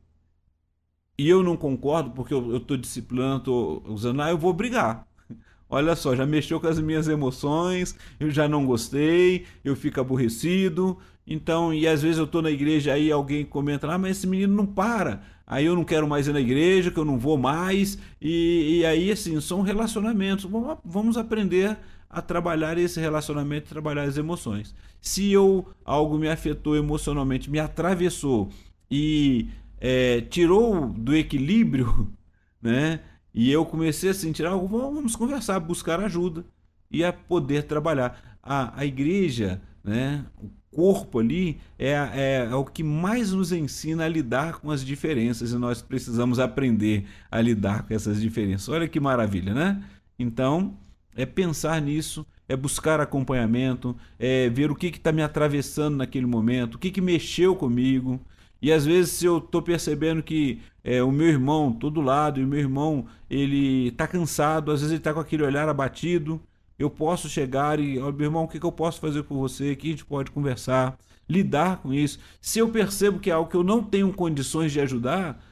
e 1.18 1.28
eu 1.28 1.42
não 1.42 1.58
concordo 1.58 2.12
porque 2.12 2.34
eu 2.34 2.58
estou 2.58 2.78
disciplinando, 2.78 3.38
estou 3.38 3.84
usando, 3.88 4.22
ah, 4.22 4.30
eu 4.30 4.38
vou 4.38 4.54
brigar. 4.54 5.08
olha 5.70 5.96
só, 5.96 6.16
já 6.16 6.26
mexeu 6.26 6.60
com 6.60 6.68
as 6.68 6.80
minhas 6.80 7.08
emoções, 7.08 7.96
eu 8.20 8.30
já 8.30 8.48
não 8.48 8.66
gostei, 8.66 9.46
eu 9.64 9.76
fico 9.76 10.00
aborrecido. 10.00 10.98
Então, 11.26 11.74
e 11.74 11.88
às 11.88 12.02
vezes 12.02 12.18
eu 12.18 12.28
tô 12.28 12.42
na 12.42 12.50
igreja 12.50 12.94
aí 12.94 13.12
alguém 13.12 13.44
comenta, 13.44 13.92
ah, 13.92 13.98
mas 13.98 14.18
esse 14.18 14.28
menino 14.28 14.56
não 14.56 14.66
para. 14.66 15.22
Aí 15.46 15.66
eu 15.66 15.76
não 15.76 15.84
quero 15.84 16.08
mais 16.08 16.28
ir 16.28 16.34
na 16.34 16.40
igreja, 16.42 16.92
que 16.92 17.00
eu 17.00 17.06
não 17.06 17.18
vou 17.18 17.38
mais. 17.38 17.98
E, 18.22 18.80
e 18.80 18.86
aí, 18.86 19.12
assim, 19.12 19.40
são 19.42 19.62
relacionamentos. 19.62 20.50
Vamos 20.84 21.18
aprender 21.18 21.78
a 22.10 22.22
trabalhar 22.22 22.78
esse 22.78 23.00
relacionamento, 23.00 23.70
trabalhar 23.70 24.04
as 24.04 24.18
emoções. 24.18 24.74
Se 25.02 25.32
eu 25.32 25.66
algo 25.86 26.18
me 26.18 26.30
afetou 26.30 26.76
emocionalmente, 26.76 27.50
me 27.50 27.60
atravessou 27.60 28.50
e 28.90 29.48
é, 29.80 30.22
tirou 30.22 30.90
do 30.90 31.16
equilíbrio, 31.16 32.12
né? 32.62 33.02
E 33.34 33.52
eu 33.52 33.66
comecei 33.66 34.10
a 34.10 34.14
sentir 34.14 34.46
algo, 34.46 34.68
vamos 34.68 35.16
conversar, 35.16 35.60
buscar 35.60 36.00
ajuda 36.00 36.46
e 36.90 37.04
a 37.04 37.14
poder 37.14 37.64
trabalhar. 37.64 38.38
A, 38.42 38.80
a 38.80 38.86
igreja, 38.86 39.62
né? 39.84 40.26
O 40.38 40.50
corpo 40.72 41.20
ali 41.20 41.60
é, 41.78 41.92
é, 41.92 42.48
é, 42.52 42.56
o 42.56 42.64
que 42.64 42.84
mais 42.84 43.32
nos 43.32 43.52
ensina 43.52 44.06
a 44.06 44.08
lidar 44.08 44.60
com 44.60 44.70
as 44.70 44.86
diferenças 44.86 45.52
e 45.52 45.58
nós 45.58 45.82
precisamos 45.82 46.40
aprender 46.40 47.06
a 47.32 47.42
lidar 47.42 47.84
com 47.84 47.94
essas 47.94 48.22
diferenças. 48.22 48.70
Olha 48.70 48.88
que 48.88 49.00
maravilha, 49.00 49.54
né? 49.54 49.84
Então, 50.20 50.78
é 51.16 51.26
pensar 51.26 51.82
nisso, 51.82 52.26
é 52.48 52.56
buscar 52.56 53.00
acompanhamento, 53.00 53.96
é 54.20 54.50
ver 54.50 54.72
o 54.72 54.76
que 54.76 54.88
está 54.88 55.12
me 55.12 55.22
atravessando 55.22 55.98
naquele 55.98 56.26
momento, 56.26 56.76
o 56.76 56.80
que, 56.80 56.92
que 56.92 57.02
mexeu 57.02 57.56
comigo. 57.56 58.20
E 58.62 58.72
às 58.72 58.86
vezes 58.86 59.12
se 59.12 59.26
eu 59.26 59.38
estou 59.38 59.62
percebendo 59.62 60.24
que 60.24 60.62
é, 60.84 61.04
o 61.04 61.12
meu 61.12 61.28
irmão, 61.28 61.72
todo 61.72 62.02
lado, 62.02 62.40
e 62.40 62.44
o 62.44 62.48
meu 62.48 62.60
irmão 62.60 63.06
ele 63.30 63.90
está 63.90 64.08
cansado, 64.08 64.72
às 64.72 64.80
vezes 64.80 64.92
ele 64.92 65.00
está 65.00 65.14
com 65.14 65.20
aquele 65.20 65.44
olhar 65.44 65.68
abatido, 65.68 66.42
eu 66.78 66.90
posso 66.90 67.28
chegar 67.28 67.80
e, 67.80 68.00
oh, 68.00 68.12
meu 68.12 68.26
irmão, 68.26 68.44
o 68.44 68.48
que, 68.48 68.60
que 68.60 68.66
eu 68.66 68.72
posso 68.72 69.00
fazer 69.00 69.24
por 69.24 69.36
você? 69.36 69.76
Que 69.76 69.88
a 69.88 69.92
gente 69.92 70.06
pode 70.06 70.32
conversar, 70.32 70.98
lidar 71.28 71.78
com 71.78 71.94
isso. 71.94 72.20
Se 72.40 72.60
eu 72.60 72.70
percebo 72.70 73.20
que 73.20 73.30
é 73.30 73.34
algo 73.34 73.50
que 73.50 73.58
eu 73.58 73.64
não 73.64 73.84
tenho 73.84 74.14
condições 74.14 74.72
de 74.72 74.80
ajudar, 74.80 75.44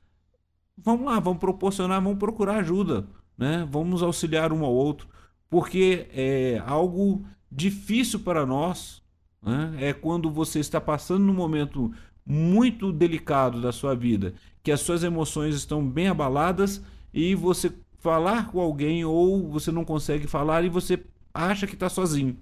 vamos 0.78 1.06
lá, 1.06 1.20
vamos 1.20 1.40
proporcionar, 1.40 2.02
vamos 2.02 2.20
procurar 2.20 2.58
ajuda, 2.58 3.08
né? 3.38 3.68
Vamos 3.70 4.04
auxiliar 4.04 4.54
um 4.54 4.64
ao 4.64 4.74
outro, 4.74 5.08
porque 5.50 6.08
é 6.14 6.62
algo 6.66 7.26
difícil 7.52 8.20
para 8.20 8.46
nós. 8.46 9.02
Né? 9.42 9.76
É 9.80 9.94
quando 9.94 10.32
você 10.32 10.60
está 10.60 10.80
passando 10.80 11.24
num 11.24 11.34
momento 11.34 11.92
muito 12.26 12.92
delicado 12.92 13.62
da 13.62 13.72
sua 13.72 13.96
vida, 13.96 14.34
que 14.64 14.72
as 14.72 14.82
suas 14.82 15.04
emoções 15.04 15.56
estão 15.56 15.86
bem 15.88 16.08
abaladas 16.08 16.82
e 17.14 17.36
você 17.36 17.72
falar 18.00 18.52
com 18.52 18.60
alguém 18.60 19.06
ou 19.06 19.50
você 19.50 19.72
não 19.72 19.86
consegue 19.86 20.28
falar 20.28 20.64
e 20.64 20.70
você 20.70 21.04
acha 21.34 21.68
que 21.68 21.74
está 21.74 21.90
sozinho. 21.90 22.38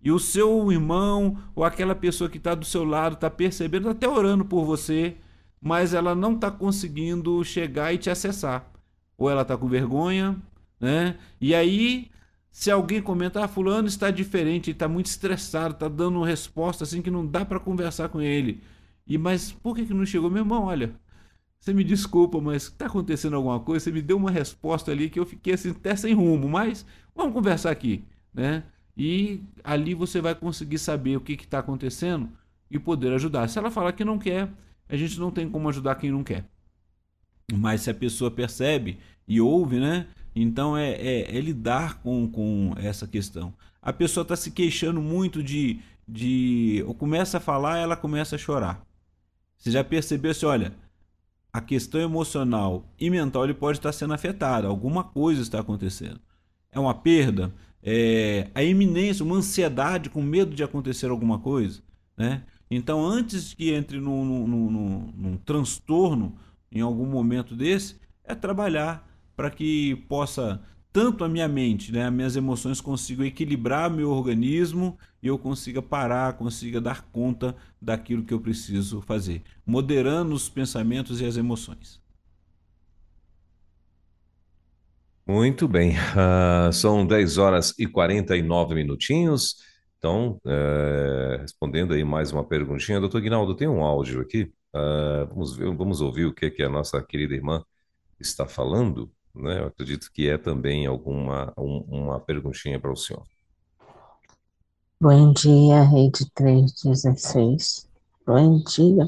E 0.00 0.12
o 0.12 0.18
seu 0.18 0.70
irmão 0.70 1.36
ou 1.54 1.64
aquela 1.64 1.94
pessoa 1.94 2.30
que 2.30 2.38
está 2.38 2.54
do 2.54 2.64
seu 2.64 2.84
lado 2.84 3.14
está 3.14 3.28
percebendo, 3.28 3.90
está 3.90 4.06
até 4.06 4.08
orando 4.08 4.44
por 4.44 4.64
você, 4.64 5.16
mas 5.60 5.92
ela 5.92 6.14
não 6.14 6.34
está 6.34 6.50
conseguindo 6.50 7.42
chegar 7.44 7.92
e 7.92 7.98
te 7.98 8.08
acessar. 8.08 8.70
Ou 9.16 9.28
ela 9.28 9.42
está 9.42 9.56
com 9.56 9.66
vergonha, 9.66 10.36
né? 10.80 11.18
E 11.40 11.54
aí, 11.54 12.10
se 12.58 12.72
alguém 12.72 13.00
comentar, 13.00 13.44
ah, 13.44 13.48
fulano 13.48 13.86
está 13.86 14.10
diferente, 14.10 14.72
está 14.72 14.88
muito 14.88 15.06
estressado, 15.06 15.74
está 15.74 15.86
dando 15.86 16.16
uma 16.16 16.26
resposta 16.26 16.82
assim 16.82 17.00
que 17.00 17.08
não 17.08 17.24
dá 17.24 17.44
para 17.44 17.60
conversar 17.60 18.08
com 18.08 18.20
ele. 18.20 18.60
E 19.06 19.16
mas 19.16 19.52
por 19.52 19.76
que, 19.76 19.86
que 19.86 19.94
não 19.94 20.04
chegou, 20.04 20.28
meu 20.28 20.42
irmão? 20.42 20.64
Olha, 20.64 20.92
você 21.60 21.72
me 21.72 21.84
desculpa, 21.84 22.40
mas 22.40 22.64
está 22.64 22.86
acontecendo 22.86 23.36
alguma 23.36 23.60
coisa? 23.60 23.84
Você 23.84 23.92
me 23.92 24.02
deu 24.02 24.16
uma 24.16 24.32
resposta 24.32 24.90
ali 24.90 25.08
que 25.08 25.20
eu 25.20 25.24
fiquei 25.24 25.54
assim, 25.54 25.70
até 25.70 25.94
sem 25.94 26.12
rumo, 26.14 26.48
mas 26.48 26.84
vamos 27.14 27.32
conversar 27.32 27.70
aqui, 27.70 28.04
né? 28.34 28.64
E 28.96 29.40
ali 29.62 29.94
você 29.94 30.20
vai 30.20 30.34
conseguir 30.34 30.78
saber 30.78 31.16
o 31.16 31.20
que 31.20 31.34
está 31.34 31.60
acontecendo 31.60 32.28
e 32.68 32.76
poder 32.76 33.12
ajudar. 33.12 33.46
Se 33.46 33.56
ela 33.56 33.70
falar 33.70 33.92
que 33.92 34.04
não 34.04 34.18
quer, 34.18 34.50
a 34.88 34.96
gente 34.96 35.16
não 35.20 35.30
tem 35.30 35.48
como 35.48 35.68
ajudar 35.68 35.94
quem 35.94 36.10
não 36.10 36.24
quer. 36.24 36.44
Mas 37.52 37.82
se 37.82 37.90
a 37.90 37.94
pessoa 37.94 38.30
percebe 38.30 38.98
e 39.26 39.40
ouve, 39.40 39.80
né? 39.80 40.06
Então 40.34 40.76
é, 40.76 40.90
é, 40.92 41.36
é 41.36 41.40
lidar 41.40 42.00
com, 42.00 42.28
com 42.30 42.74
essa 42.76 43.06
questão. 43.06 43.52
A 43.80 43.92
pessoa 43.92 44.22
está 44.22 44.36
se 44.36 44.50
queixando 44.50 45.00
muito 45.00 45.42
de, 45.42 45.80
de. 46.06 46.84
Ou 46.86 46.94
começa 46.94 47.38
a 47.38 47.40
falar, 47.40 47.78
ela 47.78 47.96
começa 47.96 48.36
a 48.36 48.38
chorar. 48.38 48.86
Você 49.56 49.70
já 49.70 49.82
percebeu 49.82 50.30
assim, 50.30 50.46
olha, 50.46 50.74
a 51.52 51.60
questão 51.60 52.00
emocional 52.00 52.86
e 52.98 53.10
mental 53.10 53.44
ele 53.44 53.54
pode 53.54 53.78
estar 53.78 53.92
sendo 53.92 54.14
afetada, 54.14 54.68
alguma 54.68 55.02
coisa 55.02 55.42
está 55.42 55.60
acontecendo. 55.60 56.20
É 56.70 56.78
uma 56.78 56.94
perda, 56.94 57.52
é 57.82 58.48
a 58.54 58.62
iminência, 58.62 59.24
uma 59.24 59.36
ansiedade 59.36 60.10
com 60.10 60.22
medo 60.22 60.54
de 60.54 60.62
acontecer 60.62 61.10
alguma 61.10 61.38
coisa, 61.38 61.80
né? 62.16 62.42
Então, 62.70 63.04
antes 63.04 63.54
que 63.54 63.72
entre 63.72 63.98
num, 63.98 64.24
num, 64.24 64.46
num, 64.46 65.12
num 65.16 65.36
transtorno 65.38 66.36
em 66.70 66.80
algum 66.80 67.06
momento 67.06 67.54
desse, 67.54 67.96
é 68.24 68.34
trabalhar 68.34 69.06
para 69.36 69.50
que 69.50 69.96
possa 70.08 70.60
tanto 70.92 71.22
a 71.22 71.28
minha 71.28 71.46
mente, 71.46 71.92
né, 71.92 72.06
as 72.06 72.12
minhas 72.12 72.36
emoções 72.36 72.80
consigam 72.80 73.24
equilibrar 73.24 73.90
meu 73.90 74.10
organismo 74.10 74.98
e 75.22 75.28
eu 75.28 75.38
consiga 75.38 75.80
parar, 75.80 76.32
consiga 76.32 76.80
dar 76.80 77.02
conta 77.12 77.54
daquilo 77.80 78.24
que 78.24 78.34
eu 78.34 78.40
preciso 78.40 79.00
fazer, 79.02 79.42
moderando 79.64 80.34
os 80.34 80.48
pensamentos 80.48 81.20
e 81.20 81.24
as 81.24 81.36
emoções. 81.36 82.00
Muito 85.26 85.68
bem, 85.68 85.92
uh, 85.92 86.72
são 86.72 87.06
10 87.06 87.36
horas 87.36 87.74
e 87.78 87.86
49 87.86 88.74
minutinhos. 88.74 89.56
Então, 89.98 90.40
uh, 90.44 91.38
respondendo 91.40 91.92
aí 91.92 92.02
mais 92.02 92.32
uma 92.32 92.44
perguntinha, 92.44 92.98
doutor 92.98 93.20
Guinaldo, 93.20 93.54
tem 93.54 93.68
um 93.68 93.82
áudio 93.84 94.22
aqui. 94.22 94.50
Uh, 94.74 95.26
vamos, 95.28 95.56
ver, 95.56 95.74
vamos 95.74 96.00
ouvir 96.00 96.26
o 96.26 96.34
que, 96.34 96.50
que 96.50 96.62
a 96.62 96.68
nossa 96.68 97.02
querida 97.02 97.34
irmã 97.34 97.64
está 98.20 98.46
falando 98.46 99.10
né? 99.38 99.60
Eu 99.60 99.66
acredito 99.68 100.10
que 100.12 100.28
é 100.28 100.36
também 100.36 100.86
alguma 100.86 101.52
um, 101.56 101.78
uma 101.88 102.20
perguntinha 102.20 102.78
para 102.80 102.92
o 102.92 102.96
senhor. 102.96 103.24
Bom 105.00 105.32
dia, 105.32 105.82
Rede 105.82 106.28
316. 106.34 107.88
Bom 108.26 108.62
dia, 108.64 109.06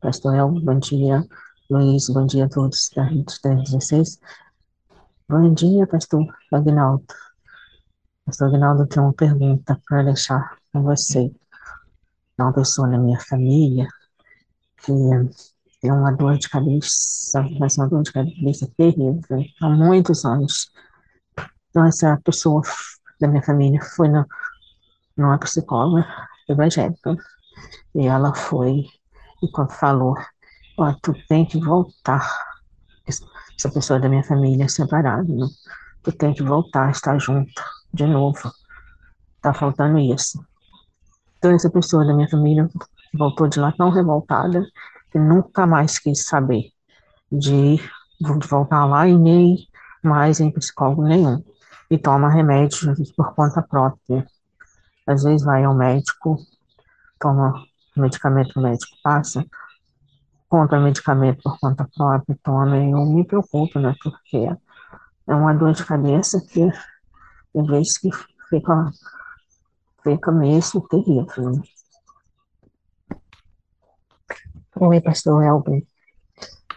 Pastor 0.00 0.34
El. 0.36 0.50
Bom 0.60 0.78
dia, 0.78 1.26
Luiz. 1.68 2.08
Bom 2.08 2.26
dia 2.26 2.44
a 2.44 2.48
todos 2.48 2.90
da 2.94 3.02
Rede 3.02 3.40
316. 3.42 4.20
Bom 5.28 5.52
dia, 5.52 5.86
Pastor 5.86 6.24
Agnaldo. 6.52 7.04
Pastor 8.24 8.48
Agnaldo 8.48 8.86
tem 8.86 9.02
uma 9.02 9.12
pergunta 9.12 9.80
para 9.88 10.04
deixar 10.04 10.56
com 10.72 10.82
você. 10.82 11.32
É 12.38 12.42
uma 12.42 12.52
pessoa 12.52 12.86
na 12.86 12.98
minha 12.98 13.18
família 13.18 13.88
que 14.86 14.92
tem 15.80 15.92
uma 15.92 16.12
dor 16.12 16.38
de 16.38 16.48
cabeça, 16.48 17.42
mas 17.58 17.76
uma 17.76 17.88
dor 17.88 18.02
de 18.02 18.12
cabeça 18.12 18.70
terrível, 18.76 19.44
há 19.60 19.68
muitos 19.68 20.24
anos. 20.24 20.70
Então, 21.68 21.84
essa 21.84 22.18
pessoa 22.24 22.62
da 23.20 23.28
minha 23.28 23.42
família 23.42 23.80
foi 23.82 24.08
no, 24.08 24.24
numa 25.16 25.38
psicóloga 25.38 26.06
evangélica, 26.48 27.16
e 27.94 28.06
ela 28.06 28.34
foi 28.34 28.86
e 29.42 29.50
falou, 29.70 30.14
ó, 30.78 30.94
tu 31.02 31.12
tem 31.28 31.44
que 31.44 31.58
voltar, 31.60 32.26
essa 33.06 33.70
pessoa 33.70 33.98
da 34.00 34.08
minha 34.08 34.24
família 34.24 34.64
é 34.64 34.68
separada, 34.68 35.30
né? 35.32 35.46
tu 36.02 36.12
tem 36.12 36.32
que 36.32 36.42
voltar, 36.42 36.90
estar 36.90 37.18
junto, 37.18 37.52
de 37.92 38.06
novo, 38.06 38.52
tá 39.42 39.52
faltando 39.52 39.98
isso. 39.98 40.44
Então, 41.38 41.50
essa 41.50 41.70
pessoa 41.70 42.04
da 42.04 42.14
minha 42.14 42.28
família 42.28 42.68
voltou 43.16 43.48
de 43.48 43.58
lá 43.58 43.72
tão 43.72 43.90
revoltada 43.90 44.64
que 45.10 45.18
nunca 45.18 45.66
mais 45.66 45.98
quis 45.98 46.24
saber 46.24 46.70
de 47.30 47.80
voltar 48.20 48.84
lá 48.84 49.06
e 49.08 49.16
nem 49.16 49.56
mais 50.02 50.40
em 50.40 50.50
psicólogo 50.50 51.02
nenhum. 51.02 51.42
E 51.90 51.98
toma 51.98 52.28
remédio 52.28 52.94
por 53.16 53.34
conta 53.34 53.62
própria. 53.62 54.26
Às 55.06 55.22
vezes 55.22 55.44
vai 55.44 55.64
ao 55.64 55.74
médico, 55.74 56.36
toma 57.18 57.64
medicamento, 57.96 58.58
o 58.58 58.62
médico 58.62 58.96
passa, 59.02 59.44
compra 60.48 60.80
medicamento 60.80 61.42
por 61.42 61.58
conta 61.58 61.88
própria, 61.96 62.38
toma, 62.42 62.76
e 62.76 62.90
eu 62.90 63.06
me 63.06 63.24
preocupo, 63.24 63.78
né, 63.78 63.94
porque 64.02 64.48
é 65.26 65.34
uma 65.34 65.54
dor 65.54 65.72
de 65.72 65.84
cabeça 65.84 66.40
que, 66.40 66.70
tem 67.52 67.66
vezes 67.66 67.98
que 67.98 68.10
fica, 68.48 68.90
fica 70.02 70.32
mesmo 70.32 70.86
terrível, 70.88 71.50
né? 71.50 71.62
Oi, 74.78 75.00
pastor 75.00 75.42
Elber. 75.42 75.82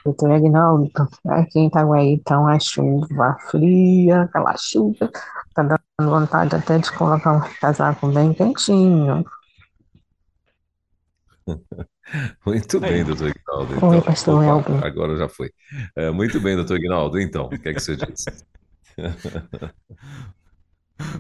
Doutor 0.06 0.32
Agnaldo, 0.32 0.90
aqui 1.28 1.60
em 1.60 1.68
Itaguaí 1.68 2.20
tá 2.24 2.40
uma 2.40 2.58
chuva 2.58 3.36
fria, 3.52 4.22
aquela 4.22 4.56
chuva, 4.58 5.12
tá 5.54 5.64
dando 5.64 6.10
vontade 6.10 6.56
até 6.56 6.78
de 6.78 6.90
colocar 6.94 7.34
um 7.34 7.42
casaco 7.60 8.08
bem 8.08 8.34
quentinho. 8.34 9.26
Muito 12.46 12.80
bem, 12.80 13.04
doutor 13.04 13.32
Aguinaldo. 13.32 13.76
Então, 13.76 13.90
Oi, 13.90 14.02
pastor 14.02 14.44
Elber. 14.44 14.86
Agora 14.86 15.18
já 15.18 15.28
foi. 15.28 15.52
É, 15.96 16.10
muito 16.10 16.40
bem, 16.40 16.56
doutor 16.56 16.78
Aguinaldo. 16.78 17.20
Então, 17.20 17.46
o 17.46 17.50
que 17.50 17.70
é 17.70 17.74
que 17.74 17.80
você 17.80 17.96
diz? 17.96 18.26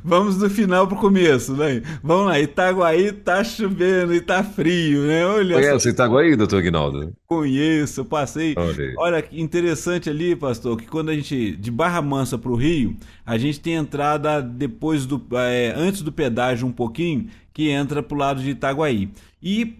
Vamos 0.03 0.37
do 0.37 0.49
final 0.49 0.87
pro 0.87 0.97
começo, 0.97 1.55
né? 1.55 1.81
Vamos 2.03 2.27
lá, 2.27 2.39
Itaguaí 2.39 3.11
tá 3.11 3.43
chovendo 3.43 4.13
e 4.13 4.19
tá 4.19 4.43
frio, 4.43 5.03
né? 5.03 5.25
Olha 5.25 5.55
Conhece 5.55 5.83
só... 5.83 5.89
Itaguaí, 5.89 6.35
doutor 6.35 6.59
Aguinaldo? 6.59 7.13
Conheço, 7.25 8.03
passei. 8.03 8.55
Olha, 8.57 8.93
Olha 8.97 9.21
que 9.21 9.39
interessante 9.39 10.09
ali, 10.09 10.35
pastor, 10.35 10.77
que 10.77 10.85
quando 10.85 11.09
a 11.09 11.15
gente, 11.15 11.55
de 11.55 11.71
Barra 11.71 12.01
Mansa 12.01 12.37
pro 12.37 12.55
Rio, 12.55 12.95
a 13.25 13.37
gente 13.37 13.59
tem 13.59 13.75
entrada 13.75 14.41
depois 14.41 15.05
do, 15.05 15.21
é, 15.33 15.73
antes 15.75 16.01
do 16.01 16.11
pedágio 16.11 16.67
um 16.67 16.71
pouquinho, 16.71 17.27
que 17.53 17.69
entra 17.69 18.03
pro 18.03 18.17
lado 18.17 18.41
de 18.41 18.51
Itaguaí. 18.51 19.09
E 19.41 19.77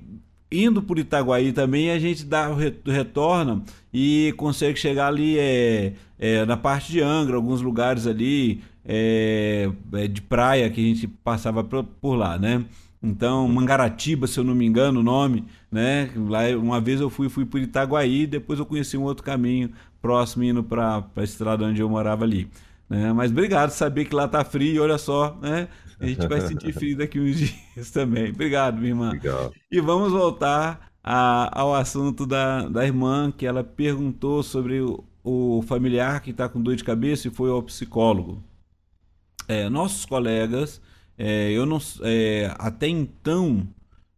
indo 0.52 0.82
por 0.82 0.98
Itaguaí 0.98 1.52
também, 1.52 1.92
a 1.92 2.00
gente 2.00 2.26
dá 2.26 2.50
retorna 2.86 3.64
e 3.94 4.34
consegue 4.38 4.80
chegar 4.80 5.08
ali 5.08 5.38
é, 5.38 5.94
é, 6.18 6.46
na 6.46 6.58
parte 6.58 6.92
de 6.92 7.02
Angra, 7.02 7.36
alguns 7.36 7.62
lugares 7.62 8.08
ali, 8.08 8.62
é, 8.86 9.70
é, 9.94 10.08
de 10.08 10.22
praia 10.22 10.70
que 10.70 10.82
a 10.82 10.84
gente 10.84 11.08
passava 11.08 11.64
por, 11.64 12.16
lá, 12.16 12.38
né? 12.38 12.66
Então, 13.02 13.48
Mangaratiba, 13.48 14.28
se 14.28 14.40
eu 14.40 14.44
não 14.44 14.54
me 14.54 14.66
engano 14.66 15.00
o 15.00 15.04
nome, 15.04 15.46
né? 15.72 16.10
Lá 16.16 16.42
uma 16.58 16.82
vez 16.82 17.00
eu 17.00 17.10
fui, 17.10 17.30
fui 17.30 17.46
por 17.46 17.62
Itaguaí, 17.62 18.28
depois 18.28 18.60
eu 18.60 18.66
conheci 18.66 18.98
um 18.98 19.04
outro 19.04 19.24
caminho 19.24 19.72
próximo 20.02 20.44
indo 20.44 20.64
para 20.64 21.06
a 21.16 21.24
estrada 21.24 21.66
onde 21.66 21.82
eu 21.82 21.90
morava 21.90 22.26
ali. 22.26 22.50
Né? 22.90 23.14
Mas 23.14 23.32
obrigado, 23.32 23.70
saber 23.70 24.06
que 24.06 24.16
lá 24.16 24.28
tá 24.28 24.44
frio, 24.44 24.82
olha 24.84 24.98
só, 24.98 25.38
né? 25.42 25.68
A 26.00 26.06
gente 26.06 26.28
vai 26.28 26.42
sentir 26.42 26.74
frio 26.74 26.98
daqui 26.98 27.20
uns 27.20 27.38
dias 27.76 27.92
também. 27.92 28.32
Obrigado, 28.32 28.78
minha 28.78 28.90
irmã. 28.90 29.12
Legal. 29.12 29.54
E 29.72 29.82
vamos 29.82 30.12
voltar 30.12 30.92
a, 31.04 31.60
ao 31.60 31.76
assunto 31.76 32.26
da, 32.26 32.68
da 32.68 32.86
irmã, 32.86 33.32
que 33.36 33.46
ela 33.46 33.64
perguntou 33.64 34.42
sobre 34.44 34.82
o, 34.82 35.04
o 35.24 35.62
familiar 35.64 36.22
que 36.22 36.32
está 36.32 36.48
com 36.48 36.62
dor 36.62 36.76
de 36.76 36.84
cabeça 36.84 37.28
e 37.28 37.32
foi 37.32 37.50
ao 37.50 37.62
psicólogo 37.62 38.44
é, 39.50 39.68
nossos 39.68 40.06
colegas, 40.06 40.80
é, 41.18 41.52
eu 41.52 41.66
não, 41.66 41.80
é, 42.04 42.54
até 42.60 42.88
então, 42.88 43.68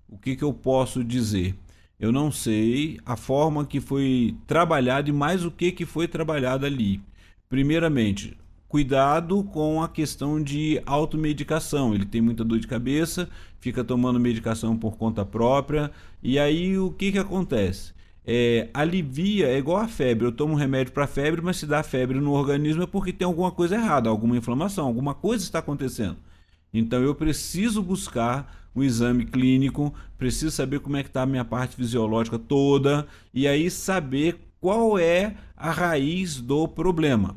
o 0.09 0.17
que, 0.17 0.35
que 0.35 0.43
eu 0.43 0.53
posso 0.53 1.03
dizer? 1.03 1.55
Eu 1.97 2.11
não 2.11 2.31
sei 2.31 2.99
a 3.05 3.15
forma 3.15 3.65
que 3.65 3.79
foi 3.79 4.35
trabalhado 4.45 5.09
e 5.09 5.13
mais 5.13 5.45
o 5.45 5.49
que, 5.49 5.71
que 5.71 5.85
foi 5.85 6.07
trabalhado 6.07 6.65
ali. 6.65 7.01
Primeiramente, 7.47 8.37
cuidado 8.71 9.43
com 9.43 9.83
a 9.83 9.89
questão 9.89 10.41
de 10.41 10.81
automedicação. 10.85 11.93
Ele 11.93 12.05
tem 12.05 12.21
muita 12.21 12.43
dor 12.43 12.57
de 12.57 12.67
cabeça, 12.67 13.29
fica 13.59 13.83
tomando 13.83 14.19
medicação 14.19 14.77
por 14.77 14.97
conta 14.97 15.25
própria. 15.25 15.91
E 16.23 16.39
aí 16.39 16.77
o 16.77 16.89
que, 16.91 17.11
que 17.11 17.19
acontece? 17.19 17.93
é, 18.25 18.69
alivia, 18.73 19.47
é 19.47 19.57
igual 19.57 19.77
a 19.77 19.87
febre. 19.87 20.25
Eu 20.25 20.31
tomo 20.31 20.55
remédio 20.55 20.93
para 20.93 21.07
febre, 21.07 21.41
mas 21.41 21.57
se 21.57 21.65
dá 21.65 21.83
febre 21.83 22.19
no 22.19 22.31
organismo 22.31 22.83
é 22.83 22.87
porque 22.87 23.11
tem 23.11 23.25
alguma 23.25 23.51
coisa 23.51 23.75
errada, 23.75 24.09
alguma 24.09 24.37
inflamação, 24.37 24.85
alguma 24.85 25.13
coisa 25.13 25.43
está 25.43 25.59
acontecendo. 25.59 26.17
Então 26.73 27.01
eu 27.01 27.13
preciso 27.15 27.81
buscar 27.81 28.69
um 28.75 28.83
exame 28.83 29.25
clínico, 29.25 29.93
preciso 30.17 30.51
saber 30.51 30.79
como 30.79 30.95
é 30.97 31.03
que 31.03 31.09
está 31.09 31.23
a 31.23 31.25
minha 31.25 31.43
parte 31.43 31.75
fisiológica 31.75 32.39
toda 32.39 33.05
e 33.33 33.47
aí 33.47 33.69
saber 33.69 34.39
qual 34.61 34.97
é 34.97 35.35
a 35.57 35.71
raiz 35.71 36.39
do 36.39 36.67
problema. 36.67 37.35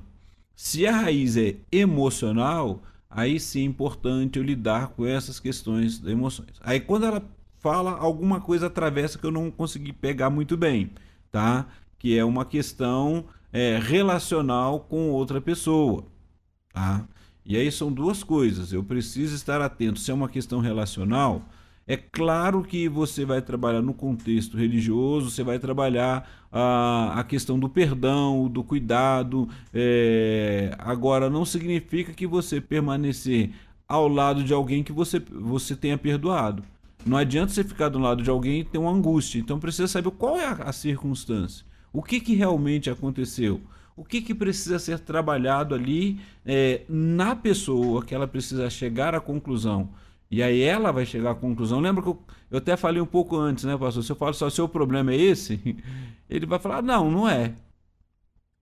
Se 0.55 0.87
a 0.87 0.93
raiz 0.93 1.37
é 1.37 1.57
emocional, 1.71 2.83
aí 3.11 3.41
sim 3.41 3.63
é 3.63 3.65
importante 3.65 4.39
eu 4.39 4.45
lidar 4.45 4.89
com 4.89 5.07
essas 5.07 5.41
questões 5.41 5.99
das 5.99 6.13
emoções. 6.13 6.53
Aí 6.61 6.81
quando 6.81 7.07
ela 7.07 7.23
fala 7.59 7.93
alguma 7.99 8.41
coisa 8.41 8.67
atravessa 8.67 9.19
que 9.19 9.25
eu 9.25 9.31
não 9.31 9.51
consegui 9.51 9.93
pegar 9.93 10.31
muito 10.31 10.57
bem, 10.57 10.91
tá? 11.33 11.67
Que 11.99 12.17
é 12.19 12.25
uma 12.25 12.45
questão 12.45 13.25
é, 13.53 13.79
relacional 13.79 14.81
com 14.81 15.11
outra 15.11 15.41
pessoa, 15.41 16.05
tá? 16.73 17.07
E 17.45 17.57
aí 17.57 17.71
são 17.71 17.93
duas 17.93 18.23
coisas. 18.23 18.73
Eu 18.73 18.83
preciso 18.83 19.35
estar 19.35 19.61
atento. 19.61 20.01
Se 20.01 20.11
é 20.11 20.15
uma 20.15 20.29
questão 20.29 20.61
relacional, 20.61 21.43
é 21.87 21.97
claro 21.97 22.63
que 22.63 22.89
você 22.89 23.25
vai 23.25 23.43
trabalhar 23.43 23.83
no 23.83 23.93
contexto 23.93 24.57
religioso, 24.57 25.31
você 25.31 25.43
vai 25.43 25.59
trabalhar 25.59 26.29
a, 26.51 27.21
a 27.21 27.25
questão 27.25 27.59
do 27.59 27.69
perdão, 27.69 28.49
do 28.49 28.65
cuidado. 28.65 29.49
É... 29.73 30.75
Agora, 30.79 31.29
não 31.29 31.45
significa 31.45 32.13
que 32.13 32.27
você 32.27 32.61
permanecer 32.61 33.51
ao 33.87 34.09
lado 34.09 34.43
de 34.43 34.55
alguém 34.55 34.83
que 34.83 34.93
você, 34.93 35.19
você 35.21 35.77
tenha 35.77 35.99
perdoado. 35.99 36.65
Não 37.05 37.19
adianta 37.19 37.53
você 37.53 37.63
ficar 37.63 37.91
do 37.91 37.99
lado 37.99 38.23
de 38.23 38.31
alguém 38.31 38.61
e 38.61 38.65
ter 38.65 38.79
uma 38.79 38.91
angústia. 38.91 39.39
Então 39.39 39.61
precisa 39.61 39.87
saber 39.87 40.11
qual 40.13 40.39
é 40.39 40.47
a, 40.47 40.53
a 40.53 40.73
circunstância. 40.73 41.67
O 41.93 42.03
que, 42.03 42.19
que 42.19 42.35
realmente 42.35 42.89
aconteceu? 42.89 43.61
O 43.95 44.03
que, 44.03 44.23
que 44.23 44.35
precisa 44.35 44.79
ser 44.79 44.99
trabalhado 44.99 45.75
ali 45.75 46.19
é, 46.47 46.83
na 46.89 47.37
pessoa 47.37 48.03
que 48.03 48.15
ela 48.15 48.27
precisa 48.27 48.69
chegar 48.71 49.15
à 49.15 49.21
conclusão. 49.21 49.91
E 50.35 50.43
aí 50.43 50.63
ela 50.63 50.91
vai 50.91 51.07
chegar 51.07 51.31
à 51.31 51.35
conclusão. 51.37 51.79
Lembra 51.79 52.03
que 52.03 52.09
eu, 52.09 52.21
eu 52.51 52.59
até 52.59 52.77
falei 52.77 53.01
um 53.01 53.07
pouco 53.07 53.37
antes, 53.37 53.63
né, 53.63 53.79
pastor? 53.79 54.03
Se 54.03 54.11
eu 54.11 54.17
falo 54.17 54.35
só, 54.35 54.51
seu 54.51 54.69
problema 54.69 55.13
é 55.13 55.17
esse, 55.17 55.61
ele 56.29 56.45
vai 56.45 56.59
falar, 56.59 56.83
não, 56.83 57.09
não 57.09 57.29
é. 57.29 57.55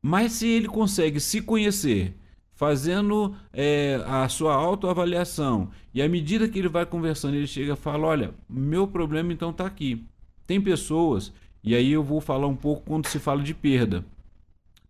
Mas 0.03 0.33
se 0.33 0.47
ele 0.47 0.69
consegue 0.69 1.19
se 1.19 1.41
conhecer, 1.41 2.15
fazendo 2.53 3.35
é, 3.55 4.05
a 4.07 4.29
sua 4.29 4.55
autoavaliação. 4.55 5.71
E 5.95 6.03
à 6.03 6.09
medida 6.11 6.47
que 6.47 6.59
ele 6.59 6.69
vai 6.69 6.85
conversando, 6.85 7.37
ele 7.37 7.47
chega 7.47 7.73
e 7.73 7.77
fala: 7.77 8.07
Olha, 8.07 8.35
meu 8.47 8.87
problema 8.87 9.33
então 9.33 9.49
está 9.49 9.65
aqui. 9.65 10.05
Tem 10.47 10.61
pessoas, 10.61 11.33
e 11.65 11.75
aí 11.75 11.91
eu 11.91 12.05
vou 12.05 12.21
falar 12.21 12.49
um 12.49 12.57
pouco 12.57 12.83
quando 12.83 13.07
se 13.07 13.19
fala 13.19 13.43
de 13.43 13.55
perda. 13.55 14.05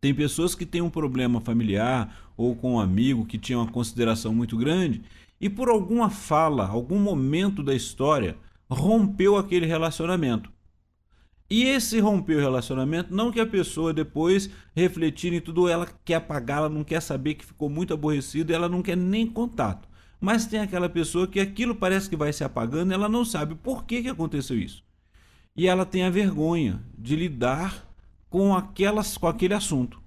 Tem 0.00 0.12
pessoas 0.12 0.56
que 0.56 0.66
têm 0.66 0.82
um 0.82 0.90
problema 0.90 1.40
familiar 1.40 2.32
ou 2.36 2.56
com 2.56 2.74
um 2.74 2.80
amigo 2.80 3.24
que 3.24 3.38
tinha 3.38 3.56
uma 3.56 3.70
consideração 3.70 4.34
muito 4.34 4.56
grande 4.56 5.00
e 5.42 5.50
por 5.50 5.68
alguma 5.68 6.08
fala, 6.08 6.68
algum 6.68 7.00
momento 7.00 7.64
da 7.64 7.74
história, 7.74 8.36
rompeu 8.70 9.36
aquele 9.36 9.66
relacionamento. 9.66 10.52
E 11.50 11.64
esse 11.64 11.98
romper 11.98 12.36
o 12.36 12.40
relacionamento, 12.40 13.12
não 13.12 13.32
que 13.32 13.40
a 13.40 13.46
pessoa 13.46 13.92
depois 13.92 14.48
refletir 14.74 15.32
em 15.32 15.40
tudo, 15.40 15.68
ela 15.68 15.86
quer 16.04 16.14
apagar, 16.14 16.58
ela 16.58 16.68
não 16.68 16.84
quer 16.84 17.02
saber 17.02 17.34
que 17.34 17.44
ficou 17.44 17.68
muito 17.68 17.92
aborrecida, 17.92 18.54
ela 18.54 18.68
não 18.68 18.80
quer 18.80 18.96
nem 18.96 19.26
contato. 19.26 19.88
Mas 20.20 20.46
tem 20.46 20.60
aquela 20.60 20.88
pessoa 20.88 21.26
que 21.26 21.40
aquilo 21.40 21.74
parece 21.74 22.08
que 22.08 22.16
vai 22.16 22.32
se 22.32 22.44
apagando, 22.44 22.94
ela 22.94 23.08
não 23.08 23.24
sabe 23.24 23.56
por 23.56 23.84
que, 23.84 24.00
que 24.00 24.08
aconteceu 24.08 24.56
isso. 24.56 24.84
E 25.56 25.66
ela 25.66 25.84
tem 25.84 26.04
a 26.04 26.10
vergonha 26.10 26.80
de 26.96 27.16
lidar 27.16 27.84
com 28.30 28.54
aquelas 28.54 29.18
com 29.18 29.26
aquele 29.26 29.54
assunto. 29.54 30.00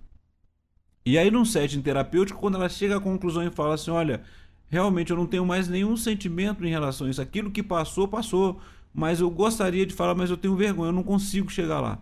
E 1.05 1.17
aí 1.17 1.29
num 1.29 1.45
setting 1.45 1.81
terapêutico, 1.81 2.39
quando 2.39 2.55
ela 2.55 2.69
chega 2.69 2.95
à 2.97 3.01
conclusão 3.01 3.45
e 3.45 3.51
fala 3.51 3.75
assim, 3.75 3.91
olha, 3.91 4.23
realmente 4.69 5.11
eu 5.11 5.17
não 5.17 5.25
tenho 5.25 5.45
mais 5.45 5.67
nenhum 5.67 5.95
sentimento 5.95 6.65
em 6.65 6.69
relação 6.69 7.07
a 7.07 7.09
isso, 7.09 7.21
aquilo 7.21 7.51
que 7.51 7.63
passou, 7.63 8.07
passou 8.07 8.59
mas 8.95 9.19
eu 9.19 9.29
gostaria 9.29 9.85
de 9.85 9.93
falar, 9.93 10.15
mas 10.15 10.29
eu 10.29 10.37
tenho 10.37 10.55
vergonha, 10.55 10.87
eu 10.87 10.93
não 10.93 11.03
consigo 11.03 11.51
chegar 11.51 11.81
lá, 11.81 12.01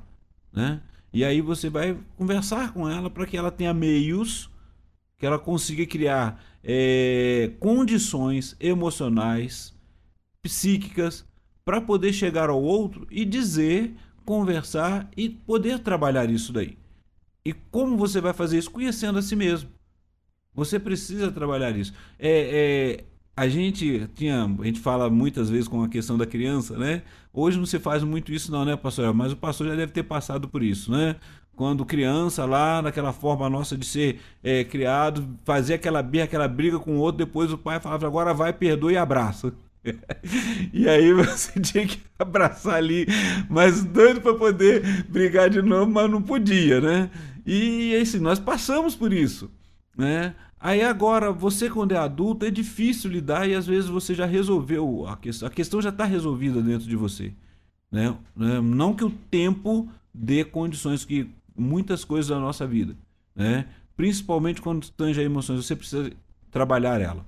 né? 0.53 0.79
E 1.11 1.25
aí 1.25 1.41
você 1.41 1.67
vai 1.69 1.97
conversar 2.15 2.71
com 2.71 2.87
ela 2.87 3.09
para 3.09 3.25
que 3.25 3.35
ela 3.35 3.51
tenha 3.51 3.73
meios, 3.73 4.49
que 5.17 5.25
ela 5.25 5.39
consiga 5.39 5.85
criar 5.87 6.43
é, 6.63 7.51
condições 7.59 8.55
emocionais, 8.59 9.73
psíquicas, 10.41 11.25
para 11.65 11.81
poder 11.81 12.13
chegar 12.13 12.49
ao 12.49 12.61
outro 12.61 13.07
e 13.09 13.25
dizer, 13.25 13.95
conversar 14.23 15.09
e 15.17 15.29
poder 15.29 15.79
trabalhar 15.79 16.29
isso 16.29 16.53
daí. 16.53 16.77
E 17.45 17.53
como 17.53 17.97
você 17.97 18.21
vai 18.21 18.33
fazer 18.33 18.57
isso? 18.57 18.71
Conhecendo 18.71 19.17
a 19.17 19.21
si 19.21 19.35
mesmo. 19.35 19.69
Você 20.55 20.79
precisa 20.79 21.31
trabalhar 21.31 21.75
isso. 21.75 21.93
É, 22.19 22.99
é, 22.99 23.03
a 23.35 23.47
gente 23.47 24.07
tinha, 24.15 24.45
a 24.45 24.65
gente 24.65 24.79
fala 24.79 25.09
muitas 25.09 25.49
vezes 25.49 25.67
com 25.67 25.83
a 25.83 25.89
questão 25.89 26.17
da 26.17 26.25
criança, 26.25 26.77
né? 26.77 27.01
Hoje 27.33 27.57
não 27.57 27.65
se 27.65 27.79
faz 27.79 28.03
muito 28.03 28.31
isso 28.31 28.51
não, 28.51 28.63
né, 28.63 28.75
pastor? 28.75 29.13
Mas 29.13 29.31
o 29.31 29.37
pastor 29.37 29.67
já 29.67 29.75
deve 29.75 29.91
ter 29.91 30.03
passado 30.03 30.47
por 30.47 30.61
isso, 30.61 30.91
né? 30.91 31.15
Quando 31.55 31.85
criança 31.85 32.45
lá, 32.45 32.81
naquela 32.81 33.13
forma 33.13 33.49
nossa 33.49 33.77
de 33.77 33.85
ser 33.85 34.19
é, 34.43 34.63
criado, 34.63 35.27
fazia 35.43 35.75
aquela 35.75 36.01
birra, 36.01 36.25
aquela 36.25 36.47
briga 36.47 36.79
com 36.79 36.97
o 36.97 36.99
outro, 36.99 37.25
depois 37.25 37.51
o 37.51 37.57
pai 37.57 37.79
falava, 37.79 38.05
agora 38.07 38.33
vai, 38.33 38.53
perdoa 38.53 38.91
e 38.91 38.97
abraça. 38.97 39.53
e 40.71 40.87
aí 40.87 41.13
você 41.13 41.57
tinha 41.61 41.85
que 41.85 41.99
abraçar 42.17 42.75
ali, 42.75 43.05
mas 43.49 43.83
doido 43.83 44.21
para 44.21 44.33
poder 44.33 45.03
brigar 45.09 45.49
de 45.49 45.61
novo, 45.61 45.91
mas 45.91 46.09
não 46.09 46.21
podia, 46.21 46.79
né? 46.79 47.09
E 47.45 47.95
assim, 48.01 48.19
nós 48.19 48.39
passamos 48.39 48.95
por 48.95 49.11
isso, 49.11 49.51
né? 49.97 50.35
Aí 50.59 50.81
agora, 50.81 51.31
você 51.31 51.69
quando 51.69 51.91
é 51.91 51.97
adulto, 51.97 52.45
é 52.45 52.49
difícil 52.49 53.11
lidar 53.11 53.49
e 53.49 53.53
às 53.53 53.67
vezes 53.67 53.89
você 53.89 54.15
já 54.15 54.25
resolveu 54.25 55.05
a 55.07 55.17
questão. 55.17 55.47
A 55.47 55.51
questão 55.51 55.81
já 55.81 55.89
está 55.89 56.05
resolvida 56.05 56.61
dentro 56.61 56.87
de 56.87 56.95
você. 56.95 57.33
Né? 57.91 58.15
né? 58.35 58.61
Não 58.61 58.95
que 58.95 59.03
o 59.03 59.09
tempo 59.09 59.89
dê 60.13 60.43
condições 60.45 61.03
que 61.03 61.29
muitas 61.55 62.05
coisas 62.05 62.29
da 62.29 62.39
nossa 62.39 62.65
vida, 62.65 62.95
né? 63.35 63.67
principalmente 63.95 64.61
quando 64.61 64.89
tange 64.91 65.19
a 65.19 65.23
emoções, 65.23 65.65
você 65.65 65.75
precisa 65.75 66.11
trabalhar 66.49 67.01
ela. 67.01 67.25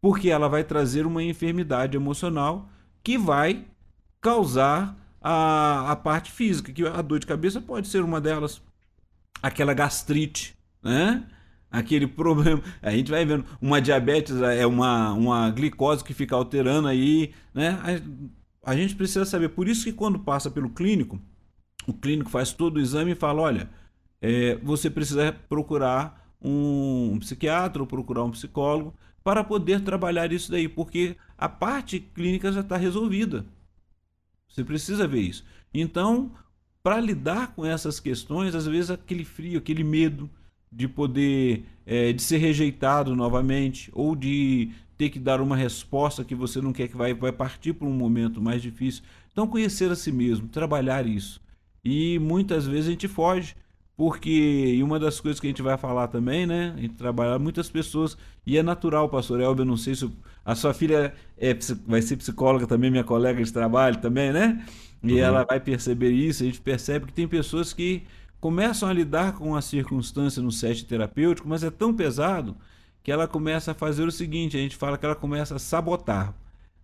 Porque 0.00 0.28
ela 0.28 0.48
vai 0.48 0.64
trazer 0.64 1.06
uma 1.06 1.22
enfermidade 1.22 1.96
emocional 1.96 2.68
que 3.02 3.16
vai 3.16 3.64
causar 4.20 4.96
a, 5.20 5.92
a 5.92 5.96
parte 5.96 6.30
física, 6.30 6.72
que 6.72 6.86
a 6.86 7.00
dor 7.00 7.18
de 7.20 7.26
cabeça 7.26 7.60
pode 7.60 7.88
ser 7.88 8.02
uma 8.02 8.20
delas. 8.20 8.60
Aquela 9.42 9.72
gastrite, 9.72 10.56
né? 10.82 11.24
Aquele 11.78 12.06
problema. 12.08 12.62
A 12.80 12.90
gente 12.90 13.10
vai 13.10 13.24
vendo 13.24 13.44
uma 13.60 13.80
diabetes, 13.80 14.36
é 14.40 14.66
uma, 14.66 15.12
uma 15.12 15.50
glicose 15.50 16.04
que 16.04 16.14
fica 16.14 16.34
alterando 16.34 16.88
aí, 16.88 17.32
né? 17.52 17.78
A, 18.62 18.72
a 18.72 18.76
gente 18.76 18.94
precisa 18.94 19.24
saber. 19.24 19.50
Por 19.50 19.68
isso 19.68 19.84
que 19.84 19.92
quando 19.92 20.18
passa 20.18 20.50
pelo 20.50 20.70
clínico, 20.70 21.20
o 21.86 21.92
clínico 21.92 22.30
faz 22.30 22.52
todo 22.52 22.76
o 22.76 22.80
exame 22.80 23.12
e 23.12 23.16
fala: 23.16 23.42
olha, 23.42 23.70
é, 24.20 24.56
você 24.62 24.88
precisa 24.88 25.32
procurar 25.48 26.22
um 26.40 27.18
psiquiatra 27.20 27.82
ou 27.82 27.86
procurar 27.86 28.24
um 28.24 28.30
psicólogo 28.30 28.94
para 29.22 29.42
poder 29.42 29.80
trabalhar 29.80 30.30
isso 30.32 30.50
daí, 30.50 30.68
porque 30.68 31.16
a 31.38 31.48
parte 31.48 31.98
clínica 31.98 32.52
já 32.52 32.60
está 32.60 32.76
resolvida. 32.76 33.44
Você 34.48 34.62
precisa 34.62 35.08
ver 35.08 35.22
isso. 35.22 35.44
Então, 35.72 36.32
para 36.82 37.00
lidar 37.00 37.54
com 37.54 37.64
essas 37.64 37.98
questões, 37.98 38.54
às 38.54 38.66
vezes 38.66 38.90
aquele 38.90 39.24
frio, 39.24 39.58
aquele 39.58 39.82
medo 39.82 40.30
de 40.74 40.88
poder 40.88 41.64
é, 41.86 42.12
de 42.12 42.22
ser 42.22 42.38
rejeitado 42.38 43.14
novamente 43.14 43.90
ou 43.94 44.16
de 44.16 44.70
ter 44.96 45.10
que 45.10 45.18
dar 45.18 45.40
uma 45.40 45.56
resposta 45.56 46.24
que 46.24 46.34
você 46.34 46.60
não 46.60 46.72
quer 46.72 46.88
que 46.88 46.96
vai, 46.96 47.14
vai 47.14 47.32
partir 47.32 47.72
para 47.72 47.86
um 47.86 47.92
momento 47.92 48.40
mais 48.40 48.62
difícil. 48.62 49.02
Então, 49.32 49.46
conhecer 49.46 49.90
a 49.90 49.96
si 49.96 50.12
mesmo, 50.12 50.48
trabalhar 50.48 51.06
isso. 51.06 51.40
E 51.84 52.18
muitas 52.18 52.66
vezes 52.66 52.88
a 52.88 52.90
gente 52.90 53.08
foge 53.08 53.56
porque, 53.96 54.30
e 54.76 54.82
uma 54.82 54.98
das 54.98 55.20
coisas 55.20 55.38
que 55.38 55.46
a 55.46 55.50
gente 55.50 55.62
vai 55.62 55.76
falar 55.76 56.08
também, 56.08 56.46
né? 56.46 56.74
A 56.76 56.80
gente 56.80 56.94
trabalha 56.94 57.38
muitas 57.38 57.70
pessoas, 57.70 58.16
e 58.44 58.58
é 58.58 58.62
natural, 58.62 59.08
pastor 59.08 59.40
Elber, 59.40 59.64
não 59.64 59.76
sei 59.76 59.94
se 59.94 60.10
a 60.44 60.54
sua 60.54 60.74
filha 60.74 61.14
é, 61.38 61.56
vai 61.86 62.02
ser 62.02 62.16
psicóloga 62.16 62.66
também, 62.66 62.90
minha 62.90 63.04
colega 63.04 63.42
de 63.42 63.52
trabalho 63.52 63.98
também, 63.98 64.32
né? 64.32 64.64
E 65.02 65.12
uhum. 65.12 65.18
ela 65.18 65.44
vai 65.44 65.60
perceber 65.60 66.10
isso, 66.10 66.42
a 66.42 66.46
gente 66.46 66.60
percebe 66.60 67.06
que 67.06 67.12
tem 67.12 67.28
pessoas 67.28 67.72
que 67.72 68.02
começam 68.44 68.86
a 68.86 68.92
lidar 68.92 69.32
com 69.32 69.56
a 69.56 69.62
circunstância 69.62 70.42
no 70.42 70.52
set 70.52 70.84
terapêutico, 70.84 71.48
mas 71.48 71.64
é 71.64 71.70
tão 71.70 71.94
pesado 71.94 72.54
que 73.02 73.10
ela 73.10 73.26
começa 73.26 73.70
a 73.70 73.74
fazer 73.74 74.06
o 74.06 74.12
seguinte, 74.12 74.54
a 74.54 74.60
gente 74.60 74.76
fala 74.76 74.98
que 74.98 75.06
ela 75.06 75.14
começa 75.14 75.56
a 75.56 75.58
sabotar. 75.58 76.34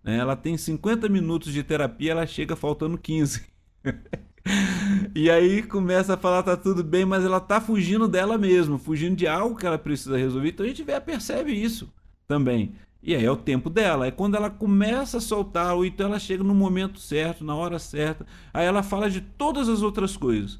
Né? 0.03 0.17
Ela 0.17 0.35
tem 0.35 0.57
50 0.57 1.07
minutos 1.07 1.53
de 1.53 1.61
terapia, 1.61 2.13
ela 2.13 2.25
chega 2.25 2.55
faltando 2.55 2.97
15. 2.97 3.43
e 5.13 5.29
aí 5.29 5.61
começa 5.61 6.15
a 6.15 6.17
falar 6.17 6.41
tá 6.41 6.57
tudo 6.57 6.83
bem, 6.83 7.05
mas 7.05 7.23
ela 7.23 7.39
tá 7.39 7.61
fugindo 7.61 8.07
dela 8.07 8.39
mesma, 8.39 8.79
fugindo 8.79 9.15
de 9.15 9.27
algo 9.27 9.55
que 9.55 9.67
ela 9.67 9.77
precisa 9.77 10.17
resolver. 10.17 10.49
Então 10.49 10.65
a 10.65 10.69
gente 10.69 10.81
vê, 10.81 10.99
percebe 10.99 11.51
isso 11.51 11.93
também. 12.27 12.73
E 13.03 13.15
aí 13.15 13.23
é 13.23 13.31
o 13.31 13.37
tempo 13.37 13.69
dela. 13.69 14.07
É 14.07 14.11
quando 14.11 14.33
ela 14.33 14.49
começa 14.49 15.19
a 15.19 15.21
soltar, 15.21 15.75
ou 15.75 15.85
então 15.85 16.07
ela 16.07 16.17
chega 16.17 16.43
no 16.43 16.55
momento 16.55 16.99
certo, 16.99 17.45
na 17.45 17.53
hora 17.53 17.77
certa. 17.77 18.25
Aí 18.51 18.65
ela 18.65 18.81
fala 18.81 19.11
de 19.11 19.21
todas 19.21 19.69
as 19.69 19.83
outras 19.83 20.17
coisas. 20.17 20.59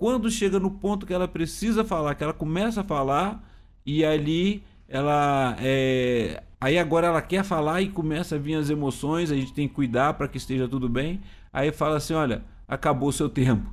Quando 0.00 0.30
chega 0.30 0.58
no 0.58 0.70
ponto 0.70 1.04
que 1.04 1.12
ela 1.12 1.28
precisa 1.28 1.84
falar, 1.84 2.14
que 2.14 2.24
ela 2.24 2.32
começa 2.32 2.80
a 2.80 2.84
falar, 2.84 3.46
e 3.84 4.02
ali 4.02 4.64
ela 4.88 5.54
é... 5.60 6.42
aí 6.58 6.78
agora 6.78 7.08
ela 7.08 7.20
quer 7.20 7.44
falar 7.44 7.82
e 7.82 7.90
começa 7.90 8.36
a 8.36 8.38
vir 8.38 8.54
as 8.54 8.70
emoções, 8.70 9.30
a 9.30 9.36
gente 9.36 9.52
tem 9.52 9.68
que 9.68 9.74
cuidar 9.74 10.14
para 10.14 10.26
que 10.26 10.38
esteja 10.38 10.66
tudo 10.66 10.88
bem. 10.88 11.20
Aí 11.52 11.70
fala 11.70 11.98
assim, 11.98 12.14
olha, 12.14 12.42
acabou 12.66 13.10
o 13.10 13.12
seu 13.12 13.28
tempo. 13.28 13.70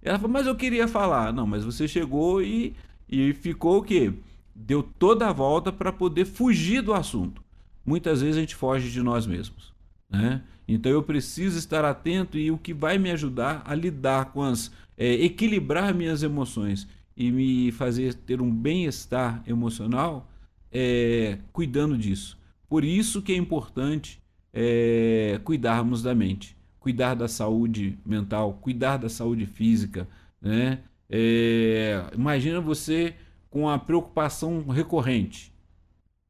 Ela 0.00 0.18
falou, 0.18 0.32
mas 0.32 0.46
eu 0.46 0.56
queria 0.56 0.88
falar. 0.88 1.30
Não, 1.30 1.46
mas 1.46 1.62
você 1.62 1.86
chegou 1.86 2.40
e, 2.40 2.74
e 3.06 3.34
ficou 3.34 3.80
o 3.80 3.82
quê? 3.82 4.14
Deu 4.54 4.82
toda 4.82 5.28
a 5.28 5.32
volta 5.32 5.70
para 5.70 5.92
poder 5.92 6.24
fugir 6.24 6.80
do 6.80 6.94
assunto. 6.94 7.44
Muitas 7.84 8.22
vezes 8.22 8.38
a 8.38 8.40
gente 8.40 8.54
foge 8.54 8.90
de 8.90 9.02
nós 9.02 9.26
mesmos. 9.26 9.74
Né? 10.08 10.40
Então 10.66 10.90
eu 10.90 11.02
preciso 11.02 11.58
estar 11.58 11.84
atento 11.84 12.38
e 12.38 12.50
o 12.50 12.56
que 12.56 12.72
vai 12.72 12.96
me 12.96 13.10
ajudar 13.10 13.62
a 13.66 13.74
lidar 13.74 14.32
com 14.32 14.42
as. 14.42 14.72
É, 14.96 15.12
equilibrar 15.12 15.94
minhas 15.94 16.22
emoções 16.22 16.88
e 17.16 17.30
me 17.30 17.70
fazer 17.72 18.14
ter 18.14 18.40
um 18.40 18.50
bem-estar 18.50 19.42
emocional 19.46 20.30
é, 20.72 21.38
cuidando 21.52 21.96
disso. 21.96 22.38
Por 22.68 22.84
isso 22.84 23.22
que 23.22 23.32
é 23.32 23.36
importante 23.36 24.20
é, 24.52 25.40
cuidarmos 25.44 26.02
da 26.02 26.14
mente 26.14 26.56
cuidar 26.86 27.14
da 27.14 27.26
saúde 27.26 27.98
mental, 28.06 28.60
cuidar 28.62 28.96
da 28.96 29.08
saúde 29.08 29.44
física, 29.44 30.06
né? 30.40 30.84
É, 31.10 32.08
imagina 32.14 32.60
você 32.60 33.16
com 33.50 33.68
a 33.68 33.76
preocupação 33.76 34.64
recorrente. 34.68 35.52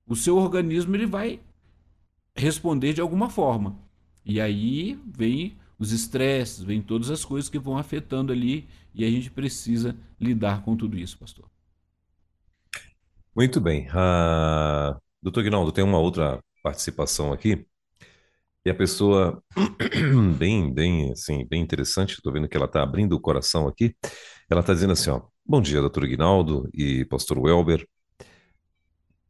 O 0.09 0.17
seu 0.17 0.39
organismo 0.39 0.97
ele 0.97 1.05
vai 1.05 1.41
responder 2.35 2.95
de 2.95 3.03
alguma 3.03 3.29
forma. 3.29 3.77
E 4.25 4.41
aí 4.41 4.99
vem 5.05 5.59
os 5.79 5.93
estresses, 5.93 6.63
vem 6.63 6.81
todas 6.81 7.11
as 7.11 7.25
coisas 7.25 7.51
que 7.51 7.59
vão 7.59 7.77
afetando 7.77 8.33
ali 8.33 8.69
e 8.95 9.05
a 9.05 9.11
gente 9.11 9.31
precisa 9.31 9.97
lidar 10.21 10.65
com 10.65 10.77
tudo 10.77 10.99
isso, 10.99 11.19
pastor. 11.19 11.49
Muito 13.35 13.61
bem. 13.61 13.87
Uh, 13.89 14.99
doutor 15.23 15.43
Guinaldo, 15.43 15.71
tem 15.71 15.85
uma 15.85 15.99
outra 15.99 16.43
participação 16.63 17.33
aqui. 17.33 17.67
E 18.65 18.71
a 18.71 18.75
pessoa, 18.75 19.43
bem, 20.39 20.73
bem, 20.73 21.13
assim, 21.13 21.47
bem 21.47 21.63
interessante, 21.63 22.15
estou 22.15 22.33
vendo 22.33 22.49
que 22.49 22.57
ela 22.57 22.67
está 22.67 22.83
abrindo 22.83 23.13
o 23.13 23.21
coração 23.21 23.69
aqui. 23.69 23.95
Ela 24.51 24.61
está 24.61 24.73
dizendo 24.73 24.95
assim, 24.95 25.11
ó, 25.11 25.23
bom 25.45 25.61
dia, 25.61 25.81
doutor 25.81 26.07
Guinaldo 26.07 26.69
e 26.73 27.05
pastor 27.05 27.39
Welber. 27.39 27.87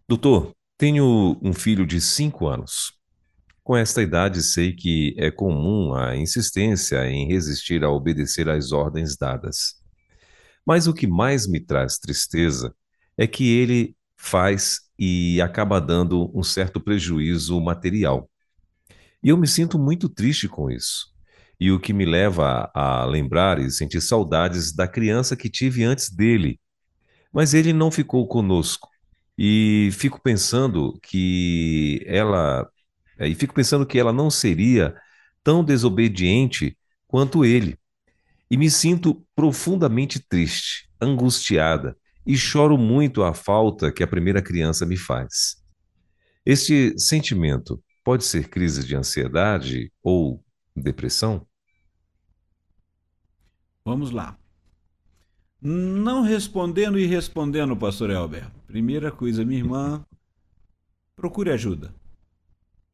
Doutor, 0.09 0.55
tenho 0.79 1.39
um 1.43 1.53
filho 1.53 1.85
de 1.85 2.01
cinco 2.01 2.47
anos. 2.47 2.96
Com 3.67 3.77
esta 3.77 4.01
idade, 4.01 4.45
sei 4.45 4.73
que 4.73 5.13
é 5.19 5.29
comum 5.29 5.93
a 5.93 6.17
insistência 6.17 7.05
em 7.11 7.27
resistir 7.27 7.83
a 7.83 7.91
obedecer 7.91 8.49
às 8.49 8.71
ordens 8.71 9.17
dadas. 9.17 9.75
Mas 10.65 10.87
o 10.87 10.95
que 10.95 11.09
mais 11.09 11.49
me 11.49 11.59
traz 11.59 11.99
tristeza 11.99 12.73
é 13.19 13.27
que 13.27 13.57
ele 13.59 13.97
faz 14.17 14.83
e 14.97 15.41
acaba 15.41 15.81
dando 15.81 16.31
um 16.33 16.45
certo 16.45 16.81
prejuízo 16.81 17.61
material 17.61 18.31
e 19.27 19.29
eu 19.29 19.37
me 19.37 19.49
sinto 19.49 19.77
muito 19.77 20.09
triste 20.09 20.49
com 20.49 20.71
isso. 20.71 21.09
E 21.59 21.73
o 21.73 21.81
que 21.81 21.93
me 21.93 22.05
leva 22.05 22.71
a 22.73 23.05
lembrar 23.05 23.59
e 23.59 23.71
sentir 23.73 24.01
saudades 24.01 24.73
da 24.73 24.87
criança 24.87 25.35
que 25.37 25.51
tive 25.51 25.83
antes 25.83 26.09
dele. 26.09 26.61
Mas 27.33 27.53
ele 27.53 27.73
não 27.73 27.91
ficou 27.91 28.29
conosco. 28.29 28.89
E 29.37 29.91
fico 29.95 30.21
pensando 30.23 30.97
que 31.03 32.05
ela 32.07 32.69
e 33.21 33.35
fico 33.35 33.55
pensando 33.55 33.87
que 33.87 33.99
ela 33.99 34.13
não 34.13 34.31
seria 34.31 34.95
tão 35.43 35.65
desobediente 35.65 36.77
quanto 37.07 37.45
ele. 37.45 37.79
E 38.51 38.57
me 38.57 38.71
sinto 38.71 39.25
profundamente 39.35 40.21
triste, 40.21 40.89
angustiada 41.01 41.97
e 42.27 42.37
choro 42.37 42.77
muito 42.77 43.23
a 43.23 43.33
falta 43.33 43.93
que 43.93 44.03
a 44.03 44.07
primeira 44.07 44.43
criança 44.43 44.85
me 44.85 44.97
faz. 44.97 45.57
Este 46.45 46.99
sentimento 46.99 47.83
Pode 48.07 48.25
ser 48.25 48.49
crise 48.49 48.87
de 48.87 48.95
ansiedade 48.95 49.93
ou 50.01 50.41
depressão? 50.77 51.45
Vamos 53.85 54.13
lá. 54.13 54.39
Não 55.61 56.23
respondendo 56.23 57.01
e 57.01 57.05
respondendo, 57.05 57.77
pastor 57.77 58.11
Elber. 58.11 58.49
Primeira 58.69 59.11
coisa, 59.11 59.45
minha 59.45 59.59
irmã, 59.59 60.07
procure 61.17 61.51
ajuda. 61.51 61.93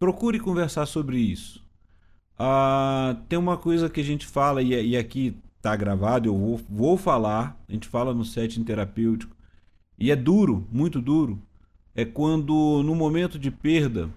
Procure 0.02 0.40
conversar 0.40 0.84
sobre 0.86 1.16
isso. 1.16 1.64
Ah, 2.36 3.18
tem 3.28 3.38
uma 3.38 3.56
coisa 3.56 3.88
que 3.88 4.00
a 4.00 4.04
gente 4.04 4.26
fala, 4.26 4.60
e, 4.60 4.70
e 4.70 4.96
aqui 4.96 5.40
está 5.56 5.76
gravado, 5.76 6.28
eu 6.28 6.36
vou, 6.36 6.60
vou 6.68 6.96
falar, 6.96 7.56
a 7.68 7.72
gente 7.72 7.86
fala 7.86 8.12
no 8.12 8.24
setting 8.24 8.64
terapêutico, 8.64 9.36
e 9.96 10.10
é 10.10 10.16
duro, 10.16 10.66
muito 10.72 11.00
duro. 11.00 11.40
É 11.94 12.04
quando 12.04 12.82
no 12.82 12.96
momento 12.96 13.38
de 13.38 13.48
perda 13.48 14.10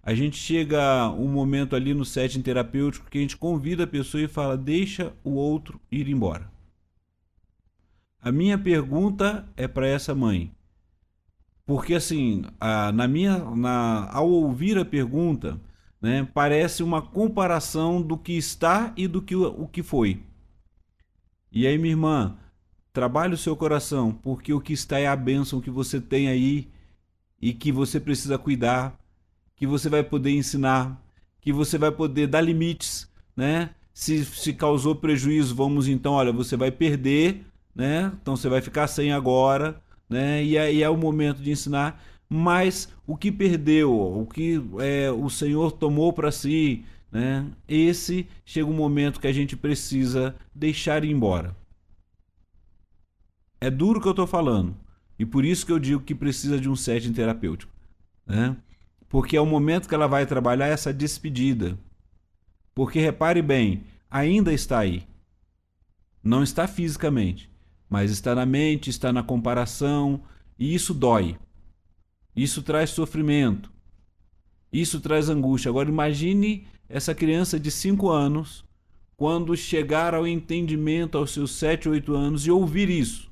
a 0.00 0.14
gente 0.14 0.36
chega 0.36 1.10
um 1.10 1.26
momento 1.26 1.74
ali 1.74 1.92
no 1.92 2.04
setting 2.04 2.40
terapêutico 2.40 3.10
que 3.10 3.18
a 3.18 3.20
gente 3.20 3.36
convida 3.36 3.82
a 3.82 3.88
pessoa 3.88 4.22
e 4.22 4.28
fala: 4.28 4.56
deixa 4.56 5.12
o 5.24 5.32
outro 5.32 5.80
ir 5.90 6.08
embora. 6.08 6.48
A 8.20 8.30
minha 8.30 8.56
pergunta 8.56 9.44
é 9.56 9.66
para 9.66 9.88
essa 9.88 10.14
mãe. 10.14 10.52
Porque 11.66 11.94
assim, 11.94 12.44
a, 12.60 12.92
na 12.92 13.06
minha, 13.06 13.38
na, 13.38 14.10
ao 14.12 14.28
ouvir 14.28 14.78
a 14.78 14.84
pergunta, 14.84 15.60
né, 16.00 16.28
parece 16.34 16.82
uma 16.82 17.00
comparação 17.00 18.02
do 18.02 18.16
que 18.16 18.32
está 18.32 18.92
e 18.96 19.06
do 19.06 19.22
que 19.22 19.36
o 19.36 19.66
que 19.68 19.82
foi. 19.82 20.22
E 21.50 21.66
aí, 21.66 21.78
minha 21.78 21.92
irmã, 21.92 22.36
trabalhe 22.92 23.34
o 23.34 23.38
seu 23.38 23.54
coração, 23.54 24.12
porque 24.12 24.52
o 24.52 24.60
que 24.60 24.72
está 24.72 24.98
é 24.98 25.06
a 25.06 25.14
bênção 25.14 25.60
que 25.60 25.70
você 25.70 26.00
tem 26.00 26.28
aí 26.28 26.68
e 27.40 27.52
que 27.52 27.70
você 27.70 28.00
precisa 28.00 28.38
cuidar 28.38 28.98
que 29.62 29.66
você 29.66 29.88
vai 29.88 30.02
poder 30.02 30.32
ensinar, 30.32 31.00
que 31.40 31.52
você 31.52 31.78
vai 31.78 31.92
poder 31.92 32.26
dar 32.26 32.40
limites, 32.40 33.08
né? 33.36 33.70
Se, 33.94 34.24
se 34.24 34.52
causou 34.52 34.96
prejuízo, 34.96 35.54
vamos 35.54 35.86
então, 35.86 36.14
olha, 36.14 36.32
você 36.32 36.56
vai 36.56 36.72
perder, 36.72 37.46
né? 37.72 38.10
Então 38.20 38.34
você 38.34 38.48
vai 38.48 38.60
ficar 38.60 38.88
sem 38.88 39.12
agora, 39.12 39.80
né? 40.12 40.44
E 40.44 40.56
aí 40.58 40.82
é 40.82 40.88
o 40.88 40.96
momento 40.96 41.42
de 41.42 41.50
ensinar. 41.50 42.02
Mas 42.28 42.88
o 43.06 43.16
que 43.16 43.32
perdeu, 43.32 43.92
o 43.92 44.26
que 44.26 44.62
é, 44.80 45.10
o 45.10 45.28
Senhor 45.28 45.72
tomou 45.72 46.12
para 46.12 46.30
si, 46.30 46.84
né? 47.10 47.46
Esse 47.68 48.26
chega 48.44 48.70
um 48.70 48.74
momento 48.74 49.20
que 49.20 49.26
a 49.26 49.32
gente 49.32 49.56
precisa 49.56 50.34
deixar 50.54 51.04
ir 51.04 51.10
embora. 51.10 51.54
É 53.60 53.70
duro 53.70 54.00
que 54.00 54.08
eu 54.08 54.12
estou 54.12 54.26
falando. 54.26 54.74
E 55.18 55.26
por 55.26 55.44
isso 55.44 55.64
que 55.64 55.70
eu 55.70 55.78
digo 55.78 56.02
que 56.02 56.14
precisa 56.14 56.58
de 56.58 56.68
um 56.68 56.74
setting 56.74 57.12
terapêutico. 57.12 57.72
Né? 58.26 58.56
Porque 59.08 59.36
é 59.36 59.40
o 59.40 59.46
momento 59.46 59.88
que 59.88 59.94
ela 59.94 60.08
vai 60.08 60.26
trabalhar 60.26 60.66
essa 60.66 60.92
despedida. 60.92 61.78
Porque 62.74 62.98
repare 62.98 63.42
bem, 63.42 63.84
ainda 64.10 64.52
está 64.52 64.78
aí. 64.78 65.06
Não 66.24 66.42
está 66.42 66.66
fisicamente, 66.66 67.50
mas 67.92 68.10
está 68.10 68.34
na 68.34 68.46
mente, 68.46 68.88
está 68.88 69.12
na 69.12 69.22
comparação, 69.22 70.22
e 70.58 70.74
isso 70.74 70.94
dói. 70.94 71.36
Isso 72.34 72.62
traz 72.62 72.88
sofrimento. 72.88 73.70
Isso 74.72 74.98
traz 74.98 75.28
angústia. 75.28 75.68
Agora 75.68 75.90
imagine 75.90 76.66
essa 76.88 77.14
criança 77.14 77.60
de 77.60 77.70
5 77.70 78.08
anos 78.08 78.64
quando 79.14 79.54
chegar 79.54 80.14
ao 80.14 80.26
entendimento 80.26 81.18
aos 81.18 81.32
seus 81.32 81.50
7, 81.50 81.90
8 81.90 82.14
anos 82.14 82.46
e 82.46 82.50
ouvir 82.50 82.88
isso 82.88 83.30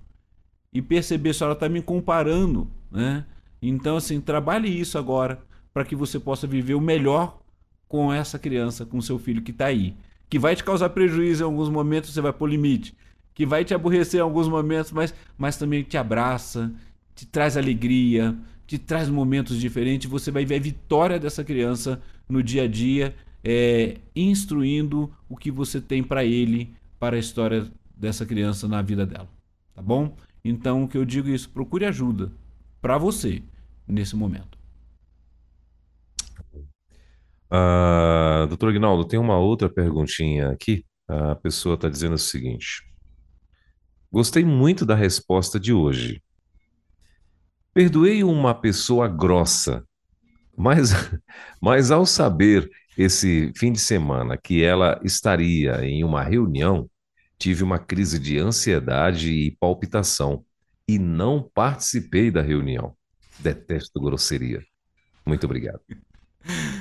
e 0.70 0.82
perceber 0.82 1.32
se 1.32 1.42
ela 1.42 1.54
está 1.54 1.66
me 1.66 1.80
comparando, 1.80 2.70
né? 2.90 3.24
Então 3.62 3.96
assim, 3.96 4.20
trabalhe 4.20 4.68
isso 4.68 4.98
agora 4.98 5.42
para 5.72 5.86
que 5.86 5.96
você 5.96 6.20
possa 6.20 6.46
viver 6.46 6.74
o 6.74 6.82
melhor 6.82 7.40
com 7.88 8.12
essa 8.12 8.38
criança, 8.38 8.84
com 8.84 9.00
seu 9.00 9.18
filho 9.18 9.40
que 9.40 9.52
está 9.52 9.64
aí, 9.64 9.96
que 10.28 10.38
vai 10.38 10.54
te 10.54 10.62
causar 10.62 10.90
prejuízo 10.90 11.42
em 11.42 11.46
alguns 11.46 11.70
momentos, 11.70 12.12
você 12.12 12.20
vai 12.20 12.32
pôr 12.34 12.50
limite, 12.50 12.94
que 13.41 13.47
vai 13.47 13.64
te 13.64 13.72
aborrecer 13.72 14.20
em 14.20 14.22
alguns 14.22 14.49
momentos, 14.49 14.93
mas, 14.93 15.14
mas 15.38 15.57
também 15.57 15.82
te 15.82 15.97
abraça, 15.97 16.70
te 17.14 17.26
traz 17.26 17.57
alegria, 17.57 18.36
te 18.66 18.76
traz 18.76 19.09
momentos 19.09 19.59
diferentes, 19.59 20.11
você 20.11 20.30
vai 20.30 20.45
ver 20.45 20.57
a 20.57 20.61
vitória 20.61 21.18
dessa 21.18 21.43
criança 21.43 22.03
no 22.28 22.43
dia 22.43 22.64
a 22.64 22.68
dia, 22.68 23.16
é, 23.43 23.97
instruindo 24.14 25.11
o 25.26 25.38
que 25.38 25.51
você 25.51 25.80
tem 25.80 26.03
para 26.03 26.22
ele, 26.22 26.74
para 26.99 27.16
a 27.16 27.18
história 27.18 27.66
dessa 27.97 28.26
criança 28.26 28.68
na 28.68 28.82
vida 28.82 29.07
dela, 29.07 29.30
tá 29.74 29.80
bom? 29.80 30.14
Então, 30.45 30.84
o 30.84 30.88
que 30.88 30.99
eu 30.99 31.07
digo 31.07 31.30
é 31.30 31.32
isso, 31.32 31.49
procure 31.49 31.86
ajuda 31.86 32.30
para 32.78 32.99
você 32.99 33.43
nesse 33.88 34.14
momento. 34.16 34.59
Uh, 37.51 38.47
doutor 38.49 38.68
Aguinaldo, 38.68 39.07
tem 39.07 39.18
uma 39.18 39.38
outra 39.38 39.70
perguntinha 39.70 40.51
aqui. 40.51 40.84
A 41.09 41.34
pessoa 41.36 41.74
está 41.76 41.88
dizendo 41.88 42.16
o 42.16 42.18
seguinte: 42.18 42.89
Gostei 44.12 44.44
muito 44.44 44.84
da 44.84 44.94
resposta 44.94 45.58
de 45.58 45.72
hoje. 45.72 46.22
Perdoei 47.72 48.24
uma 48.24 48.52
pessoa 48.52 49.06
grossa, 49.06 49.84
mas, 50.56 50.90
mas 51.62 51.90
ao 51.90 52.04
saber 52.04 52.68
esse 52.98 53.52
fim 53.56 53.72
de 53.72 53.78
semana 53.78 54.36
que 54.36 54.62
ela 54.64 55.00
estaria 55.04 55.84
em 55.84 56.02
uma 56.02 56.24
reunião, 56.24 56.90
tive 57.38 57.62
uma 57.62 57.78
crise 57.78 58.18
de 58.18 58.36
ansiedade 58.38 59.30
e 59.30 59.56
palpitação 59.56 60.44
e 60.88 60.98
não 60.98 61.48
participei 61.54 62.30
da 62.30 62.42
reunião. 62.42 62.96
Detesto 63.38 64.00
grosseria. 64.00 64.61
Muito 65.24 65.44
obrigado. 65.44 65.80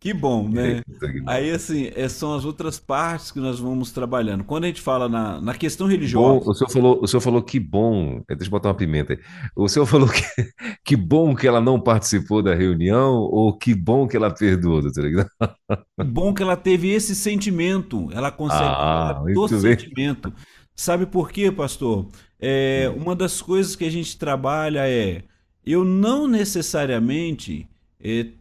Que 0.00 0.14
bom, 0.14 0.48
né? 0.48 0.80
Aí, 1.26 1.50
assim, 1.50 1.90
é, 1.94 2.08
são 2.08 2.32
as 2.34 2.44
outras 2.44 2.78
partes 2.78 3.32
que 3.32 3.40
nós 3.40 3.58
vamos 3.58 3.90
trabalhando. 3.90 4.44
Quando 4.44 4.64
a 4.64 4.66
gente 4.68 4.80
fala 4.80 5.08
na, 5.08 5.40
na 5.40 5.54
questão 5.54 5.88
religiosa. 5.88 6.44
Bom, 6.44 6.50
o, 6.50 6.54
senhor 6.54 6.70
falou, 6.70 6.98
o 7.02 7.06
senhor 7.06 7.20
falou 7.20 7.42
que 7.42 7.58
bom. 7.58 8.22
É, 8.28 8.34
deixa 8.36 8.46
eu 8.46 8.50
botar 8.50 8.68
uma 8.68 8.76
pimenta 8.76 9.14
aí. 9.14 9.18
O 9.56 9.68
senhor 9.68 9.86
falou 9.86 10.08
que, 10.08 10.22
que 10.84 10.96
bom 10.96 11.34
que 11.34 11.48
ela 11.48 11.60
não 11.60 11.80
participou 11.80 12.42
da 12.42 12.54
reunião 12.54 13.14
ou 13.14 13.52
que 13.52 13.74
bom 13.74 14.06
que 14.06 14.16
ela 14.16 14.30
perdoou, 14.30 14.82
doutor 14.82 15.28
Bom 16.06 16.32
que 16.32 16.42
ela 16.42 16.56
teve 16.56 16.90
esse 16.90 17.16
sentimento. 17.16 18.08
Ela 18.12 18.30
consegue 18.30 18.62
ah, 18.62 19.20
o 19.36 19.48
sentimento. 19.48 20.32
Sabe 20.76 21.06
por 21.06 21.32
quê, 21.32 21.50
pastor? 21.50 22.06
É, 22.40 22.88
hum. 22.88 23.02
uma 23.02 23.16
das 23.16 23.42
coisas 23.42 23.74
que 23.74 23.84
a 23.84 23.90
gente 23.90 24.16
trabalha 24.16 24.88
é 24.88 25.24
eu 25.66 25.84
não 25.84 26.28
necessariamente 26.28 27.68
eh, 27.68 27.77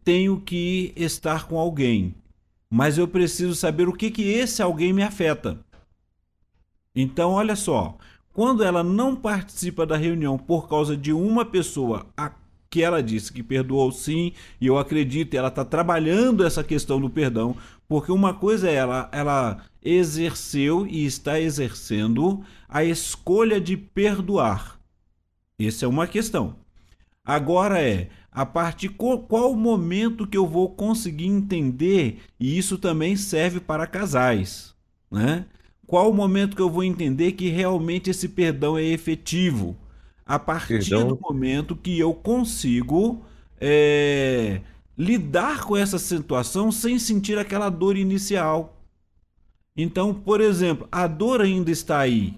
tenho 0.03 0.39
que 0.39 0.93
estar 0.95 1.47
com 1.47 1.57
alguém, 1.57 2.13
mas 2.69 2.97
eu 2.97 3.07
preciso 3.07 3.55
saber 3.55 3.87
o 3.87 3.93
que, 3.93 4.11
que 4.11 4.23
esse 4.23 4.61
alguém 4.61 4.93
me 4.93 5.03
afeta. 5.03 5.59
Então, 6.95 7.31
olha 7.31 7.55
só, 7.55 7.97
quando 8.33 8.63
ela 8.63 8.83
não 8.83 9.15
participa 9.15 9.85
da 9.85 9.97
reunião 9.97 10.37
por 10.37 10.67
causa 10.67 10.95
de 10.95 11.11
uma 11.13 11.43
pessoa 11.45 12.05
a 12.15 12.31
que 12.69 12.83
ela 12.83 13.01
disse 13.01 13.31
que 13.31 13.41
perdoou 13.41 13.91
sim, 13.91 14.33
e 14.59 14.67
eu 14.67 14.77
acredito, 14.77 15.33
ela 15.33 15.47
está 15.47 15.63
trabalhando 15.63 16.45
essa 16.45 16.63
questão 16.63 16.99
do 16.99 17.09
perdão, 17.09 17.55
porque 17.87 18.11
uma 18.11 18.33
coisa 18.33 18.69
é 18.69 18.73
ela, 18.73 19.09
ela 19.11 19.63
exerceu 19.81 20.85
e 20.85 21.05
está 21.05 21.39
exercendo 21.39 22.43
a 22.67 22.83
escolha 22.83 23.61
de 23.61 23.77
perdoar. 23.77 24.77
Essa 25.59 25.85
é 25.85 25.87
uma 25.87 26.05
questão. 26.05 26.55
Agora 27.27 27.81
é 27.81 28.07
a 28.31 28.45
partir 28.45 28.87
qual, 28.87 29.53
momento 29.53 30.25
que 30.25 30.37
eu 30.37 30.47
vou 30.47 30.69
conseguir 30.69 31.25
entender, 31.25 32.21
e 32.39 32.57
isso 32.57 32.77
também 32.77 33.17
serve 33.17 33.59
para 33.59 33.85
casais, 33.85 34.73
né? 35.11 35.45
Qual 35.85 36.09
o 36.09 36.13
momento 36.13 36.55
que 36.55 36.61
eu 36.61 36.69
vou 36.69 36.85
entender 36.85 37.33
que 37.33 37.49
realmente 37.49 38.09
esse 38.09 38.29
perdão 38.29 38.77
é 38.77 38.83
efetivo? 38.83 39.75
A 40.25 40.39
partir 40.39 40.89
perdão. 40.89 41.09
do 41.09 41.19
momento 41.19 41.75
que 41.75 41.99
eu 41.99 42.13
consigo 42.13 43.25
é, 43.59 44.61
lidar 44.97 45.65
com 45.65 45.75
essa 45.75 45.99
situação 45.99 46.71
sem 46.71 46.97
sentir 46.97 47.37
aquela 47.37 47.69
dor 47.69 47.97
inicial. 47.97 48.77
Então, 49.75 50.13
por 50.13 50.39
exemplo, 50.39 50.87
a 50.91 51.07
dor 51.07 51.41
ainda 51.41 51.71
está 51.71 51.99
aí, 51.99 52.37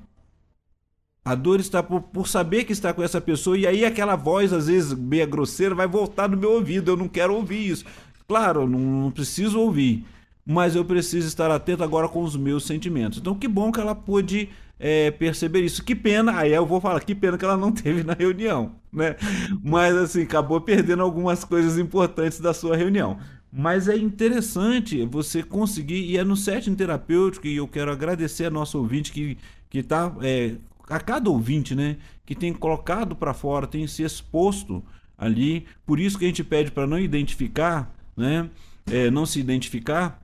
a 1.29 1.35
dor 1.35 1.59
está 1.59 1.83
por, 1.83 2.01
por, 2.01 2.27
saber 2.27 2.63
que 2.63 2.71
está 2.71 2.91
com 2.91 3.03
essa 3.03 3.21
pessoa, 3.21 3.55
e 3.55 3.67
aí 3.67 3.85
aquela 3.85 4.15
voz, 4.15 4.51
às 4.51 4.65
vezes, 4.65 4.95
meia 4.95 5.27
grosseira, 5.27 5.75
vai 5.75 5.87
voltar 5.87 6.27
no 6.27 6.35
meu 6.35 6.53
ouvido. 6.53 6.89
Eu 6.89 6.97
não 6.97 7.07
quero 7.07 7.35
ouvir 7.35 7.69
isso. 7.69 7.85
Claro, 8.27 8.67
não, 8.67 8.79
não 8.79 9.11
preciso 9.11 9.59
ouvir, 9.59 10.03
mas 10.43 10.75
eu 10.75 10.83
preciso 10.83 11.27
estar 11.27 11.51
atento 11.51 11.83
agora 11.83 12.07
com 12.07 12.23
os 12.23 12.35
meus 12.35 12.65
sentimentos. 12.65 13.19
Então, 13.19 13.35
que 13.35 13.47
bom 13.47 13.71
que 13.71 13.79
ela 13.79 13.93
pôde 13.93 14.49
é, 14.79 15.11
perceber 15.11 15.61
isso. 15.61 15.83
Que 15.83 15.93
pena, 15.93 16.35
aí 16.35 16.51
eu 16.51 16.65
vou 16.65 16.81
falar, 16.81 16.99
que 17.01 17.13
pena 17.13 17.37
que 17.37 17.45
ela 17.45 17.55
não 17.55 17.69
teve 17.71 18.01
na 18.01 18.13
reunião, 18.13 18.71
né? 18.91 19.15
Mas, 19.63 19.95
assim, 19.95 20.23
acabou 20.23 20.59
perdendo 20.59 21.03
algumas 21.03 21.43
coisas 21.43 21.77
importantes 21.77 22.39
da 22.39 22.55
sua 22.55 22.75
reunião. 22.75 23.19
Mas 23.53 23.87
é 23.87 23.95
interessante 23.95 25.05
você 25.05 25.43
conseguir, 25.43 26.05
e 26.05 26.17
é 26.17 26.23
no 26.23 26.35
setting 26.35 26.73
terapêutico, 26.73 27.45
e 27.45 27.57
eu 27.57 27.67
quero 27.67 27.91
agradecer 27.91 28.45
a 28.45 28.49
nosso 28.49 28.79
ouvinte 28.79 29.11
que 29.11 29.37
está 29.77 30.11
é, 30.23 30.55
a 30.89 30.99
cada 30.99 31.29
ouvinte, 31.29 31.75
né, 31.75 31.97
que 32.25 32.33
tem 32.35 32.51
colocado 32.53 33.15
para 33.15 33.33
fora, 33.33 33.67
tem 33.67 33.85
se 33.85 34.03
exposto 34.03 34.83
ali. 35.17 35.65
Por 35.85 35.99
isso 35.99 36.17
que 36.17 36.25
a 36.25 36.27
gente 36.27 36.43
pede 36.43 36.71
para 36.71 36.87
não 36.87 36.99
identificar, 36.99 37.93
né, 38.17 38.49
é, 38.91 39.11
não 39.11 39.25
se 39.25 39.39
identificar, 39.39 40.21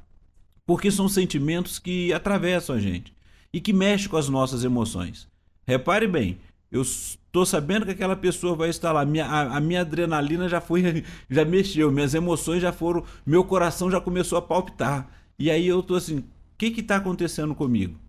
porque 0.66 0.89
são 0.89 1.07
sentimentos 1.07 1.78
que 1.78 2.11
atravessam 2.11 2.76
a 2.76 2.80
gente 2.80 3.13
e 3.53 3.61
que 3.61 3.72
mexem 3.72 4.09
com 4.09 4.18
as 4.18 4.28
nossas 4.28 4.63
emoções. 4.63 5.28
Repare 5.68 6.07
bem, 6.07 6.39
eu 6.72 6.82
estou 6.82 7.45
sabendo 7.45 7.86
que 7.86 7.91
aquela 7.91 8.16
pessoa 8.16 8.55
vai 8.55 8.70
estar 8.70 8.91
lá, 8.91 9.05
minha, 9.05 9.26
a, 9.26 9.57
a, 9.57 9.59
minha 9.59 9.82
adrenalina 9.82 10.49
já 10.49 10.59
foi, 10.59 11.03
já 11.30 11.45
mexeu, 11.45 11.91
minhas 11.91 12.13
emoções 12.13 12.61
já 12.61 12.74
foram, 12.74 13.03
meu 13.26 13.43
coração 13.43 13.89
já 13.91 14.01
começou 14.01 14.38
a 14.38 14.41
palpitar. 14.41 15.07
E 15.38 15.51
aí 15.51 15.68
eu 15.68 15.80
estou 15.80 15.97
assim, 15.97 16.20
o 16.20 16.26
que 16.57 16.68
está 16.80 16.97
acontecendo 16.97 17.53
comigo? 17.53 17.99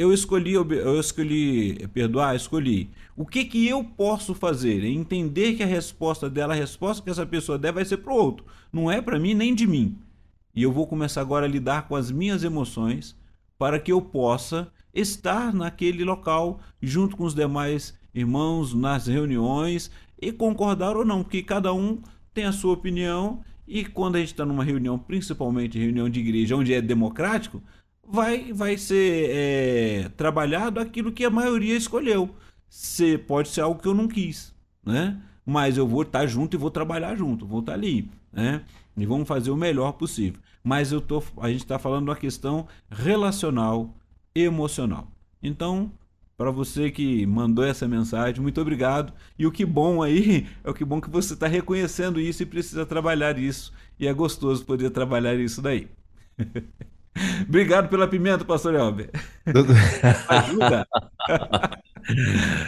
Eu 0.00 0.14
escolhi, 0.14 0.54
eu 0.54 0.98
escolhi 0.98 1.86
perdoar, 1.88 2.34
escolhi. 2.34 2.88
O 3.14 3.26
que 3.26 3.44
que 3.44 3.68
eu 3.68 3.84
posso 3.84 4.34
fazer? 4.34 4.82
É 4.82 4.88
entender 4.88 5.54
que 5.54 5.62
a 5.62 5.66
resposta 5.66 6.30
dela, 6.30 6.54
a 6.54 6.56
resposta 6.56 7.02
que 7.02 7.10
essa 7.10 7.26
pessoa 7.26 7.58
der 7.58 7.72
vai 7.72 7.84
ser 7.84 7.98
para 7.98 8.12
o 8.12 8.16
outro. 8.16 8.46
Não 8.72 8.90
é 8.90 9.02
para 9.02 9.18
mim 9.18 9.34
nem 9.34 9.54
de 9.54 9.66
mim. 9.66 9.98
E 10.54 10.62
eu 10.62 10.72
vou 10.72 10.86
começar 10.86 11.20
agora 11.20 11.44
a 11.44 11.48
lidar 11.48 11.86
com 11.86 11.94
as 11.94 12.10
minhas 12.10 12.42
emoções 12.42 13.14
para 13.58 13.78
que 13.78 13.92
eu 13.92 14.00
possa 14.00 14.72
estar 14.94 15.52
naquele 15.52 16.02
local 16.02 16.60
junto 16.80 17.14
com 17.14 17.24
os 17.24 17.34
demais 17.34 17.94
irmãos 18.14 18.72
nas 18.72 19.06
reuniões 19.06 19.90
e 20.20 20.32
concordar 20.32 20.96
ou 20.96 21.04
não, 21.04 21.22
porque 21.22 21.42
cada 21.42 21.74
um 21.74 21.98
tem 22.32 22.44
a 22.44 22.52
sua 22.52 22.72
opinião 22.72 23.42
e 23.68 23.84
quando 23.84 24.16
a 24.16 24.18
gente 24.18 24.32
está 24.32 24.46
numa 24.46 24.64
reunião, 24.64 24.98
principalmente 24.98 25.78
reunião 25.78 26.08
de 26.08 26.20
igreja, 26.20 26.56
onde 26.56 26.72
é 26.72 26.80
democrático, 26.80 27.62
vai, 28.10 28.52
vai 28.52 28.76
ser 28.76 29.30
é, 29.30 30.08
trabalhado 30.16 30.80
aquilo 30.80 31.12
que 31.12 31.24
a 31.24 31.30
maioria 31.30 31.76
escolheu. 31.76 32.34
Se, 32.68 33.18
pode 33.18 33.48
ser 33.48 33.62
algo 33.62 33.80
que 33.80 33.88
eu 33.88 33.94
não 33.94 34.08
quis, 34.08 34.54
né? 34.84 35.20
Mas 35.44 35.76
eu 35.76 35.86
vou 35.86 36.02
estar 36.02 36.26
junto 36.26 36.54
e 36.54 36.58
vou 36.58 36.70
trabalhar 36.70 37.16
junto, 37.16 37.46
vou 37.46 37.60
estar 37.60 37.72
ali, 37.72 38.08
né? 38.32 38.64
E 38.96 39.06
vamos 39.06 39.26
fazer 39.26 39.50
o 39.50 39.56
melhor 39.56 39.92
possível. 39.92 40.40
Mas 40.62 40.92
eu 40.92 41.00
tô, 41.00 41.22
a 41.38 41.48
gente 41.48 41.62
está 41.62 41.78
falando 41.78 42.08
uma 42.08 42.16
questão 42.16 42.68
relacional, 42.90 43.94
emocional. 44.34 45.08
Então, 45.42 45.90
para 46.36 46.50
você 46.50 46.90
que 46.90 47.26
mandou 47.26 47.64
essa 47.64 47.88
mensagem, 47.88 48.40
muito 48.40 48.60
obrigado. 48.60 49.12
E 49.38 49.46
o 49.46 49.52
que 49.52 49.64
bom 49.64 50.02
aí 50.02 50.46
é 50.64 50.70
o 50.70 50.74
que 50.74 50.84
bom 50.84 51.00
que 51.00 51.10
você 51.10 51.34
está 51.34 51.46
reconhecendo 51.46 52.20
isso 52.20 52.42
e 52.42 52.46
precisa 52.46 52.86
trabalhar 52.86 53.38
isso. 53.38 53.72
E 53.98 54.06
é 54.06 54.12
gostoso 54.12 54.64
poder 54.64 54.90
trabalhar 54.90 55.34
isso 55.34 55.60
daí. 55.62 55.88
Obrigado 57.48 57.88
pela 57.88 58.08
pimenta, 58.08 58.44
pastor 58.44 58.74
Elber. 58.74 59.10
Doutor... 59.46 59.74
Ajuda. 60.28 60.86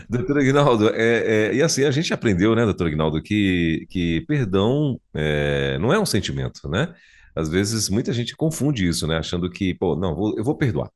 doutor 0.09 0.39
Aguinaldo, 0.39 0.89
é, 0.91 1.51
é, 1.51 1.55
e 1.55 1.63
assim, 1.63 1.85
a 1.85 1.91
gente 1.91 2.13
aprendeu, 2.13 2.55
né, 2.55 2.65
doutor 2.65 2.87
Aguinaldo, 2.87 3.23
que, 3.23 3.87
que 3.89 4.21
perdão 4.23 5.01
é, 5.15 5.79
não 5.79 5.93
é 5.93 5.99
um 5.99 6.07
sentimento, 6.07 6.69
né? 6.69 6.95
Às 7.35 7.49
vezes 7.49 7.89
muita 7.89 8.13
gente 8.13 8.37
confunde 8.37 8.87
isso, 8.87 9.07
né? 9.07 9.17
Achando 9.17 9.51
que, 9.51 9.75
pô, 9.75 9.97
não, 9.97 10.15
vou, 10.15 10.37
eu 10.37 10.45
vou 10.45 10.57
perdoar. 10.57 10.91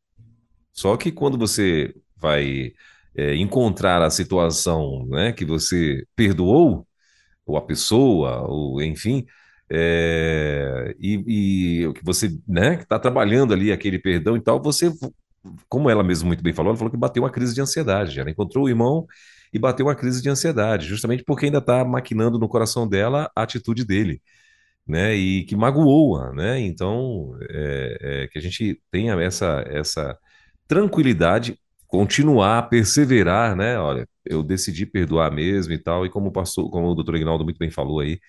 Só 0.72 0.96
que 0.96 1.10
quando 1.10 1.38
você 1.38 1.94
vai 2.16 2.72
é, 3.16 3.34
encontrar 3.36 4.02
a 4.02 4.10
situação 4.10 5.06
né, 5.08 5.32
que 5.32 5.44
você 5.44 6.04
perdoou, 6.14 6.86
ou 7.46 7.56
a 7.56 7.62
pessoa, 7.62 8.42
ou 8.48 8.82
enfim, 8.82 9.24
é, 9.70 10.94
e, 11.00 11.92
que 11.94 12.04
você 12.04 12.38
né, 12.46 12.74
está 12.80 12.98
trabalhando 12.98 13.52
ali 13.52 13.72
aquele 13.72 13.98
perdão 13.98 14.36
e 14.36 14.40
tal, 14.40 14.62
você, 14.62 14.92
como 15.68 15.90
ela 15.90 16.04
mesma 16.04 16.28
muito 16.28 16.42
bem 16.42 16.52
falou, 16.52 16.70
ela 16.70 16.78
falou 16.78 16.90
que 16.90 16.96
bateu 16.96 17.22
uma 17.22 17.30
crise 17.30 17.54
de 17.54 17.60
ansiedade. 17.60 18.18
Ela 18.20 18.30
encontrou 18.30 18.64
o 18.64 18.68
irmão 18.68 19.06
e 19.52 19.58
bateu 19.58 19.86
uma 19.86 19.94
crise 19.94 20.22
de 20.22 20.28
ansiedade, 20.28 20.86
justamente 20.86 21.24
porque 21.24 21.46
ainda 21.46 21.58
está 21.58 21.84
maquinando 21.84 22.38
no 22.38 22.48
coração 22.48 22.88
dela 22.88 23.30
a 23.34 23.42
atitude 23.42 23.84
dele. 23.84 24.20
Né, 24.86 25.16
e 25.16 25.44
que 25.44 25.56
magoou-a, 25.56 26.32
né? 26.32 26.60
Então, 26.60 27.36
é, 27.50 27.98
é, 28.24 28.28
que 28.28 28.38
a 28.38 28.42
gente 28.42 28.80
tenha 28.88 29.14
essa, 29.20 29.64
essa 29.66 30.16
tranquilidade, 30.68 31.58
continuar, 31.88 32.68
perseverar, 32.68 33.56
né? 33.56 33.78
Olha, 33.80 34.08
eu 34.24 34.42
decidi 34.44 34.86
perdoar 34.86 35.32
mesmo 35.32 35.72
e 35.72 35.78
tal, 35.78 36.06
e 36.06 36.10
como 36.10 36.30
passou, 36.32 36.70
como 36.70 36.88
o 36.88 36.94
doutor 36.94 37.16
Ignaldo 37.16 37.44
muito 37.44 37.58
bem 37.58 37.70
falou 37.70 37.98
aí, 38.00 38.20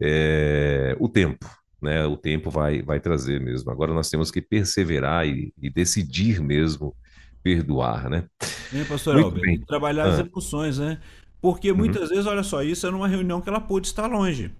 é, 0.00 0.96
o 0.98 1.08
tempo, 1.08 1.46
né? 1.80 2.04
O 2.06 2.16
tempo 2.16 2.50
vai, 2.50 2.82
vai 2.82 3.00
trazer 3.00 3.40
mesmo. 3.40 3.70
Agora 3.70 3.92
nós 3.92 4.08
temos 4.08 4.30
que 4.30 4.40
perseverar 4.40 5.26
e, 5.26 5.52
e 5.60 5.68
decidir 5.70 6.40
mesmo 6.40 6.94
perdoar, 7.42 8.08
né? 8.08 8.24
Bem, 8.70 8.84
pastor 8.84 9.14
muito 9.14 9.26
Albert, 9.26 9.42
bem. 9.42 9.60
trabalhar 9.60 10.04
ah. 10.04 10.08
as 10.08 10.18
emoções, 10.18 10.78
né? 10.78 11.00
Porque 11.40 11.70
uhum. 11.70 11.76
muitas 11.76 12.02
uhum. 12.02 12.08
vezes, 12.08 12.26
olha 12.26 12.42
só, 12.42 12.62
isso 12.62 12.86
é 12.86 12.90
numa 12.90 13.08
reunião 13.08 13.40
que 13.40 13.48
ela 13.48 13.60
pôde 13.60 13.86
estar 13.86 14.06
longe. 14.06 14.52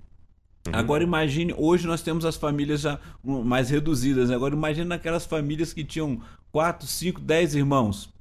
Uhum. 0.66 0.74
Agora 0.74 1.03
imagine, 1.03 1.55
hoje 1.57 1.86
nós 1.86 2.03
temos 2.03 2.24
as 2.24 2.36
famílias 2.36 2.82
já 2.82 2.99
mais 3.22 3.70
reduzidas. 3.70 4.28
Né? 4.28 4.34
Agora 4.34 4.55
imagine 4.55 4.86
naquelas 4.86 5.24
famílias 5.24 5.72
que 5.72 5.84
tinham 5.84 6.20
4, 6.53 6.86
5, 6.86 7.20
10 7.20 7.55
irmãos. 7.55 8.12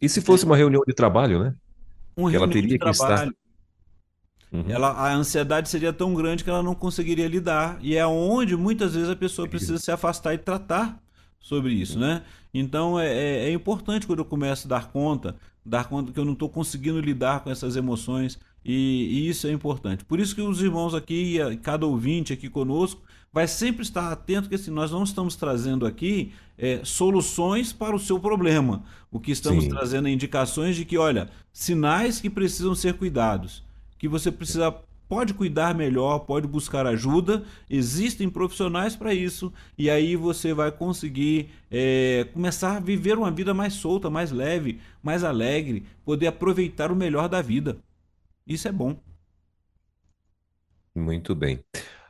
E 0.00 0.08
se 0.08 0.20
fosse 0.20 0.44
uma 0.44 0.56
reunião 0.56 0.82
de 0.86 0.94
trabalho, 0.94 1.42
né? 1.42 1.54
Uma 2.16 2.30
que 2.30 2.36
ela 2.36 2.48
teria 2.48 2.78
que 2.78 2.88
estar. 2.88 3.28
Uhum. 4.52 4.64
Ela, 4.68 4.90
a 4.90 5.14
ansiedade 5.14 5.68
seria 5.68 5.92
tão 5.92 6.14
grande 6.14 6.42
que 6.42 6.50
ela 6.50 6.62
não 6.62 6.74
conseguiria 6.74 7.28
lidar. 7.28 7.78
E 7.80 7.96
é 7.96 8.06
onde 8.06 8.56
muitas 8.56 8.94
vezes 8.94 9.10
a 9.10 9.16
pessoa 9.16 9.48
precisa 9.48 9.78
se 9.78 9.90
afastar 9.90 10.34
e 10.34 10.38
tratar 10.38 11.00
sobre 11.40 11.72
isso, 11.72 11.98
né? 11.98 12.22
Então 12.52 12.98
é, 12.98 13.12
é, 13.12 13.48
é 13.48 13.52
importante 13.52 14.06
quando 14.06 14.20
eu 14.20 14.24
começo 14.24 14.66
a 14.66 14.70
dar 14.70 14.88
conta, 14.88 15.36
dar 15.64 15.88
conta 15.88 16.12
que 16.12 16.18
eu 16.18 16.24
não 16.24 16.32
estou 16.32 16.48
conseguindo 16.48 17.00
lidar 17.00 17.40
com 17.40 17.50
essas 17.50 17.76
emoções 17.76 18.38
e, 18.64 19.08
e, 19.10 19.28
isso 19.28 19.46
é 19.46 19.52
importante. 19.52 20.04
Por 20.04 20.18
isso 20.18 20.34
que 20.34 20.42
os 20.42 20.60
irmãos 20.60 20.94
aqui, 20.94 21.38
cada 21.62 21.86
ouvinte 21.86 22.32
aqui 22.32 22.48
conosco, 22.48 23.02
vai 23.32 23.46
sempre 23.46 23.82
estar 23.82 24.10
atento 24.10 24.48
que 24.48 24.54
assim, 24.54 24.70
nós 24.70 24.90
não 24.90 25.04
estamos 25.04 25.36
trazendo 25.36 25.86
aqui 25.86 26.32
é, 26.56 26.80
soluções 26.82 27.72
para 27.72 27.94
o 27.94 27.98
seu 27.98 28.18
problema. 28.18 28.82
O 29.10 29.20
que 29.20 29.30
estamos 29.30 29.64
Sim. 29.64 29.70
trazendo 29.70 30.08
é 30.08 30.10
indicações 30.10 30.76
de 30.76 30.84
que, 30.84 30.98
olha, 30.98 31.30
sinais 31.52 32.20
que 32.20 32.28
precisam 32.28 32.74
ser 32.74 32.94
cuidados, 32.94 33.62
que 33.98 34.08
você 34.08 34.30
precisa 34.30 34.70
pode 35.08 35.32
cuidar 35.32 35.74
melhor, 35.74 36.20
pode 36.20 36.46
buscar 36.46 36.86
ajuda, 36.86 37.42
existem 37.68 38.28
profissionais 38.28 38.94
para 38.94 39.14
isso, 39.14 39.52
e 39.76 39.88
aí 39.88 40.14
você 40.14 40.52
vai 40.52 40.70
conseguir 40.70 41.50
é, 41.70 42.28
começar 42.32 42.76
a 42.76 42.80
viver 42.80 43.16
uma 43.16 43.30
vida 43.30 43.54
mais 43.54 43.72
solta, 43.74 44.10
mais 44.10 44.30
leve, 44.30 44.80
mais 45.02 45.24
alegre, 45.24 45.86
poder 46.04 46.26
aproveitar 46.26 46.92
o 46.92 46.96
melhor 46.96 47.28
da 47.28 47.40
vida. 47.40 47.78
Isso 48.46 48.68
é 48.68 48.72
bom. 48.72 49.00
Muito 50.94 51.34
bem. 51.34 51.60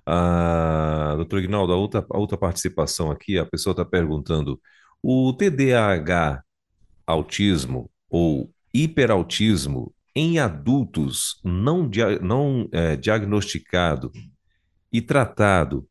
Ah, 0.05 1.14
doutor 1.16 1.41
Ignaldo, 1.41 1.72
a 1.72 1.76
outra, 1.76 2.07
a 2.11 2.18
outra 2.18 2.39
participação 2.39 3.11
aqui, 3.11 3.39
a 3.39 3.45
pessoa 3.45 3.72
está 3.72 3.84
perguntando: 3.84 4.61
o 5.03 5.32
TDAH, 5.34 6.43
autismo 7.07 7.91
ou 8.09 8.51
hiperautismo 8.72 9.95
em 10.19 10.41
adultos 10.41 11.41
não, 11.45 11.89
dia, 11.89 12.19
não 12.19 12.69
é, 12.73 12.97
diagnosticado 12.97 14.11
e 14.93 15.01
tratado 15.01 15.89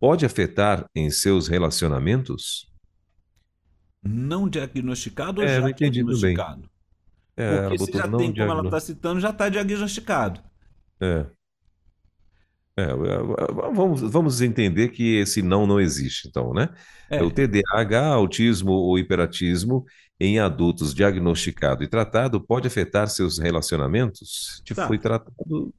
pode 0.00 0.26
afetar 0.26 0.86
em 0.92 1.08
seus 1.08 1.46
relacionamentos? 1.46 2.68
Não 4.02 4.48
diagnosticado 4.48 5.40
ou 5.40 5.46
é, 5.46 5.60
já 5.60 5.70
diagnosticado? 5.70 6.62
Bem. 6.62 6.70
É, 7.36 7.68
Porque 7.68 7.78
se 7.78 7.92
já 7.92 8.08
tem, 8.08 8.34
como 8.34 8.50
ela 8.50 8.64
está 8.64 8.80
citando, 8.80 9.20
já 9.20 9.30
está 9.30 9.48
diagnosticado. 9.48 10.42
É. 11.00 11.26
É, 12.80 12.90
é, 12.90 13.14
é, 13.14 13.72
vamos, 13.72 14.00
vamos 14.00 14.40
entender 14.40 14.88
que 14.88 15.16
esse 15.16 15.42
não 15.42 15.66
não 15.66 15.80
existe, 15.80 16.28
então, 16.28 16.52
né? 16.52 16.68
É. 17.08 17.22
O 17.22 17.30
TDAH, 17.30 18.06
autismo 18.06 18.72
ou 18.72 18.98
hiperatismo 18.98 19.84
em 20.18 20.38
adultos 20.38 20.94
diagnosticado 20.94 21.82
e 21.82 21.88
tratado 21.88 22.40
pode 22.40 22.66
afetar 22.66 23.08
seus 23.08 23.38
relacionamentos? 23.38 24.62
Te 24.64 24.74
tá. 24.74 24.86
foi 24.86 24.98
tratado. 24.98 25.74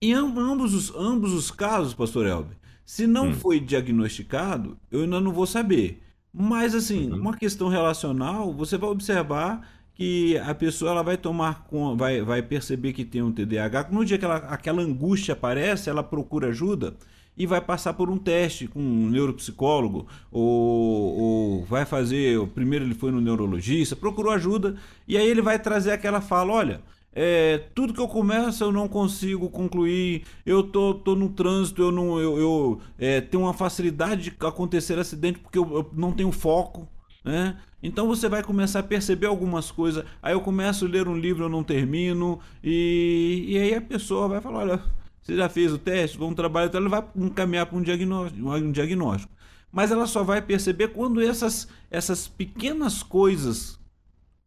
Em 0.00 0.12
ambos 0.12 0.74
os, 0.74 0.94
ambos 0.94 1.32
os 1.32 1.50
casos, 1.50 1.94
pastor 1.94 2.26
Elber, 2.26 2.56
se 2.84 3.06
não 3.06 3.28
hum. 3.28 3.34
foi 3.34 3.58
diagnosticado, 3.58 4.78
eu 4.90 5.00
ainda 5.00 5.20
não 5.20 5.32
vou 5.32 5.46
saber. 5.46 6.02
Mas, 6.38 6.74
assim, 6.74 7.10
uhum. 7.10 7.18
uma 7.18 7.36
questão 7.36 7.68
relacional, 7.68 8.52
você 8.52 8.76
vai 8.76 8.90
observar 8.90 9.66
que 9.96 10.36
a 10.38 10.54
pessoa 10.54 10.90
ela 10.90 11.02
vai 11.02 11.16
tomar 11.16 11.66
vai, 11.96 12.20
vai 12.20 12.42
perceber 12.42 12.92
que 12.92 13.04
tem 13.04 13.22
um 13.22 13.32
TDAH. 13.32 13.88
No 13.90 14.04
dia 14.04 14.18
que 14.18 14.24
ela, 14.26 14.36
aquela 14.36 14.82
angústia 14.82 15.32
aparece, 15.32 15.88
ela 15.88 16.02
procura 16.02 16.48
ajuda 16.48 16.94
e 17.36 17.46
vai 17.46 17.62
passar 17.62 17.94
por 17.94 18.10
um 18.10 18.18
teste 18.18 18.68
com 18.68 18.78
um 18.78 19.08
neuropsicólogo 19.08 20.06
ou, 20.30 21.18
ou 21.18 21.64
vai 21.64 21.86
fazer. 21.86 22.38
Primeiro 22.48 22.84
ele 22.84 22.94
foi 22.94 23.10
no 23.10 23.22
neurologista, 23.22 23.96
procurou 23.96 24.32
ajuda 24.32 24.76
e 25.08 25.16
aí 25.16 25.26
ele 25.26 25.40
vai 25.40 25.58
trazer 25.58 25.92
aquela 25.92 26.20
fala: 26.20 26.52
olha. 26.52 26.80
É, 27.18 27.70
tudo 27.74 27.94
que 27.94 28.00
eu 28.00 28.06
começo 28.06 28.62
eu 28.62 28.70
não 28.70 28.86
consigo 28.86 29.48
concluir. 29.48 30.24
Eu 30.44 30.62
tô, 30.62 30.92
tô 30.92 31.14
no 31.14 31.30
trânsito, 31.30 31.80
eu 31.80 31.90
não 31.90 32.20
eu, 32.20 32.38
eu 32.38 32.80
é, 32.98 33.22
tenho 33.22 33.44
uma 33.44 33.54
facilidade 33.54 34.24
de 34.24 34.36
acontecer 34.46 34.98
acidente 34.98 35.38
porque 35.38 35.56
eu, 35.56 35.64
eu 35.76 35.90
não 35.94 36.12
tenho 36.12 36.30
foco. 36.30 36.86
Né? 37.26 37.56
Então 37.82 38.06
você 38.06 38.28
vai 38.28 38.40
começar 38.40 38.78
a 38.78 38.84
perceber 38.84 39.26
algumas 39.26 39.72
coisas. 39.72 40.04
Aí 40.22 40.32
eu 40.32 40.40
começo 40.40 40.84
a 40.84 40.88
ler 40.88 41.08
um 41.08 41.18
livro, 41.18 41.44
eu 41.44 41.48
não 41.48 41.64
termino, 41.64 42.38
e, 42.62 43.44
e 43.48 43.58
aí 43.58 43.74
a 43.74 43.80
pessoa 43.80 44.28
vai 44.28 44.40
falar: 44.40 44.60
olha, 44.60 44.82
você 45.20 45.34
já 45.34 45.48
fez 45.48 45.72
o 45.72 45.78
teste, 45.78 46.16
vamos 46.16 46.36
trabalhar, 46.36 46.68
então 46.68 46.80
ela 46.80 46.88
vai 46.88 47.04
encaminhar 47.16 47.66
para 47.66 47.76
um 47.76 47.82
diagnóstico, 47.82 48.48
um 48.48 48.70
diagnóstico. 48.70 49.32
Mas 49.72 49.90
ela 49.90 50.06
só 50.06 50.22
vai 50.22 50.40
perceber 50.40 50.88
quando 50.88 51.20
essas, 51.20 51.66
essas 51.90 52.28
pequenas 52.28 53.02
coisas 53.02 53.76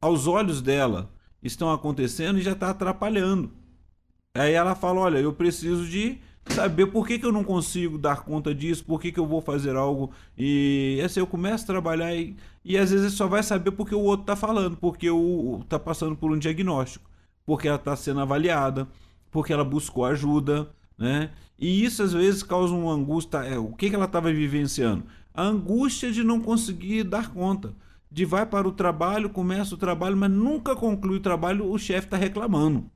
aos 0.01 0.25
olhos 0.25 0.61
dela 0.61 1.11
estão 1.43 1.73
acontecendo 1.73 2.39
e 2.39 2.41
já 2.41 2.53
está 2.53 2.69
atrapalhando. 2.69 3.51
Aí 4.33 4.53
ela 4.53 4.73
fala: 4.73 5.01
olha, 5.01 5.17
eu 5.17 5.33
preciso 5.33 5.85
de 5.85 6.17
saber 6.53 6.87
por 6.87 7.07
que, 7.07 7.19
que 7.19 7.25
eu 7.25 7.31
não 7.31 7.43
consigo 7.43 7.97
dar 7.97 8.21
conta 8.21 8.53
disso, 8.53 8.83
por 8.83 8.99
que, 8.99 9.11
que 9.11 9.19
eu 9.19 9.25
vou 9.25 9.41
fazer 9.41 9.75
algo. 9.75 10.11
E 10.37 11.01
assim, 11.03 11.19
eu 11.19 11.27
começo 11.27 11.63
a 11.63 11.67
trabalhar 11.67 12.13
e, 12.15 12.35
e 12.63 12.77
às 12.77 12.91
vezes 12.91 13.13
só 13.13 13.27
vai 13.27 13.43
saber 13.43 13.71
porque 13.71 13.95
o 13.95 14.01
outro 14.01 14.23
está 14.23 14.35
falando, 14.35 14.77
porque 14.77 15.09
o 15.09 15.59
está 15.63 15.79
passando 15.79 16.15
por 16.15 16.31
um 16.31 16.37
diagnóstico, 16.37 17.09
porque 17.45 17.67
ela 17.67 17.77
está 17.77 17.95
sendo 17.95 18.19
avaliada, 18.19 18.87
porque 19.31 19.53
ela 19.53 19.63
buscou 19.63 20.05
ajuda, 20.05 20.69
né? 20.97 21.31
E 21.57 21.83
isso 21.83 22.03
às 22.03 22.13
vezes 22.13 22.43
causa 22.43 22.73
uma 22.73 22.93
angústia. 22.93 23.39
É, 23.39 23.57
o 23.57 23.73
que, 23.73 23.89
que 23.89 23.95
ela 23.95 24.05
estava 24.05 24.31
vivenciando? 24.31 25.03
A 25.33 25.43
angústia 25.43 26.11
de 26.11 26.23
não 26.23 26.39
conseguir 26.39 27.03
dar 27.03 27.31
conta. 27.33 27.73
De 28.11 28.25
vai 28.25 28.45
para 28.45 28.67
o 28.67 28.71
trabalho, 28.71 29.29
começa 29.29 29.75
o 29.75 29.77
trabalho, 29.77 30.17
mas 30.17 30.31
nunca 30.31 30.75
conclui 30.75 31.17
o 31.17 31.21
trabalho, 31.21 31.71
o 31.71 31.77
chefe 31.77 32.07
está 32.07 32.17
reclamando 32.17 32.89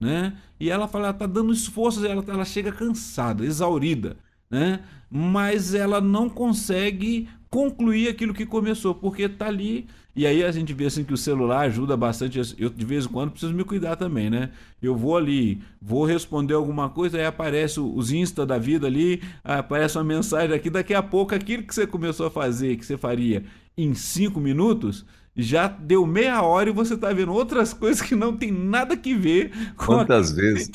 né? 0.00 0.32
E 0.58 0.70
ela 0.70 0.88
fala, 0.88 1.08
ela 1.08 1.14
tá 1.14 1.26
dando 1.26 1.52
esforços, 1.52 2.02
ela, 2.02 2.24
ela 2.26 2.44
chega 2.44 2.72
cansada, 2.72 3.44
exaurida, 3.44 4.16
né? 4.50 4.80
Mas 5.10 5.74
ela 5.74 6.00
não 6.00 6.28
consegue 6.28 7.28
concluir 7.50 8.08
aquilo 8.08 8.32
que 8.32 8.46
começou, 8.46 8.94
porque 8.94 9.28
tá 9.28 9.46
ali. 9.46 9.86
E 10.14 10.26
aí 10.26 10.42
a 10.42 10.50
gente 10.50 10.72
vê 10.72 10.86
assim 10.86 11.04
que 11.04 11.12
o 11.12 11.16
celular 11.16 11.60
ajuda 11.66 11.96
bastante. 11.96 12.40
Eu 12.58 12.70
de 12.70 12.84
vez 12.84 13.04
em 13.04 13.08
quando 13.08 13.30
preciso 13.30 13.52
me 13.52 13.64
cuidar 13.64 13.96
também, 13.96 14.30
né? 14.30 14.50
Eu 14.80 14.96
vou 14.96 15.16
ali, 15.16 15.60
vou 15.80 16.04
responder 16.04 16.54
alguma 16.54 16.88
coisa, 16.88 17.18
aí 17.18 17.24
aparece 17.24 17.80
os 17.80 18.10
Insta 18.12 18.46
da 18.46 18.58
vida 18.58 18.86
ali, 18.86 19.22
aparece 19.44 19.98
uma 19.98 20.04
mensagem 20.04 20.54
aqui, 20.54 20.70
daqui 20.70 20.94
a 20.94 21.02
pouco 21.02 21.34
aquilo 21.34 21.62
que 21.64 21.74
você 21.74 21.86
começou 21.86 22.26
a 22.26 22.30
fazer, 22.30 22.76
que 22.76 22.86
você 22.86 22.96
faria 22.96 23.44
em 23.76 23.94
cinco 23.94 24.40
minutos, 24.40 25.04
já 25.36 25.68
deu 25.68 26.06
meia 26.06 26.42
hora 26.42 26.70
e 26.70 26.72
você 26.72 26.94
está 26.94 27.12
vendo 27.12 27.32
outras 27.32 27.72
coisas 27.72 28.02
que 28.02 28.14
não 28.14 28.36
tem 28.36 28.50
nada 28.50 28.96
que 28.96 29.14
ver 29.14 29.52
com 29.76 29.86
Quantas 29.86 30.32
vezes 30.34 30.70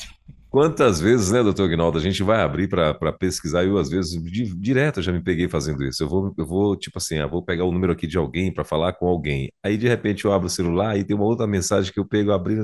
Quantas 0.56 0.98
vezes, 0.98 1.30
né, 1.30 1.42
doutor 1.42 1.66
Ignaldo, 1.66 1.98
a 1.98 2.00
gente 2.00 2.22
vai 2.22 2.40
abrir 2.40 2.66
para 2.66 3.12
pesquisar, 3.12 3.62
eu 3.62 3.76
às 3.76 3.90
vezes, 3.90 4.12
di, 4.22 4.44
direto, 4.56 5.02
já 5.02 5.12
me 5.12 5.22
peguei 5.22 5.50
fazendo 5.50 5.84
isso. 5.84 6.02
Eu 6.02 6.08
vou, 6.08 6.34
eu 6.34 6.46
vou 6.46 6.74
tipo 6.74 6.96
assim, 6.96 7.18
ah, 7.18 7.26
vou 7.26 7.42
pegar 7.42 7.64
o 7.64 7.72
número 7.72 7.92
aqui 7.92 8.06
de 8.06 8.16
alguém 8.16 8.50
para 8.50 8.64
falar 8.64 8.94
com 8.94 9.06
alguém. 9.06 9.52
Aí, 9.62 9.76
de 9.76 9.86
repente, 9.86 10.24
eu 10.24 10.32
abro 10.32 10.46
o 10.46 10.50
celular 10.50 10.96
e 10.96 11.04
tem 11.04 11.14
uma 11.14 11.26
outra 11.26 11.46
mensagem 11.46 11.92
que 11.92 12.00
eu 12.00 12.06
pego, 12.06 12.32
abri, 12.32 12.56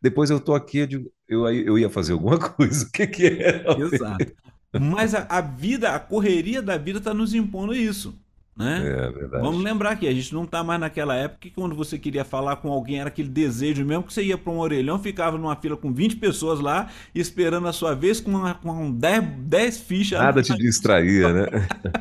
depois 0.00 0.30
eu 0.30 0.40
tô 0.40 0.54
aqui, 0.54 0.78
eu, 0.78 0.86
digo, 0.86 1.12
eu, 1.28 1.46
eu 1.50 1.78
ia 1.78 1.90
fazer 1.90 2.14
alguma 2.14 2.38
coisa. 2.40 2.86
O 2.86 2.90
que 2.90 3.06
que 3.06 3.26
é? 3.26 3.64
Exato. 3.78 4.32
Mas 4.80 5.14
a, 5.14 5.26
a 5.28 5.42
vida, 5.42 5.94
a 5.94 6.00
correria 6.00 6.62
da 6.62 6.78
vida 6.78 6.98
está 6.98 7.12
nos 7.12 7.34
impondo 7.34 7.74
isso. 7.74 8.18
Né? 8.54 8.86
É 8.86 9.10
verdade. 9.10 9.42
Vamos 9.42 9.62
lembrar 9.62 9.96
que 9.96 10.06
a 10.06 10.12
gente 10.12 10.32
não 10.34 10.44
está 10.44 10.62
mais 10.62 10.78
naquela 10.78 11.14
época 11.14 11.40
que 11.40 11.50
quando 11.50 11.74
você 11.74 11.98
queria 11.98 12.22
falar 12.22 12.56
com 12.56 12.70
alguém 12.70 13.00
era 13.00 13.08
aquele 13.08 13.28
desejo 13.28 13.82
mesmo 13.82 14.02
que 14.02 14.12
você 14.12 14.22
ia 14.22 14.36
para 14.36 14.52
um 14.52 14.58
orelhão, 14.58 14.98
ficava 14.98 15.38
numa 15.38 15.56
fila 15.56 15.74
com 15.74 15.90
20 15.90 16.16
pessoas 16.16 16.60
lá, 16.60 16.90
esperando 17.14 17.66
a 17.66 17.72
sua 17.72 17.94
vez 17.94 18.20
com, 18.20 18.30
uma, 18.30 18.54
com 18.54 18.92
10, 18.92 19.24
10 19.38 19.80
fichas. 19.80 20.18
Nada 20.18 20.42
te 20.42 20.54
distraía, 20.54 21.32
né? 21.32 21.46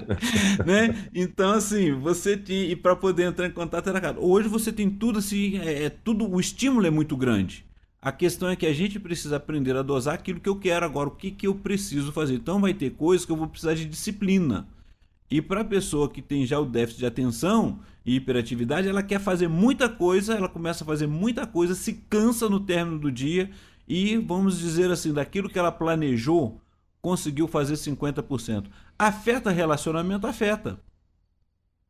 né? 0.65 1.07
Então, 1.15 1.53
assim, 1.53 1.93
você 1.93 2.35
tinha. 2.35 2.65
E 2.65 2.75
para 2.75 2.97
poder 2.97 3.23
entrar 3.23 3.47
em 3.47 3.51
contato 3.51 3.89
era 3.89 4.01
caro. 4.01 4.17
Hoje 4.19 4.49
você 4.49 4.73
tem 4.73 4.89
tudo 4.89 5.19
assim, 5.19 5.57
é, 5.57 5.85
é, 5.85 5.89
tudo, 5.89 6.29
o 6.29 6.39
estímulo 6.39 6.85
é 6.85 6.91
muito 6.91 7.15
grande. 7.15 7.65
A 8.01 8.11
questão 8.11 8.49
é 8.49 8.55
que 8.57 8.65
a 8.65 8.73
gente 8.73 8.99
precisa 8.99 9.37
aprender 9.37 9.75
a 9.77 9.83
dosar 9.83 10.15
aquilo 10.15 10.39
que 10.39 10.49
eu 10.49 10.55
quero 10.55 10.85
agora, 10.85 11.07
o 11.07 11.15
que, 11.15 11.31
que 11.31 11.47
eu 11.47 11.55
preciso 11.55 12.11
fazer. 12.11 12.33
Então 12.33 12.59
vai 12.59 12.73
ter 12.73 12.89
coisas 12.89 13.25
que 13.25 13.31
eu 13.31 13.37
vou 13.37 13.47
precisar 13.47 13.75
de 13.75 13.85
disciplina. 13.85 14.67
E 15.31 15.41
para 15.41 15.61
a 15.61 15.65
pessoa 15.65 16.09
que 16.09 16.21
tem 16.21 16.45
já 16.45 16.59
o 16.59 16.65
déficit 16.65 16.99
de 16.99 17.05
atenção 17.05 17.79
e 18.05 18.17
hiperatividade, 18.17 18.89
ela 18.89 19.01
quer 19.01 19.19
fazer 19.19 19.47
muita 19.47 19.87
coisa, 19.87 20.35
ela 20.35 20.49
começa 20.49 20.83
a 20.83 20.87
fazer 20.87 21.07
muita 21.07 21.47
coisa, 21.47 21.73
se 21.73 21.93
cansa 21.93 22.49
no 22.49 22.59
término 22.59 22.99
do 22.99 23.09
dia 23.09 23.49
e, 23.87 24.17
vamos 24.17 24.59
dizer 24.59 24.91
assim, 24.91 25.13
daquilo 25.13 25.49
que 25.49 25.57
ela 25.57 25.71
planejou, 25.71 26.59
conseguiu 27.01 27.47
fazer 27.47 27.75
50%. 27.75 28.65
Afeta 28.99 29.49
relacionamento? 29.51 30.27
Afeta. 30.27 30.77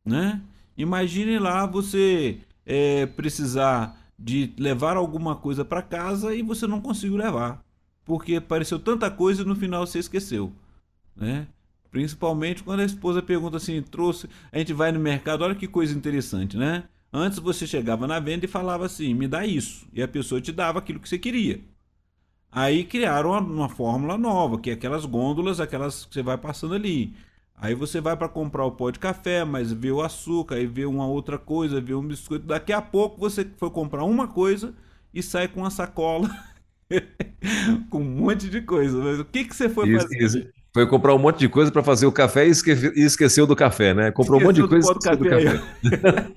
Né? 0.05 0.39
Imagine 0.77 1.39
lá 1.39 1.65
você 1.65 2.41
é, 2.63 3.07
precisar 3.07 3.99
de 4.19 4.53
levar 4.55 4.97
alguma 4.97 5.35
coisa 5.35 5.65
para 5.65 5.81
casa 5.81 6.35
e 6.35 6.43
você 6.43 6.67
não 6.67 6.79
conseguiu 6.79 7.17
levar. 7.17 7.65
Porque 8.05 8.35
apareceu 8.35 8.77
tanta 8.77 9.09
coisa 9.09 9.41
e 9.41 9.45
no 9.45 9.55
final 9.55 9.87
você 9.87 9.97
esqueceu. 9.97 10.53
Né? 11.15 11.47
Principalmente 11.91 12.63
quando 12.63 12.79
a 12.81 12.85
esposa 12.85 13.21
pergunta 13.21 13.57
assim, 13.57 13.81
trouxe. 13.81 14.27
A 14.51 14.57
gente 14.57 14.73
vai 14.73 14.91
no 14.91 14.99
mercado, 14.99 15.43
olha 15.43 15.55
que 15.55 15.67
coisa 15.67 15.95
interessante, 15.95 16.57
né? 16.57 16.85
Antes 17.13 17.39
você 17.39 17.67
chegava 17.67 18.07
na 18.07 18.19
venda 18.19 18.45
e 18.45 18.47
falava 18.49 18.85
assim, 18.85 19.13
me 19.13 19.27
dá 19.27 19.45
isso. 19.45 19.87
E 19.93 20.01
a 20.01 20.07
pessoa 20.07 20.39
te 20.41 20.51
dava 20.51 20.79
aquilo 20.79 20.99
que 20.99 21.09
você 21.09 21.19
queria. 21.19 21.61
Aí 22.51 22.83
criaram 22.83 23.31
uma, 23.31 23.39
uma 23.39 23.69
fórmula 23.69 24.17
nova, 24.17 24.59
que 24.59 24.69
é 24.69 24.73
aquelas 24.73 25.05
gôndolas, 25.05 25.59
aquelas 25.59 26.05
que 26.05 26.13
você 26.13 26.23
vai 26.23 26.37
passando 26.37 26.73
ali. 26.75 27.13
Aí 27.55 27.75
você 27.75 28.01
vai 28.01 28.17
para 28.17 28.27
comprar 28.29 28.65
o 28.65 28.71
pó 28.71 28.89
de 28.89 28.99
café, 28.99 29.45
mas 29.45 29.71
vê 29.71 29.91
o 29.91 30.01
açúcar, 30.01 30.55
aí 30.55 30.65
vê 30.65 30.85
uma 30.85 31.07
outra 31.07 31.37
coisa, 31.37 31.79
vê 31.79 31.93
um 31.93 32.05
biscoito. 32.05 32.45
Daqui 32.45 32.73
a 32.73 32.81
pouco 32.81 33.19
você 33.19 33.45
foi 33.57 33.69
comprar 33.69 34.03
uma 34.03 34.27
coisa 34.27 34.73
e 35.13 35.21
sai 35.23 35.47
com 35.47 35.61
uma 35.61 35.69
sacola 35.69 36.29
com 37.89 38.01
um 38.01 38.03
monte 38.03 38.49
de 38.49 38.61
coisa. 38.61 38.97
Mas 39.01 39.19
o 39.19 39.25
que, 39.25 39.45
que 39.45 39.55
você 39.55 39.69
foi 39.69 39.89
isso, 39.89 40.07
fazer? 40.07 40.21
Isso. 40.23 40.60
Foi 40.73 40.87
comprar 40.87 41.13
um 41.13 41.19
monte 41.19 41.39
de 41.39 41.49
coisa 41.49 41.71
para 41.71 41.83
fazer 41.83 42.05
o 42.05 42.11
café 42.11 42.47
e, 42.47 42.49
esque... 42.49 42.71
e, 42.71 43.01
esqueceu 43.01 43.45
do 43.45 43.55
café, 43.55 43.93
né? 43.93 44.11
Comprou 44.11 44.39
esqueceu 44.39 44.45
um 44.45 44.49
monte 44.49 44.61
de 44.61 44.67
coisa 44.67 44.87
e 44.87 44.91
esqueceu 44.91 45.17
do 45.17 45.29
café. 45.29 45.99
café. 45.99 46.31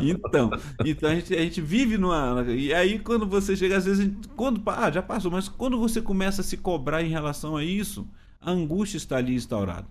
então, 0.02 0.50
então 0.84 1.10
a 1.10 1.14
gente, 1.14 1.34
a 1.34 1.40
gente 1.40 1.60
vive 1.60 1.98
numa. 1.98 2.44
E 2.48 2.72
aí, 2.72 2.98
quando 2.98 3.26
você 3.26 3.54
chega, 3.54 3.76
às 3.76 3.84
vezes, 3.84 4.10
quando. 4.34 4.62
Ah, 4.66 4.90
já 4.90 5.02
passou, 5.02 5.30
mas 5.30 5.48
quando 5.48 5.78
você 5.78 6.00
começa 6.00 6.40
a 6.40 6.44
se 6.44 6.56
cobrar 6.56 7.02
em 7.02 7.10
relação 7.10 7.56
a 7.56 7.62
isso, 7.62 8.06
a 8.40 8.50
angústia 8.50 8.96
está 8.96 9.18
ali 9.18 9.34
instaurada. 9.34 9.86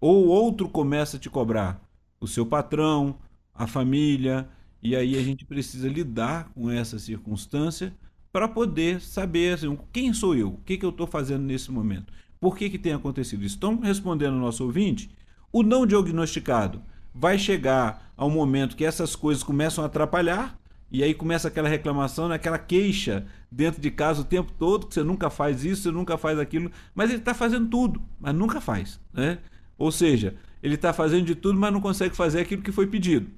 Ou 0.00 0.26
outro 0.26 0.68
começa 0.68 1.16
a 1.16 1.20
te 1.20 1.30
cobrar, 1.30 1.80
o 2.20 2.26
seu 2.26 2.44
patrão, 2.44 3.16
a 3.54 3.66
família, 3.66 4.48
e 4.82 4.94
aí 4.94 5.16
a 5.16 5.22
gente 5.22 5.44
precisa 5.44 5.88
lidar 5.88 6.50
com 6.54 6.70
essa 6.70 6.98
circunstância 6.98 7.94
para 8.32 8.46
poder 8.46 9.00
saber 9.00 9.54
assim, 9.54 9.78
quem 9.92 10.12
sou 10.12 10.34
eu, 10.34 10.48
o 10.50 10.58
que, 10.58 10.76
que 10.76 10.84
eu 10.84 10.90
estou 10.90 11.06
fazendo 11.06 11.42
nesse 11.42 11.70
momento. 11.70 12.12
Por 12.46 12.56
que, 12.56 12.70
que 12.70 12.78
tem 12.78 12.92
acontecido 12.92 13.44
isso? 13.44 13.56
Estão 13.56 13.80
respondendo 13.80 14.34
o 14.34 14.38
nosso 14.38 14.62
ouvinte? 14.62 15.10
O 15.52 15.64
não 15.64 15.84
diagnosticado 15.84 16.80
vai 17.12 17.36
chegar 17.40 18.12
ao 18.16 18.30
momento 18.30 18.76
que 18.76 18.84
essas 18.84 19.16
coisas 19.16 19.42
começam 19.42 19.82
a 19.82 19.88
atrapalhar 19.88 20.56
e 20.88 21.02
aí 21.02 21.12
começa 21.12 21.48
aquela 21.48 21.68
reclamação, 21.68 22.28
né? 22.28 22.36
aquela 22.36 22.56
queixa 22.56 23.26
dentro 23.50 23.80
de 23.80 23.90
casa 23.90 24.20
o 24.20 24.24
tempo 24.24 24.52
todo, 24.56 24.86
que 24.86 24.94
você 24.94 25.02
nunca 25.02 25.28
faz 25.28 25.64
isso, 25.64 25.82
você 25.82 25.90
nunca 25.90 26.16
faz 26.16 26.38
aquilo, 26.38 26.70
mas 26.94 27.10
ele 27.10 27.18
está 27.18 27.34
fazendo 27.34 27.68
tudo, 27.68 28.00
mas 28.20 28.32
nunca 28.32 28.60
faz. 28.60 29.00
Né? 29.12 29.38
Ou 29.76 29.90
seja, 29.90 30.36
ele 30.62 30.76
está 30.76 30.92
fazendo 30.92 31.26
de 31.26 31.34
tudo, 31.34 31.58
mas 31.58 31.72
não 31.72 31.80
consegue 31.80 32.14
fazer 32.14 32.42
aquilo 32.42 32.62
que 32.62 32.70
foi 32.70 32.86
pedido. 32.86 33.28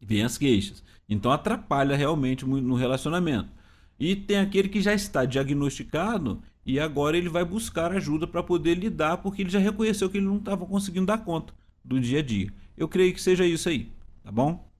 Vem 0.00 0.24
as 0.24 0.36
queixas. 0.36 0.82
Então 1.08 1.30
atrapalha 1.30 1.96
realmente 1.96 2.44
no 2.44 2.74
relacionamento. 2.74 3.48
E 3.96 4.16
tem 4.16 4.38
aquele 4.38 4.68
que 4.68 4.80
já 4.80 4.92
está 4.92 5.24
diagnosticado 5.24 6.42
e 6.64 6.78
agora 6.78 7.16
ele 7.16 7.28
vai 7.28 7.44
buscar 7.44 7.92
ajuda 7.92 8.26
para 8.26 8.42
poder 8.42 8.74
lidar, 8.74 9.18
porque 9.18 9.42
ele 9.42 9.50
já 9.50 9.58
reconheceu 9.58 10.08
que 10.08 10.18
ele 10.18 10.26
não 10.26 10.36
estava 10.36 10.64
conseguindo 10.64 11.06
dar 11.06 11.18
conta 11.18 11.52
do 11.84 12.00
dia 12.00 12.20
a 12.20 12.22
dia. 12.22 12.52
Eu 12.76 12.88
creio 12.88 13.12
que 13.12 13.20
seja 13.20 13.44
isso 13.44 13.68
aí, 13.68 13.90
tá 14.22 14.30
bom? 14.30 14.70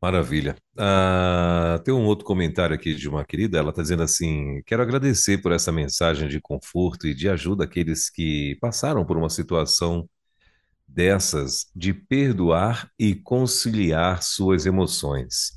Maravilha. 0.00 0.54
Ah, 0.76 1.80
tem 1.84 1.92
um 1.92 2.04
outro 2.04 2.24
comentário 2.24 2.74
aqui 2.74 2.94
de 2.94 3.08
uma 3.08 3.24
querida, 3.24 3.58
ela 3.58 3.70
está 3.70 3.82
dizendo 3.82 4.02
assim: 4.02 4.62
quero 4.64 4.82
agradecer 4.82 5.38
por 5.38 5.52
essa 5.52 5.72
mensagem 5.72 6.28
de 6.28 6.40
conforto 6.40 7.06
e 7.06 7.14
de 7.14 7.28
ajuda 7.28 7.64
àqueles 7.64 8.08
que 8.08 8.56
passaram 8.60 9.04
por 9.04 9.16
uma 9.16 9.28
situação 9.28 10.08
dessas 10.86 11.66
de 11.74 11.92
perdoar 11.92 12.90
e 12.98 13.14
conciliar 13.14 14.22
suas 14.22 14.66
emoções. 14.66 15.52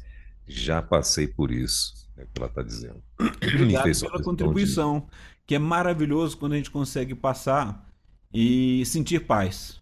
Já 0.47 0.81
passei 0.81 1.27
por 1.27 1.51
isso 1.51 2.00
é 2.21 2.23
o 2.23 2.27
que 2.27 2.39
ela 2.39 2.47
está 2.47 2.61
dizendo. 2.61 3.01
Obrigado 3.19 3.99
pela 3.99 4.23
contribuição, 4.23 4.99
de... 4.99 5.05
que 5.47 5.55
é 5.55 5.59
maravilhoso 5.59 6.37
quando 6.37 6.53
a 6.53 6.57
gente 6.57 6.71
consegue 6.71 7.15
passar 7.15 7.89
e 8.33 8.85
sentir 8.85 9.25
paz. 9.25 9.81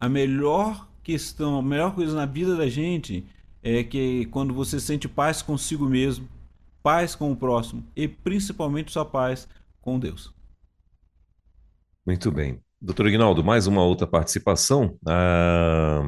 A 0.00 0.08
melhor 0.08 0.88
questão, 1.02 1.58
a 1.58 1.62
melhor 1.62 1.94
coisa 1.94 2.14
na 2.14 2.26
vida 2.26 2.56
da 2.56 2.68
gente 2.68 3.24
é 3.62 3.82
que 3.82 4.26
quando 4.26 4.52
você 4.52 4.80
sente 4.80 5.08
paz 5.08 5.42
consigo 5.42 5.86
mesmo, 5.86 6.28
paz 6.82 7.14
com 7.14 7.32
o 7.32 7.36
próximo 7.36 7.84
e 7.94 8.06
principalmente 8.06 8.92
sua 8.92 9.04
paz 9.04 9.48
com 9.80 9.98
Deus. 9.98 10.32
Muito 12.06 12.30
bem. 12.30 12.60
Doutor 12.80 13.06
Ignaldo, 13.08 13.42
mais 13.42 13.66
uma 13.66 13.82
outra 13.82 14.06
participação. 14.06 14.96
Ah, 15.06 16.02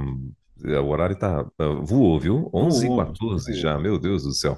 o 0.62 0.86
horário 0.88 1.16
tá, 1.16 1.44
voou, 1.82 2.20
viu? 2.20 2.50
11h14 2.52 3.54
já, 3.54 3.78
meu 3.78 3.98
Deus 3.98 4.22
do 4.22 4.32
céu. 4.32 4.56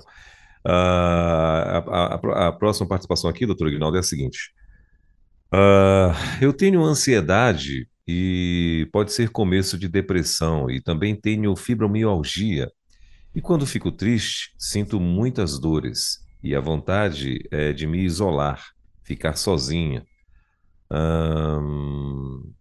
Uh, 0.65 0.69
a, 0.69 1.79
a, 1.79 2.49
a, 2.49 2.53
próxima 2.53 2.87
participação 2.87 3.31
aqui, 3.31 3.47
doutor 3.47 3.69
Ignaldo, 3.69 3.97
é 3.97 4.01
a 4.01 4.03
seguinte. 4.03 4.53
Uh, 5.53 6.13
eu 6.41 6.53
tenho 6.53 6.83
ansiedade 6.85 7.89
e 8.07 8.89
pode 8.93 9.13
ser 9.13 9.31
começo 9.31 9.79
de 9.79 9.89
depressão 9.89 10.71
e 10.71 10.81
também 10.81 11.15
tenho 11.15 11.57
fibromialgia. 11.57 12.71
E 13.35 13.41
quando 13.41 13.67
fico 13.67 13.91
triste, 13.91 14.53
sinto 14.59 15.01
muitas 15.01 15.59
dores 15.59 16.19
e 16.43 16.55
a 16.55 16.61
vontade 16.61 17.47
é 17.51 17.73
de 17.73 17.87
me 17.87 18.03
isolar, 18.03 18.65
ficar 19.03 19.37
sozinha. 19.37 20.05
Um, 20.91 22.53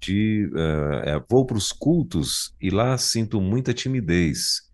de, 0.00 0.50
uh, 0.52 1.08
é, 1.08 1.24
vou 1.30 1.46
para 1.46 1.56
os 1.56 1.72
cultos 1.72 2.54
e 2.60 2.70
lá 2.70 2.98
sinto 2.98 3.40
muita 3.40 3.72
timidez 3.72 4.65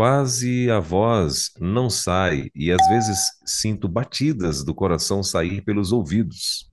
Quase 0.00 0.70
a 0.70 0.80
voz 0.80 1.50
não 1.60 1.90
sai 1.90 2.50
e 2.54 2.72
às 2.72 2.88
vezes 2.88 3.18
sinto 3.44 3.86
batidas 3.86 4.64
do 4.64 4.74
coração 4.74 5.22
sair 5.22 5.60
pelos 5.60 5.92
ouvidos. 5.92 6.70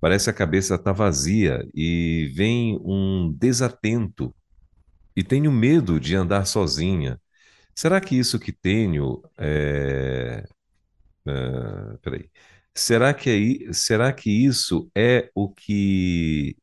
Parece 0.00 0.30
a 0.30 0.32
cabeça 0.32 0.76
está 0.76 0.92
vazia 0.92 1.68
e 1.74 2.30
vem 2.36 2.78
um 2.84 3.34
desatento 3.36 4.32
e 5.16 5.24
tenho 5.24 5.50
medo 5.50 5.98
de 5.98 6.14
andar 6.14 6.44
sozinha. 6.44 7.20
Será 7.74 8.00
que 8.00 8.16
isso 8.16 8.38
que 8.38 8.52
tenho 8.52 9.20
é... 9.36 10.44
é... 11.26 11.96
peraí. 12.00 12.30
Será 12.72 13.12
que, 13.12 13.66
é... 13.68 13.72
Será 13.72 14.12
que 14.12 14.30
isso 14.30 14.88
é 14.94 15.28
o 15.34 15.48
que 15.48 16.56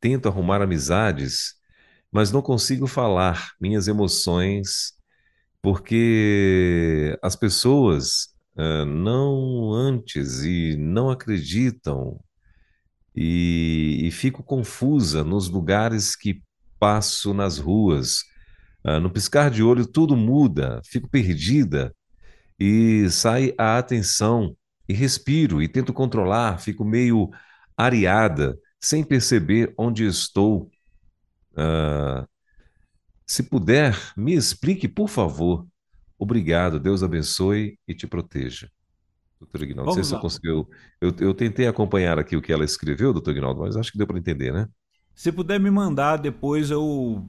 tento 0.00 0.28
arrumar 0.28 0.60
amizades 0.60 1.54
mas 2.10 2.32
não 2.32 2.42
consigo 2.42 2.86
falar 2.86 3.52
minhas 3.60 3.88
emoções 3.88 4.96
porque 5.62 7.18
as 7.20 7.34
pessoas 7.34 8.28
uh, 8.56 8.86
não 8.86 9.72
antes 9.72 10.42
e 10.42 10.76
não 10.76 11.10
acreditam 11.10 12.20
e, 13.14 14.02
e, 14.04 14.10
fico 14.10 14.42
confusa 14.42 15.24
nos 15.24 15.48
lugares 15.48 16.14
que 16.14 16.42
passo 16.78 17.32
nas 17.34 17.58
ruas. 17.58 18.20
Uh, 18.84 19.00
no 19.00 19.10
piscar 19.10 19.50
de 19.50 19.62
olho 19.62 19.86
tudo 19.86 20.14
muda, 20.14 20.80
fico 20.84 21.08
perdida 21.08 21.92
e 22.60 23.08
sai 23.10 23.52
a 23.58 23.78
atenção 23.78 24.56
e 24.88 24.94
respiro 24.94 25.60
e 25.60 25.68
tento 25.68 25.92
controlar, 25.92 26.58
fico 26.58 26.84
meio 26.84 27.30
areada, 27.76 28.56
sem 28.80 29.02
perceber 29.02 29.74
onde 29.76 30.06
estou. 30.06 30.70
Ah, 31.56 32.26
se 33.26 33.42
puder, 33.42 33.96
me 34.16 34.34
explique, 34.34 34.88
por 34.88 35.08
favor. 35.08 35.66
Obrigado, 36.18 36.80
Deus 36.80 37.02
abençoe 37.02 37.78
e 37.86 37.94
te 37.94 38.06
proteja. 38.06 38.70
Doutor 39.40 39.62
Ignaldo, 39.64 39.84
não 39.86 39.90
sei 39.90 40.02
Vamos 40.02 40.04
se 40.04 40.14
eu 40.14 40.18
lá. 40.18 40.20
conseguiu. 40.20 40.68
Eu, 41.00 41.12
eu 41.20 41.34
tentei 41.34 41.66
acompanhar 41.68 42.18
aqui 42.18 42.36
o 42.36 42.42
que 42.42 42.52
ela 42.52 42.64
escreveu, 42.64 43.12
doutor 43.12 43.32
Ignaldo, 43.32 43.60
mas 43.62 43.76
acho 43.76 43.92
que 43.92 43.98
deu 43.98 44.06
para 44.06 44.18
entender, 44.18 44.52
né? 44.52 44.68
Se 45.14 45.32
puder 45.32 45.58
me 45.58 45.70
mandar, 45.70 46.18
depois 46.18 46.70
eu 46.70 47.26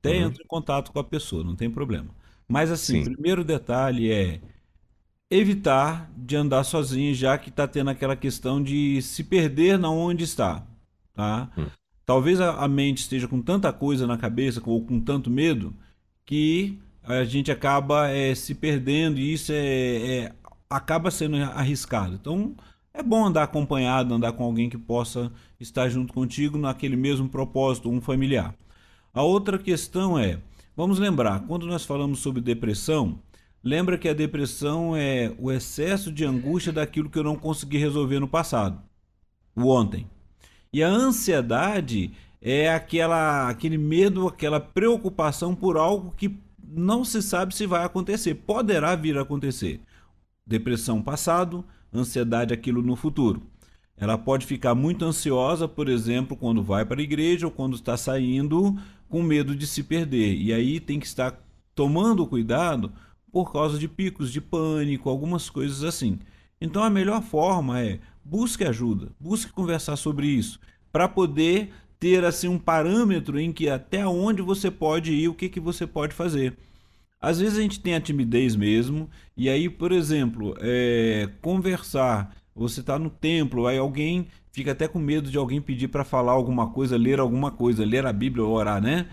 até 0.00 0.16
Uhum. 0.16 0.18
entro 0.18 0.42
em 0.42 0.46
contato 0.46 0.92
com 0.92 0.98
a 1.00 1.04
pessoa, 1.04 1.44
não 1.44 1.56
tem 1.56 1.70
problema. 1.70 2.10
Mas 2.48 2.70
assim, 2.70 2.94
o 2.94 2.98
Sim. 2.98 3.04
primeiro 3.04 3.44
detalhe 3.44 4.12
é 4.12 4.40
evitar 5.30 6.10
de 6.16 6.36
andar 6.36 6.64
sozinho, 6.64 7.14
já 7.14 7.38
que 7.38 7.50
está 7.50 7.68
tendo 7.68 7.90
aquela 7.90 8.16
questão 8.16 8.62
de 8.62 9.02
se 9.02 9.24
perder 9.24 9.78
na 9.78 9.90
onde 9.90 10.24
está, 10.24 10.66
tá? 11.14 11.50
Hum. 11.56 11.70
Talvez 12.08 12.40
a, 12.40 12.66
mente 12.66 13.02
esteja 13.02 13.28
com 13.28 13.42
tanta 13.42 13.70
coisa 13.70 14.06
na 14.06 14.16
cabeça 14.16 14.62
ou 14.64 14.82
com 14.82 14.98
tanto 14.98 15.28
medo 15.28 15.74
que 16.24 16.78
a 17.02 17.22
gente 17.22 17.52
acaba 17.52 18.08
eh, 18.08 18.34
se 18.34 18.54
perdendo 18.54 19.18
e 19.18 19.30
isso 19.30 19.52
é, 19.52 20.20
é- 20.20 20.32
acaba 20.70 21.10
sendo 21.10 21.36
arriscado. 21.36 22.14
Então 22.14 22.56
é 22.94 23.02
bom 23.02 23.26
andar 23.26 23.42
acompanhado, 23.42 24.14
andar 24.14 24.32
com 24.32 24.42
alguém 24.42 24.70
que 24.70 24.78
possa 24.78 25.30
estar 25.60 25.90
junto 25.90 26.14
contigo 26.14 26.56
naquele 26.56 26.96
mesmo 26.96 27.28
propósito, 27.28 27.90
um 27.90 28.00
familiar. 28.00 28.54
A 29.12 29.22
outra 29.22 29.58
questão 29.58 30.18
é, 30.18 30.38
vamos 30.74 30.98
lembrar, 30.98 31.40
quando 31.40 31.66
nós 31.66 31.84
falamos 31.84 32.20
sobre 32.20 32.40
depressão, 32.40 33.18
lembra 33.62 33.98
que 33.98 34.08
a 34.08 34.14
depressão 34.14 34.96
é 34.96 35.30
o 35.38 35.52
excesso 35.52 36.10
de 36.10 36.24
angústia 36.24 36.72
daquilo 36.72 37.10
que 37.10 37.18
eu 37.18 37.24
não 37.24 37.36
consegui 37.36 37.76
resolver 37.76 38.18
no 38.18 38.26
passado, 38.28 38.80
o 39.54 39.66
ontem. 39.66 40.06
E 40.72 40.82
a 40.82 40.88
ansiedade 40.88 42.12
é 42.40 42.72
aquela, 42.72 43.48
aquele 43.48 43.78
medo, 43.78 44.28
aquela 44.28 44.60
preocupação 44.60 45.54
por 45.54 45.76
algo 45.76 46.14
que 46.16 46.38
não 46.70 47.04
se 47.04 47.22
sabe 47.22 47.54
se 47.54 47.66
vai 47.66 47.84
acontecer, 47.84 48.34
poderá 48.34 48.94
vir 48.94 49.16
a 49.16 49.22
acontecer. 49.22 49.80
Depressão 50.46 51.02
passado, 51.02 51.64
ansiedade 51.92 52.52
aquilo 52.52 52.82
no 52.82 52.96
futuro. 52.96 53.42
Ela 53.96 54.16
pode 54.16 54.46
ficar 54.46 54.74
muito 54.74 55.04
ansiosa, 55.04 55.66
por 55.66 55.88
exemplo, 55.88 56.36
quando 56.36 56.62
vai 56.62 56.84
para 56.84 57.00
a 57.00 57.02
igreja 57.02 57.46
ou 57.46 57.52
quando 57.52 57.74
está 57.74 57.96
saindo 57.96 58.76
com 59.08 59.22
medo 59.22 59.56
de 59.56 59.66
se 59.66 59.82
perder. 59.82 60.36
E 60.36 60.52
aí 60.52 60.78
tem 60.78 61.00
que 61.00 61.06
estar 61.06 61.42
tomando 61.74 62.26
cuidado 62.26 62.92
por 63.32 63.52
causa 63.52 63.78
de 63.78 63.88
picos 63.88 64.32
de 64.32 64.40
pânico, 64.40 65.08
algumas 65.08 65.50
coisas 65.50 65.82
assim. 65.82 66.18
Então 66.60 66.82
a 66.82 66.90
melhor 66.90 67.22
forma 67.22 67.80
é 67.80 67.98
busque 68.28 68.64
ajuda, 68.64 69.10
busque 69.18 69.50
conversar 69.50 69.96
sobre 69.96 70.26
isso, 70.26 70.60
para 70.92 71.08
poder 71.08 71.72
ter 71.98 72.24
assim 72.24 72.46
um 72.46 72.58
parâmetro 72.58 73.40
em 73.40 73.52
que 73.52 73.68
até 73.68 74.06
onde 74.06 74.42
você 74.42 74.70
pode 74.70 75.12
ir, 75.12 75.28
o 75.28 75.34
que, 75.34 75.48
que 75.48 75.58
você 75.58 75.86
pode 75.86 76.14
fazer. 76.14 76.56
Às 77.20 77.40
vezes 77.40 77.58
a 77.58 77.62
gente 77.62 77.80
tem 77.80 77.94
a 77.94 78.00
timidez 78.00 78.54
mesmo, 78.54 79.08
e 79.36 79.48
aí, 79.48 79.68
por 79.68 79.90
exemplo, 79.90 80.54
é, 80.60 81.28
conversar, 81.40 82.36
você 82.54 82.80
está 82.80 82.98
no 82.98 83.10
templo, 83.10 83.66
aí 83.66 83.78
alguém 83.78 84.28
fica 84.52 84.72
até 84.72 84.86
com 84.86 84.98
medo 84.98 85.30
de 85.30 85.38
alguém 85.38 85.60
pedir 85.60 85.88
para 85.88 86.04
falar 86.04 86.32
alguma 86.32 86.70
coisa, 86.70 86.96
ler 86.96 87.18
alguma 87.18 87.50
coisa, 87.50 87.84
ler 87.84 88.06
a 88.06 88.12
Bíblia 88.12 88.44
ou 88.44 88.54
orar, 88.54 88.80
né? 88.80 89.08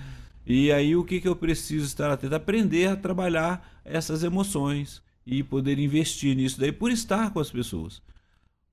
E 0.46 0.72
aí 0.72 0.96
o 0.96 1.04
que, 1.04 1.20
que 1.20 1.28
eu 1.28 1.36
preciso 1.36 1.86
estar 1.86 2.12
atento? 2.12 2.36
Aprender 2.36 2.88
a 2.88 2.96
trabalhar 2.96 3.82
essas 3.84 4.24
emoções 4.24 5.02
e 5.26 5.42
poder 5.42 5.80
investir 5.80 6.36
nisso 6.36 6.60
daí 6.60 6.72
por 6.72 6.92
estar 6.92 7.32
com 7.32 7.40
as 7.40 7.50
pessoas. 7.50 8.02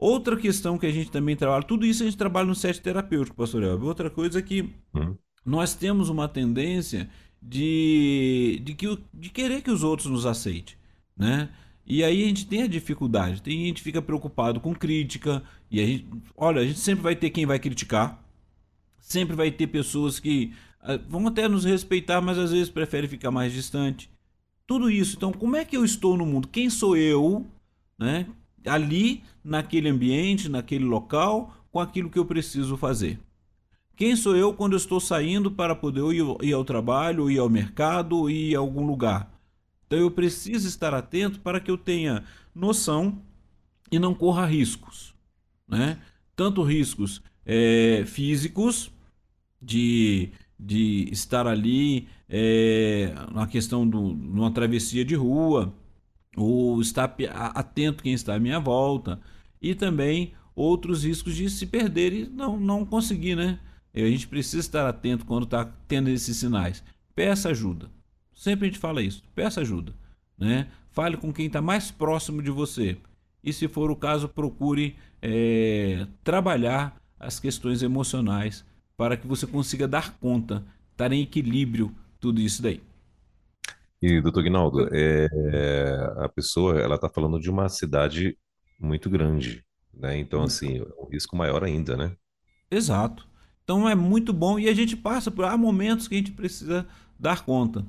Outra 0.02 0.36
questão 0.36 0.76
que 0.76 0.84
a 0.86 0.90
gente 0.90 1.12
também 1.12 1.36
trabalha, 1.36 1.62
tudo 1.62 1.86
isso 1.86 2.02
a 2.02 2.06
gente 2.06 2.16
trabalha 2.18 2.48
no 2.48 2.56
set 2.56 2.80
terapêutico, 2.80 3.36
pastor 3.36 3.62
Elber. 3.62 3.86
Outra 3.86 4.10
coisa 4.10 4.40
é 4.40 4.42
que 4.42 4.62
Uhum. 4.92 5.16
nós 5.46 5.74
temos 5.74 6.08
uma 6.08 6.26
tendência 6.28 7.08
de, 7.40 8.60
de, 8.64 8.74
que, 8.74 8.98
de 9.14 9.30
querer 9.30 9.62
que 9.62 9.70
os 9.70 9.84
outros 9.84 10.10
nos 10.10 10.26
aceitem, 10.26 10.74
né? 11.16 11.50
E 11.86 12.02
aí 12.02 12.24
a 12.24 12.26
gente 12.26 12.46
tem 12.46 12.62
a 12.62 12.66
dificuldade, 12.66 13.42
tem 13.42 13.64
gente 13.66 13.76
que 13.76 13.82
fica 13.82 14.02
preocupado 14.02 14.58
com 14.60 14.74
crítica, 14.74 15.40
e 15.70 15.80
a 15.80 15.86
gente, 15.86 16.06
olha, 16.36 16.62
a 16.62 16.66
gente 16.66 16.80
sempre 16.80 17.02
vai 17.02 17.14
ter 17.14 17.30
quem 17.30 17.46
vai 17.46 17.58
criticar, 17.60 18.20
sempre 19.00 19.36
vai 19.36 19.50
ter 19.52 19.68
pessoas 19.68 20.18
que 20.18 20.52
ah, 20.80 20.98
vão 21.08 21.26
até 21.28 21.46
nos 21.48 21.64
respeitar, 21.64 22.20
mas 22.20 22.38
às 22.38 22.50
vezes 22.50 22.68
preferem 22.70 23.08
ficar 23.08 23.30
mais 23.30 23.52
distante. 23.52 24.10
Tudo 24.66 24.90
isso, 24.90 25.16
então, 25.16 25.32
como 25.32 25.54
é 25.56 25.64
que 25.64 25.76
eu 25.76 25.84
estou 25.84 26.16
no 26.16 26.26
mundo? 26.26 26.48
Quem 26.48 26.68
sou 26.70 26.96
eu, 26.96 27.46
né? 27.98 28.26
Ali, 28.66 29.22
naquele 29.44 29.88
ambiente, 29.88 30.48
naquele 30.48 30.84
local, 30.84 31.54
com 31.70 31.80
aquilo 31.80 32.10
que 32.10 32.18
eu 32.18 32.24
preciso 32.24 32.76
fazer. 32.76 33.18
Quem 33.96 34.16
sou 34.16 34.36
eu 34.36 34.54
quando 34.54 34.76
estou 34.76 35.00
saindo 35.00 35.50
para 35.50 35.74
poder 35.74 36.02
ir 36.42 36.52
ao 36.52 36.64
trabalho, 36.64 37.30
ir 37.30 37.38
ao 37.38 37.48
mercado, 37.48 38.28
ir 38.28 38.56
a 38.56 38.58
algum 38.58 38.86
lugar? 38.86 39.30
Então 39.86 39.98
eu 39.98 40.10
preciso 40.10 40.66
estar 40.66 40.94
atento 40.94 41.40
para 41.40 41.60
que 41.60 41.70
eu 41.70 41.76
tenha 41.76 42.24
noção 42.54 43.22
e 43.90 43.98
não 43.98 44.14
corra 44.14 44.46
riscos, 44.46 45.14
né? 45.68 45.98
Tanto 46.34 46.62
riscos 46.62 47.22
eh, 47.44 48.04
físicos 48.06 48.90
de, 49.60 50.30
de 50.58 51.08
estar 51.12 51.46
ali 51.46 52.08
é, 52.28 53.14
na 53.32 53.46
questão 53.46 53.86
do 53.86 54.00
numa 54.00 54.50
travessia 54.50 55.04
de 55.04 55.14
rua 55.14 55.72
ou 56.36 56.80
estar 56.80 57.14
atento 57.54 58.02
quem 58.02 58.12
está 58.12 58.34
à 58.34 58.38
minha 58.38 58.58
volta 58.58 59.20
e 59.60 59.74
também 59.74 60.32
outros 60.54 61.04
riscos 61.04 61.34
de 61.36 61.48
se 61.50 61.66
perder 61.66 62.12
e 62.12 62.26
não, 62.26 62.58
não 62.58 62.84
conseguir, 62.84 63.36
né? 63.36 63.58
A 63.94 64.00
gente 64.00 64.26
precisa 64.26 64.60
estar 64.60 64.88
atento 64.88 65.26
quando 65.26 65.44
está 65.44 65.66
tendo 65.86 66.08
esses 66.08 66.36
sinais. 66.36 66.82
Peça 67.14 67.50
ajuda. 67.50 67.90
Sempre 68.34 68.66
a 68.66 68.70
gente 68.70 68.80
fala 68.80 69.02
isso. 69.02 69.22
Peça 69.34 69.60
ajuda, 69.60 69.94
né? 70.38 70.68
Fale 70.90 71.16
com 71.16 71.32
quem 71.32 71.46
está 71.46 71.60
mais 71.60 71.90
próximo 71.90 72.42
de 72.42 72.50
você. 72.50 72.96
E 73.44 73.52
se 73.52 73.68
for 73.68 73.90
o 73.90 73.96
caso, 73.96 74.28
procure 74.28 74.96
é, 75.20 76.06
trabalhar 76.24 76.96
as 77.18 77.38
questões 77.38 77.82
emocionais 77.82 78.64
para 78.96 79.16
que 79.16 79.26
você 79.26 79.46
consiga 79.46 79.86
dar 79.86 80.14
conta, 80.18 80.64
estar 80.92 81.12
em 81.12 81.22
equilíbrio 81.22 81.94
tudo 82.20 82.40
isso 82.40 82.62
daí. 82.62 82.80
E, 84.02 84.20
doutor 84.20 84.42
Guinaldo, 84.42 84.88
é, 84.92 85.28
a 86.18 86.28
pessoa, 86.28 86.78
ela 86.78 86.96
está 86.96 87.08
falando 87.08 87.38
de 87.38 87.48
uma 87.48 87.68
cidade 87.68 88.36
muito 88.78 89.08
grande, 89.08 89.64
né? 89.94 90.18
Então, 90.18 90.42
assim, 90.42 90.78
é 90.78 90.82
um 91.00 91.08
risco 91.08 91.36
maior 91.36 91.62
ainda, 91.62 91.96
né? 91.96 92.16
Exato. 92.68 93.28
Então 93.62 93.88
é 93.88 93.94
muito 93.94 94.32
bom 94.32 94.58
e 94.58 94.68
a 94.68 94.74
gente 94.74 94.96
passa 94.96 95.30
por 95.30 95.44
há 95.44 95.56
momentos 95.56 96.08
que 96.08 96.14
a 96.14 96.18
gente 96.18 96.32
precisa 96.32 96.86
dar 97.18 97.44
conta. 97.44 97.86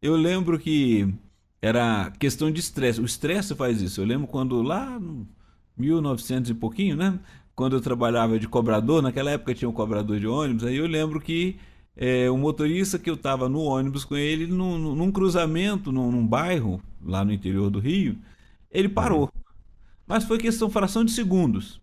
Eu 0.00 0.16
lembro 0.16 0.58
que 0.58 1.12
era 1.60 2.10
questão 2.18 2.50
de 2.50 2.60
estresse. 2.60 3.00
O 3.00 3.04
estresse 3.04 3.54
faz 3.54 3.80
isso. 3.82 4.00
Eu 4.00 4.06
lembro 4.06 4.26
quando 4.26 4.62
lá 4.62 4.98
no 4.98 5.28
1900 5.76 6.50
e 6.50 6.54
pouquinho, 6.54 6.96
né? 6.96 7.18
Quando 7.54 7.76
eu 7.76 7.80
trabalhava 7.80 8.38
de 8.38 8.48
cobrador, 8.48 9.02
naquela 9.02 9.30
época 9.30 9.54
tinha 9.54 9.68
um 9.68 9.72
cobrador 9.72 10.18
de 10.18 10.26
ônibus, 10.26 10.64
aí 10.64 10.76
eu 10.76 10.86
lembro 10.86 11.20
que 11.20 11.58
é, 11.96 12.30
o 12.30 12.36
motorista 12.38 12.98
que 12.98 13.10
eu 13.10 13.14
estava 13.14 13.48
no 13.48 13.60
ônibus 13.62 14.04
com 14.04 14.16
ele, 14.16 14.46
num, 14.46 14.78
num- 14.94 15.12
cruzamento, 15.12 15.92
num, 15.92 16.10
num 16.10 16.26
bairro, 16.26 16.82
lá 17.02 17.24
no 17.24 17.32
interior 17.32 17.70
do 17.70 17.78
Rio, 17.78 18.16
ele 18.70 18.88
parou. 18.88 19.30
Mas 20.06 20.24
foi 20.24 20.38
questão, 20.38 20.70
fração 20.70 21.04
de 21.04 21.12
segundos. 21.12 21.80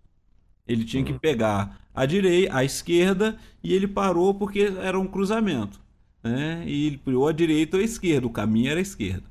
Ele 0.68 0.86
tinha 0.86 1.04
que 1.04 1.13
pegar 1.13 1.79
a 1.93 2.05
direita, 2.05 2.55
a 2.58 2.63
esquerda, 2.63 3.38
e 3.63 3.74
ele 3.74 3.88
parou 3.88 4.33
porque 4.33 4.62
era 4.82 5.00
um 5.00 5.08
cruzamento. 5.08 5.79
Né? 6.24 6.63
E 6.67 6.88
ele 6.88 7.16
ou 7.16 7.28
a 7.28 7.32
direita 7.32 7.78
ou 7.78 7.82
a 7.82 7.86
esquerda, 7.86 8.28
o 8.28 8.32
caminho 8.32 8.70
era 8.70 8.79
a 8.79 8.82
esquerda. 8.82 9.24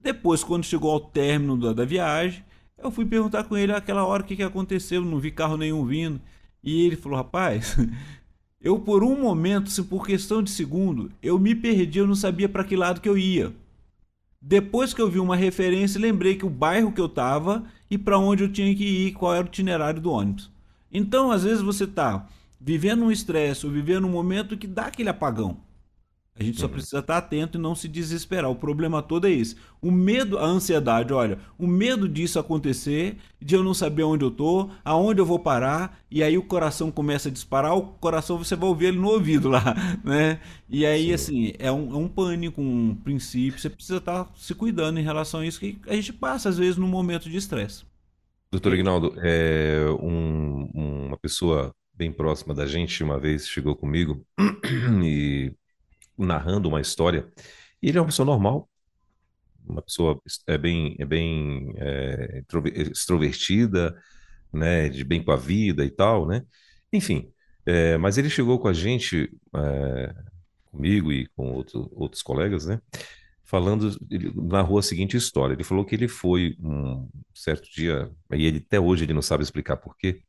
Depois, 0.00 0.42
quando 0.44 0.64
chegou 0.64 0.90
ao 0.90 1.00
término 1.00 1.56
da, 1.56 1.72
da 1.72 1.84
viagem, 1.84 2.44
eu 2.78 2.90
fui 2.90 3.04
perguntar 3.06 3.44
com 3.44 3.56
ele 3.56 3.72
aquela 3.72 4.04
hora 4.04 4.22
o 4.22 4.26
que, 4.26 4.36
que 4.36 4.42
aconteceu, 4.42 5.02
não 5.02 5.18
vi 5.18 5.30
carro 5.30 5.56
nenhum 5.56 5.84
vindo. 5.86 6.20
E 6.62 6.84
ele 6.86 6.96
falou, 6.96 7.18
rapaz, 7.18 7.76
eu 8.62 8.78
por 8.78 9.02
um 9.02 9.20
momento, 9.20 9.70
se 9.70 9.82
por 9.82 10.06
questão 10.06 10.42
de 10.42 10.50
segundo, 10.50 11.10
eu 11.22 11.38
me 11.38 11.54
perdi, 11.54 11.98
eu 11.98 12.06
não 12.06 12.14
sabia 12.14 12.48
para 12.48 12.62
que 12.62 12.76
lado 12.76 13.00
que 13.00 13.08
eu 13.08 13.18
ia. 13.18 13.52
Depois 14.40 14.94
que 14.94 15.00
eu 15.00 15.10
vi 15.10 15.18
uma 15.18 15.36
referência, 15.36 16.00
lembrei 16.00 16.36
que 16.36 16.46
o 16.46 16.50
bairro 16.50 16.92
que 16.92 17.00
eu 17.00 17.06
estava 17.06 17.64
e 17.90 17.98
para 17.98 18.18
onde 18.18 18.44
eu 18.44 18.52
tinha 18.52 18.74
que 18.74 18.84
ir, 18.84 19.12
qual 19.12 19.34
era 19.34 19.44
o 19.44 19.48
itinerário 19.48 20.00
do 20.00 20.10
ônibus. 20.10 20.50
Então, 20.92 21.30
às 21.30 21.44
vezes 21.44 21.62
você 21.62 21.84
está 21.84 22.28
vivendo 22.60 23.04
um 23.04 23.10
estresse 23.10 23.66
ou 23.66 23.72
vivendo 23.72 24.06
um 24.06 24.10
momento 24.10 24.56
que 24.56 24.66
dá 24.66 24.86
aquele 24.86 25.08
apagão. 25.08 25.58
A 26.34 26.42
gente 26.42 26.58
só 26.58 26.66
uhum. 26.66 26.72
precisa 26.72 27.00
estar 27.00 27.18
atento 27.18 27.58
e 27.58 27.60
não 27.60 27.74
se 27.74 27.86
desesperar. 27.86 28.50
O 28.50 28.56
problema 28.56 29.02
todo 29.02 29.26
é 29.26 29.30
esse. 29.30 29.54
O 29.82 29.90
medo, 29.90 30.38
a 30.38 30.44
ansiedade, 30.44 31.12
olha, 31.12 31.38
o 31.58 31.66
medo 31.66 32.08
disso 32.08 32.38
acontecer, 32.38 33.18
de 33.38 33.54
eu 33.54 33.62
não 33.62 33.74
saber 33.74 34.04
onde 34.04 34.24
eu 34.24 34.30
tô, 34.30 34.70
aonde 34.82 35.20
eu 35.20 35.26
vou 35.26 35.38
parar, 35.38 36.00
e 36.10 36.22
aí 36.22 36.38
o 36.38 36.42
coração 36.42 36.90
começa 36.90 37.28
a 37.28 37.32
disparar, 37.32 37.76
o 37.76 37.82
coração 37.82 38.38
você 38.38 38.56
vai 38.56 38.68
ouvir 38.68 38.86
ele 38.86 38.98
no 38.98 39.08
ouvido 39.08 39.50
lá, 39.50 39.62
né? 40.02 40.40
E 40.70 40.86
aí, 40.86 41.06
Sim. 41.08 41.12
assim, 41.12 41.52
é 41.58 41.70
um, 41.70 41.92
é 41.92 41.96
um 41.96 42.08
pânico, 42.08 42.62
um 42.62 42.94
princípio, 42.94 43.60
você 43.60 43.68
precisa 43.68 43.98
estar 43.98 44.32
se 44.34 44.54
cuidando 44.54 44.98
em 44.98 45.04
relação 45.04 45.40
a 45.40 45.46
isso, 45.46 45.60
que 45.60 45.78
a 45.86 45.94
gente 45.94 46.14
passa, 46.14 46.48
às 46.48 46.56
vezes, 46.56 46.78
num 46.78 46.88
momento 46.88 47.28
de 47.28 47.36
estresse. 47.36 47.84
Doutor 48.50 48.72
Ignaldo, 48.74 49.14
é, 49.18 49.84
um, 50.00 50.68
uma 50.74 51.16
pessoa 51.18 51.74
bem 51.94 52.10
próxima 52.10 52.54
da 52.54 52.66
gente 52.66 53.04
uma 53.04 53.18
vez 53.18 53.46
chegou 53.46 53.76
comigo 53.76 54.24
e 55.04 55.52
narrando 56.16 56.68
uma 56.68 56.80
história. 56.80 57.30
E 57.82 57.88
ele 57.88 57.98
é 57.98 58.00
uma 58.00 58.06
pessoa 58.06 58.26
normal, 58.26 58.68
uma 59.66 59.82
pessoa 59.82 60.20
é 60.46 60.58
bem, 60.58 60.96
é 60.98 61.04
bem 61.04 61.72
é, 61.76 62.42
extrovertida, 62.90 63.96
né, 64.52 64.88
de 64.88 65.04
bem 65.04 65.22
com 65.24 65.32
a 65.32 65.36
vida 65.36 65.84
e 65.84 65.90
tal, 65.90 66.26
né? 66.26 66.42
Enfim, 66.92 67.32
é, 67.66 67.96
mas 67.96 68.18
ele 68.18 68.28
chegou 68.28 68.58
com 68.58 68.68
a 68.68 68.72
gente, 68.72 69.30
é, 69.54 70.14
comigo 70.66 71.12
e 71.12 71.26
com 71.28 71.52
outro, 71.52 71.88
outros 71.94 72.22
colegas, 72.22 72.66
né? 72.66 72.80
Falando, 73.44 73.96
ele 74.10 74.32
narrou 74.34 74.78
a 74.78 74.82
seguinte 74.82 75.16
história. 75.16 75.54
Ele 75.54 75.64
falou 75.64 75.84
que 75.84 75.94
ele 75.94 76.08
foi 76.08 76.56
um 76.60 77.08
certo 77.34 77.70
dia, 77.70 78.10
e 78.32 78.46
ele 78.46 78.58
até 78.66 78.80
hoje 78.80 79.04
ele 79.04 79.12
não 79.12 79.22
sabe 79.22 79.42
explicar 79.42 79.76
por 79.76 79.96
quê. 79.96 80.22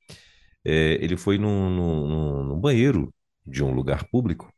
É, 0.65 0.95
ele 1.03 1.17
foi 1.17 1.37
num, 1.37 1.69
num, 1.69 2.43
num 2.43 2.59
banheiro 2.59 3.13
de 3.45 3.63
um 3.63 3.73
lugar 3.73 4.05
público 4.09 4.52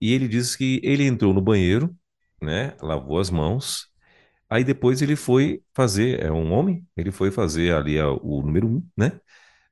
e 0.00 0.12
ele 0.12 0.28
disse 0.28 0.56
que 0.56 0.80
ele 0.82 1.04
entrou 1.04 1.32
no 1.32 1.40
banheiro, 1.40 1.94
né? 2.40 2.76
Lavou 2.80 3.18
as 3.18 3.30
mãos. 3.30 3.88
Aí 4.48 4.62
depois 4.62 5.02
ele 5.02 5.16
foi 5.16 5.62
fazer, 5.74 6.22
é 6.22 6.30
um 6.30 6.52
homem, 6.52 6.86
ele 6.96 7.10
foi 7.10 7.30
fazer 7.30 7.74
ali 7.74 8.00
o 8.00 8.42
número 8.42 8.68
um, 8.68 8.86
né? 8.96 9.18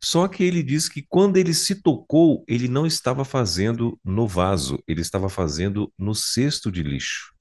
Só 0.02 0.28
que 0.28 0.42
ele 0.44 0.62
disse 0.62 0.90
que 0.92 1.02
quando 1.02 1.36
ele 1.36 1.54
se 1.54 1.76
tocou, 1.76 2.44
ele 2.48 2.68
não 2.68 2.86
estava 2.86 3.24
fazendo 3.24 3.98
no 4.04 4.26
vaso, 4.26 4.82
ele 4.86 5.00
estava 5.00 5.28
fazendo 5.28 5.92
no 5.98 6.14
cesto 6.14 6.70
de 6.70 6.82
lixo. 6.82 7.32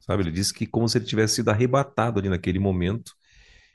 Sabe? 0.00 0.22
Ele 0.22 0.32
disse 0.32 0.52
que 0.52 0.66
como 0.66 0.88
se 0.88 0.98
ele 0.98 1.04
tivesse 1.04 1.36
sido 1.36 1.48
arrebatado 1.50 2.18
ali 2.18 2.28
naquele 2.28 2.58
momento. 2.58 3.12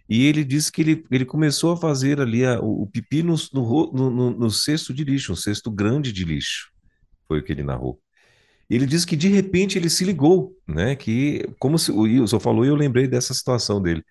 E 0.10 0.26
ele 0.26 0.44
disse 0.44 0.72
que 0.72 0.82
ele, 0.82 1.06
ele 1.10 1.26
começou 1.26 1.72
a 1.72 1.78
fazer 1.78 2.20
ali 2.20 2.46
a, 2.46 2.60
o, 2.60 2.84
o 2.84 2.88
pipi 2.88 3.24
no, 3.24 3.36
no, 3.54 3.92
no, 3.94 4.32
no 4.32 4.52
cesto 4.52 4.94
de 4.94 5.04
lixo, 5.06 5.32
um 5.32 5.36
cesto 5.36 5.72
grande 5.72 6.12
de 6.12 6.26
lixo. 6.26 6.70
Foi 7.28 7.40
o 7.40 7.44
que 7.44 7.52
ele 7.52 7.64
narrou 7.64 8.02
ele 8.76 8.86
disse 8.86 9.06
que 9.06 9.16
de 9.16 9.28
repente 9.28 9.78
ele 9.78 9.90
se 9.90 10.06
ligou, 10.06 10.56
né? 10.68 10.96
Que 10.96 11.46
como 11.60 11.78
se, 11.78 11.92
o 11.92 12.02
Wilson 12.02 12.40
falou, 12.40 12.64
e 12.64 12.70
eu 12.70 12.76
lembrei 12.76 13.08
dessa 13.08 13.34
situação 13.34 13.82
dele, 13.82 14.04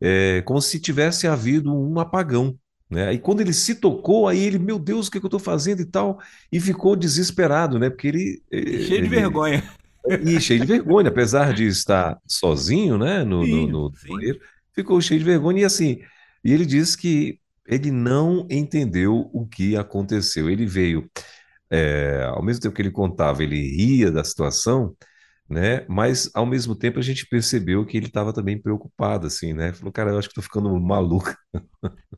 é, 0.00 0.42
como 0.42 0.60
se 0.60 0.80
tivesse 0.80 1.26
havido 1.28 1.72
um 1.72 1.98
apagão. 2.00 2.56
Né? 2.90 3.14
E 3.14 3.18
quando 3.18 3.40
ele 3.40 3.54
se 3.54 3.76
tocou, 3.76 4.28
aí 4.28 4.44
ele, 4.44 4.58
meu 4.58 4.78
Deus, 4.78 5.06
o 5.06 5.10
que, 5.10 5.16
é 5.16 5.20
que 5.20 5.24
eu 5.24 5.28
estou 5.28 5.40
fazendo 5.40 5.80
e 5.80 5.86
tal, 5.86 6.20
e 6.50 6.60
ficou 6.60 6.94
desesperado, 6.94 7.78
né? 7.78 7.88
Porque 7.88 8.08
ele. 8.08 8.42
Cheio 8.52 8.94
ele, 8.94 9.02
de 9.02 9.08
vergonha. 9.08 9.62
E 10.26 10.40
cheio 10.40 10.58
de 10.58 10.66
vergonha, 10.66 11.10
apesar 11.10 11.54
de 11.54 11.64
estar 11.64 12.18
sozinho, 12.26 12.98
né? 12.98 13.22
No, 13.22 13.44
sim, 13.44 13.68
no, 13.68 13.88
no 13.88 13.92
banheiro, 14.08 14.40
ficou 14.74 15.00
cheio 15.00 15.20
de 15.20 15.24
vergonha. 15.24 15.62
E 15.62 15.64
assim, 15.64 16.00
e 16.44 16.52
ele 16.52 16.66
disse 16.66 16.98
que 16.98 17.38
ele 17.64 17.92
não 17.92 18.44
entendeu 18.50 19.30
o 19.32 19.46
que 19.46 19.76
aconteceu. 19.76 20.50
Ele 20.50 20.66
veio 20.66 21.08
é, 21.72 22.24
ao 22.30 22.42
mesmo 22.42 22.60
tempo 22.60 22.74
que 22.74 22.82
ele 22.82 22.90
contava, 22.90 23.42
ele 23.42 23.56
ria 23.56 24.10
da 24.10 24.22
situação, 24.22 24.94
né? 25.48 25.86
Mas 25.88 26.30
ao 26.34 26.44
mesmo 26.44 26.74
tempo 26.74 26.98
a 26.98 27.02
gente 27.02 27.26
percebeu 27.26 27.86
que 27.86 27.96
ele 27.96 28.06
estava 28.06 28.32
também 28.32 28.60
preocupado, 28.60 29.26
assim, 29.26 29.54
né? 29.54 29.72
Falou, 29.72 29.90
cara, 29.90 30.10
eu 30.10 30.18
acho 30.18 30.28
que 30.28 30.38
estou 30.38 30.44
ficando 30.44 30.78
maluco. 30.78 31.34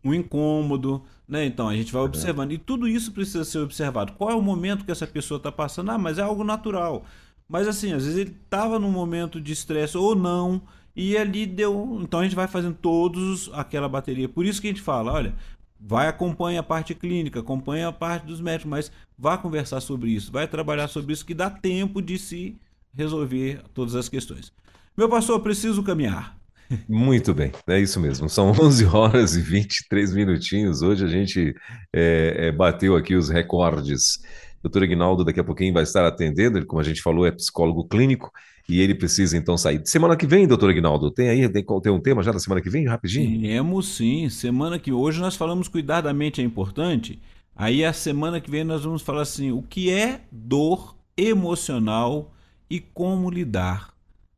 Um 0.05 0.13
incômodo, 0.13 1.05
né? 1.27 1.47
Então 1.47 1.69
a 1.69 1.75
gente 1.77 1.93
vai 1.93 2.03
observando 2.03 2.51
e 2.53 2.59
tudo 2.59 2.89
isso 2.89 3.13
precisa 3.13 3.45
ser 3.45 3.59
observado. 3.59 4.15
Qual 4.15 4.31
é 4.31 4.35
o 4.35 4.43
momento 4.43 4.85
que 4.85 4.91
essa 4.91 5.07
pessoa 5.07 5.39
está 5.39 5.53
passando? 5.53 5.91
Ah, 5.93 5.99
mas 5.99 6.19
é 6.19 6.23
algo 6.23 6.43
natural. 6.43 7.05
Mas 7.49 7.69
assim, 7.69 7.93
às 7.93 8.05
vezes 8.05 8.19
ele 8.19 8.37
estava 8.45 8.79
num 8.79 8.91
momento 8.91 9.41
de 9.41 9.53
estresse 9.53 9.97
ou 9.97 10.17
não. 10.17 10.63
E 10.97 11.17
ali 11.17 11.47
deu. 11.47 11.99
Então 12.03 12.21
a 12.21 12.23
gente 12.25 12.37
vai 12.37 12.47
fazendo 12.47 12.75
todos 12.75 13.51
aquela 13.53 13.89
bateria. 13.89 14.29
Por 14.29 14.45
isso 14.45 14.61
que 14.61 14.69
a 14.69 14.71
gente 14.71 14.83
fala: 14.83 15.13
olha, 15.13 15.35
vai 15.79 16.09
acompanha 16.09 16.61
a 16.61 16.63
parte 16.63 16.95
clínica, 16.95 17.41
acompanha 17.41 17.89
a 17.89 17.93
parte 17.93 18.27
dos 18.27 18.41
médicos, 18.41 18.71
mas 18.71 18.93
vá 19.19 19.37
conversar 19.37 19.81
sobre 19.81 20.11
isso, 20.11 20.33
vai 20.33 20.49
trabalhar 20.49 20.89
sobre 20.89 21.13
isso 21.13 21.27
que 21.27 21.35
dá 21.35 21.51
tempo 21.51 22.01
de 22.01 22.19
se 22.19 22.57
resolver 22.95 23.63
todas 23.75 23.95
as 23.95 24.09
questões. 24.09 24.53
Meu 24.97 25.09
pastor, 25.09 25.41
preciso 25.41 25.83
caminhar. 25.83 26.37
Muito 26.89 27.35
bem, 27.35 27.53
é 27.67 27.81
isso 27.81 28.01
mesmo. 28.01 28.29
São 28.29 28.51
11 28.51 28.87
horas 28.87 29.37
e 29.37 29.41
23 29.41 30.15
minutinhos. 30.15 30.83
Hoje 30.83 31.05
a 31.05 31.09
gente 31.09 31.55
é, 31.93 32.47
é, 32.47 32.53
bateu 32.53 32.97
aqui 32.97 33.15
os 33.15 33.29
recordes. 33.29 34.21
Doutor 34.63 34.85
Ignaldo 34.85 35.25
daqui 35.25 35.41
a 35.41 35.45
pouquinho 35.45 35.75
vai 35.75 35.83
estar 35.83 36.07
atendendo, 36.07 36.57
ele, 36.57 36.65
como 36.65 36.81
a 36.81 36.85
gente 36.85 37.03
falou, 37.03 37.27
é 37.27 37.31
psicólogo 37.31 37.87
clínico 37.87 38.31
e 38.69 38.81
ele 38.81 38.95
precisa 38.95 39.37
então 39.37 39.57
sair. 39.59 39.81
Semana 39.85 40.17
que 40.17 40.27
vem, 40.27 40.47
doutor 40.47 40.71
Aguinaldo, 40.71 41.11
tem 41.11 41.29
aí 41.29 41.49
tem, 41.49 41.65
tem 41.65 41.93
um 41.93 42.01
tema 42.01 42.23
já 42.23 42.33
da 42.33 42.39
semana 42.39 42.63
que 42.63 42.71
vem, 42.71 42.87
rapidinho? 42.87 43.43
Temos 43.43 43.89
sim. 43.89 44.29
Semana 44.31 44.79
que 44.79 44.91
hoje 44.93 45.21
nós 45.21 45.37
falamos 45.37 45.69
cuidar 45.69 46.01
da 46.01 46.15
mente 46.15 46.41
é 46.41 46.45
importante. 46.45 47.21
Aí 47.55 47.85
a 47.85 47.93
semana 47.93 48.41
que 48.41 48.51
vem 48.51 48.65
nós 48.65 48.85
vamos 48.85 49.03
falar 49.03 49.23
assim, 49.23 49.53
o 49.53 49.63
que 49.63 49.91
é 49.91 50.23
dor 50.33 50.97
emocional 51.17 52.33
e 52.69 52.81
como 52.81 53.31
lidar. 53.31 53.95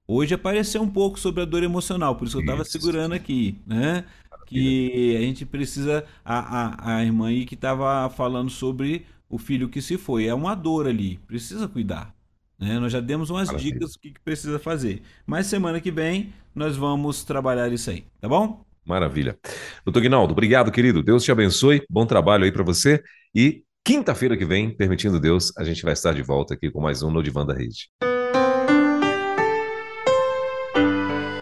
Hoje 0.09 0.35
apareceu 0.35 0.83
um 0.83 0.89
pouco 0.89 1.19
sobre 1.19 1.43
a 1.43 1.45
dor 1.45 1.63
emocional, 1.63 2.15
por 2.15 2.29
isso 2.29 2.37
eu 2.37 2.43
estava 2.43 2.65
segurando 2.65 3.13
aqui, 3.13 3.59
né? 3.67 4.05
Que 4.47 5.17
a 5.17 5.21
gente 5.21 5.45
precisa. 5.45 6.05
A, 6.25 6.95
a, 6.95 6.97
a 6.97 7.05
irmã 7.05 7.29
aí 7.29 7.45
que 7.45 7.55
estava 7.55 8.09
falando 8.11 8.51
sobre 8.51 9.05
o 9.29 9.39
filho 9.39 9.69
que 9.69 9.83
se 9.83 9.97
foi. 9.97 10.27
É 10.27 10.35
uma 10.35 10.55
dor 10.55 10.87
ali, 10.87 11.19
precisa 11.27 11.67
cuidar. 11.67 12.16
Né? 12.59 12.79
Nós 12.79 12.93
já 12.93 13.01
demos 13.01 13.31
umas 13.31 13.49
Maravilha. 13.49 13.73
dicas 13.75 13.93
do 13.93 13.99
que, 13.99 14.11
que 14.13 14.21
precisa 14.21 14.59
fazer. 14.59 15.03
Mas 15.27 15.47
semana 15.47 15.81
que 15.81 15.91
vem 15.91 16.33
nós 16.55 16.77
vamos 16.77 17.23
trabalhar 17.25 17.71
isso 17.73 17.91
aí, 17.91 18.05
tá 18.21 18.29
bom? 18.29 18.65
Maravilha. 18.85 19.37
Doutor 19.85 20.01
Guinaldo, 20.01 20.33
obrigado, 20.33 20.71
querido. 20.71 21.03
Deus 21.03 21.25
te 21.25 21.33
abençoe. 21.33 21.83
Bom 21.91 22.07
trabalho 22.07 22.45
aí 22.45 22.53
para 22.53 22.63
você. 22.63 23.03
E 23.35 23.65
quinta-feira 23.85 24.37
que 24.37 24.45
vem, 24.45 24.71
permitindo 24.71 25.21
Deus, 25.21 25.53
a 25.59 25.65
gente 25.65 25.83
vai 25.83 25.93
estar 25.93 26.15
de 26.15 26.23
volta 26.23 26.55
aqui 26.55 26.71
com 26.71 26.81
mais 26.81 27.03
um 27.03 27.11
No 27.11 27.23
Divã 27.23 27.45
da 27.45 27.53
Rede. 27.53 27.91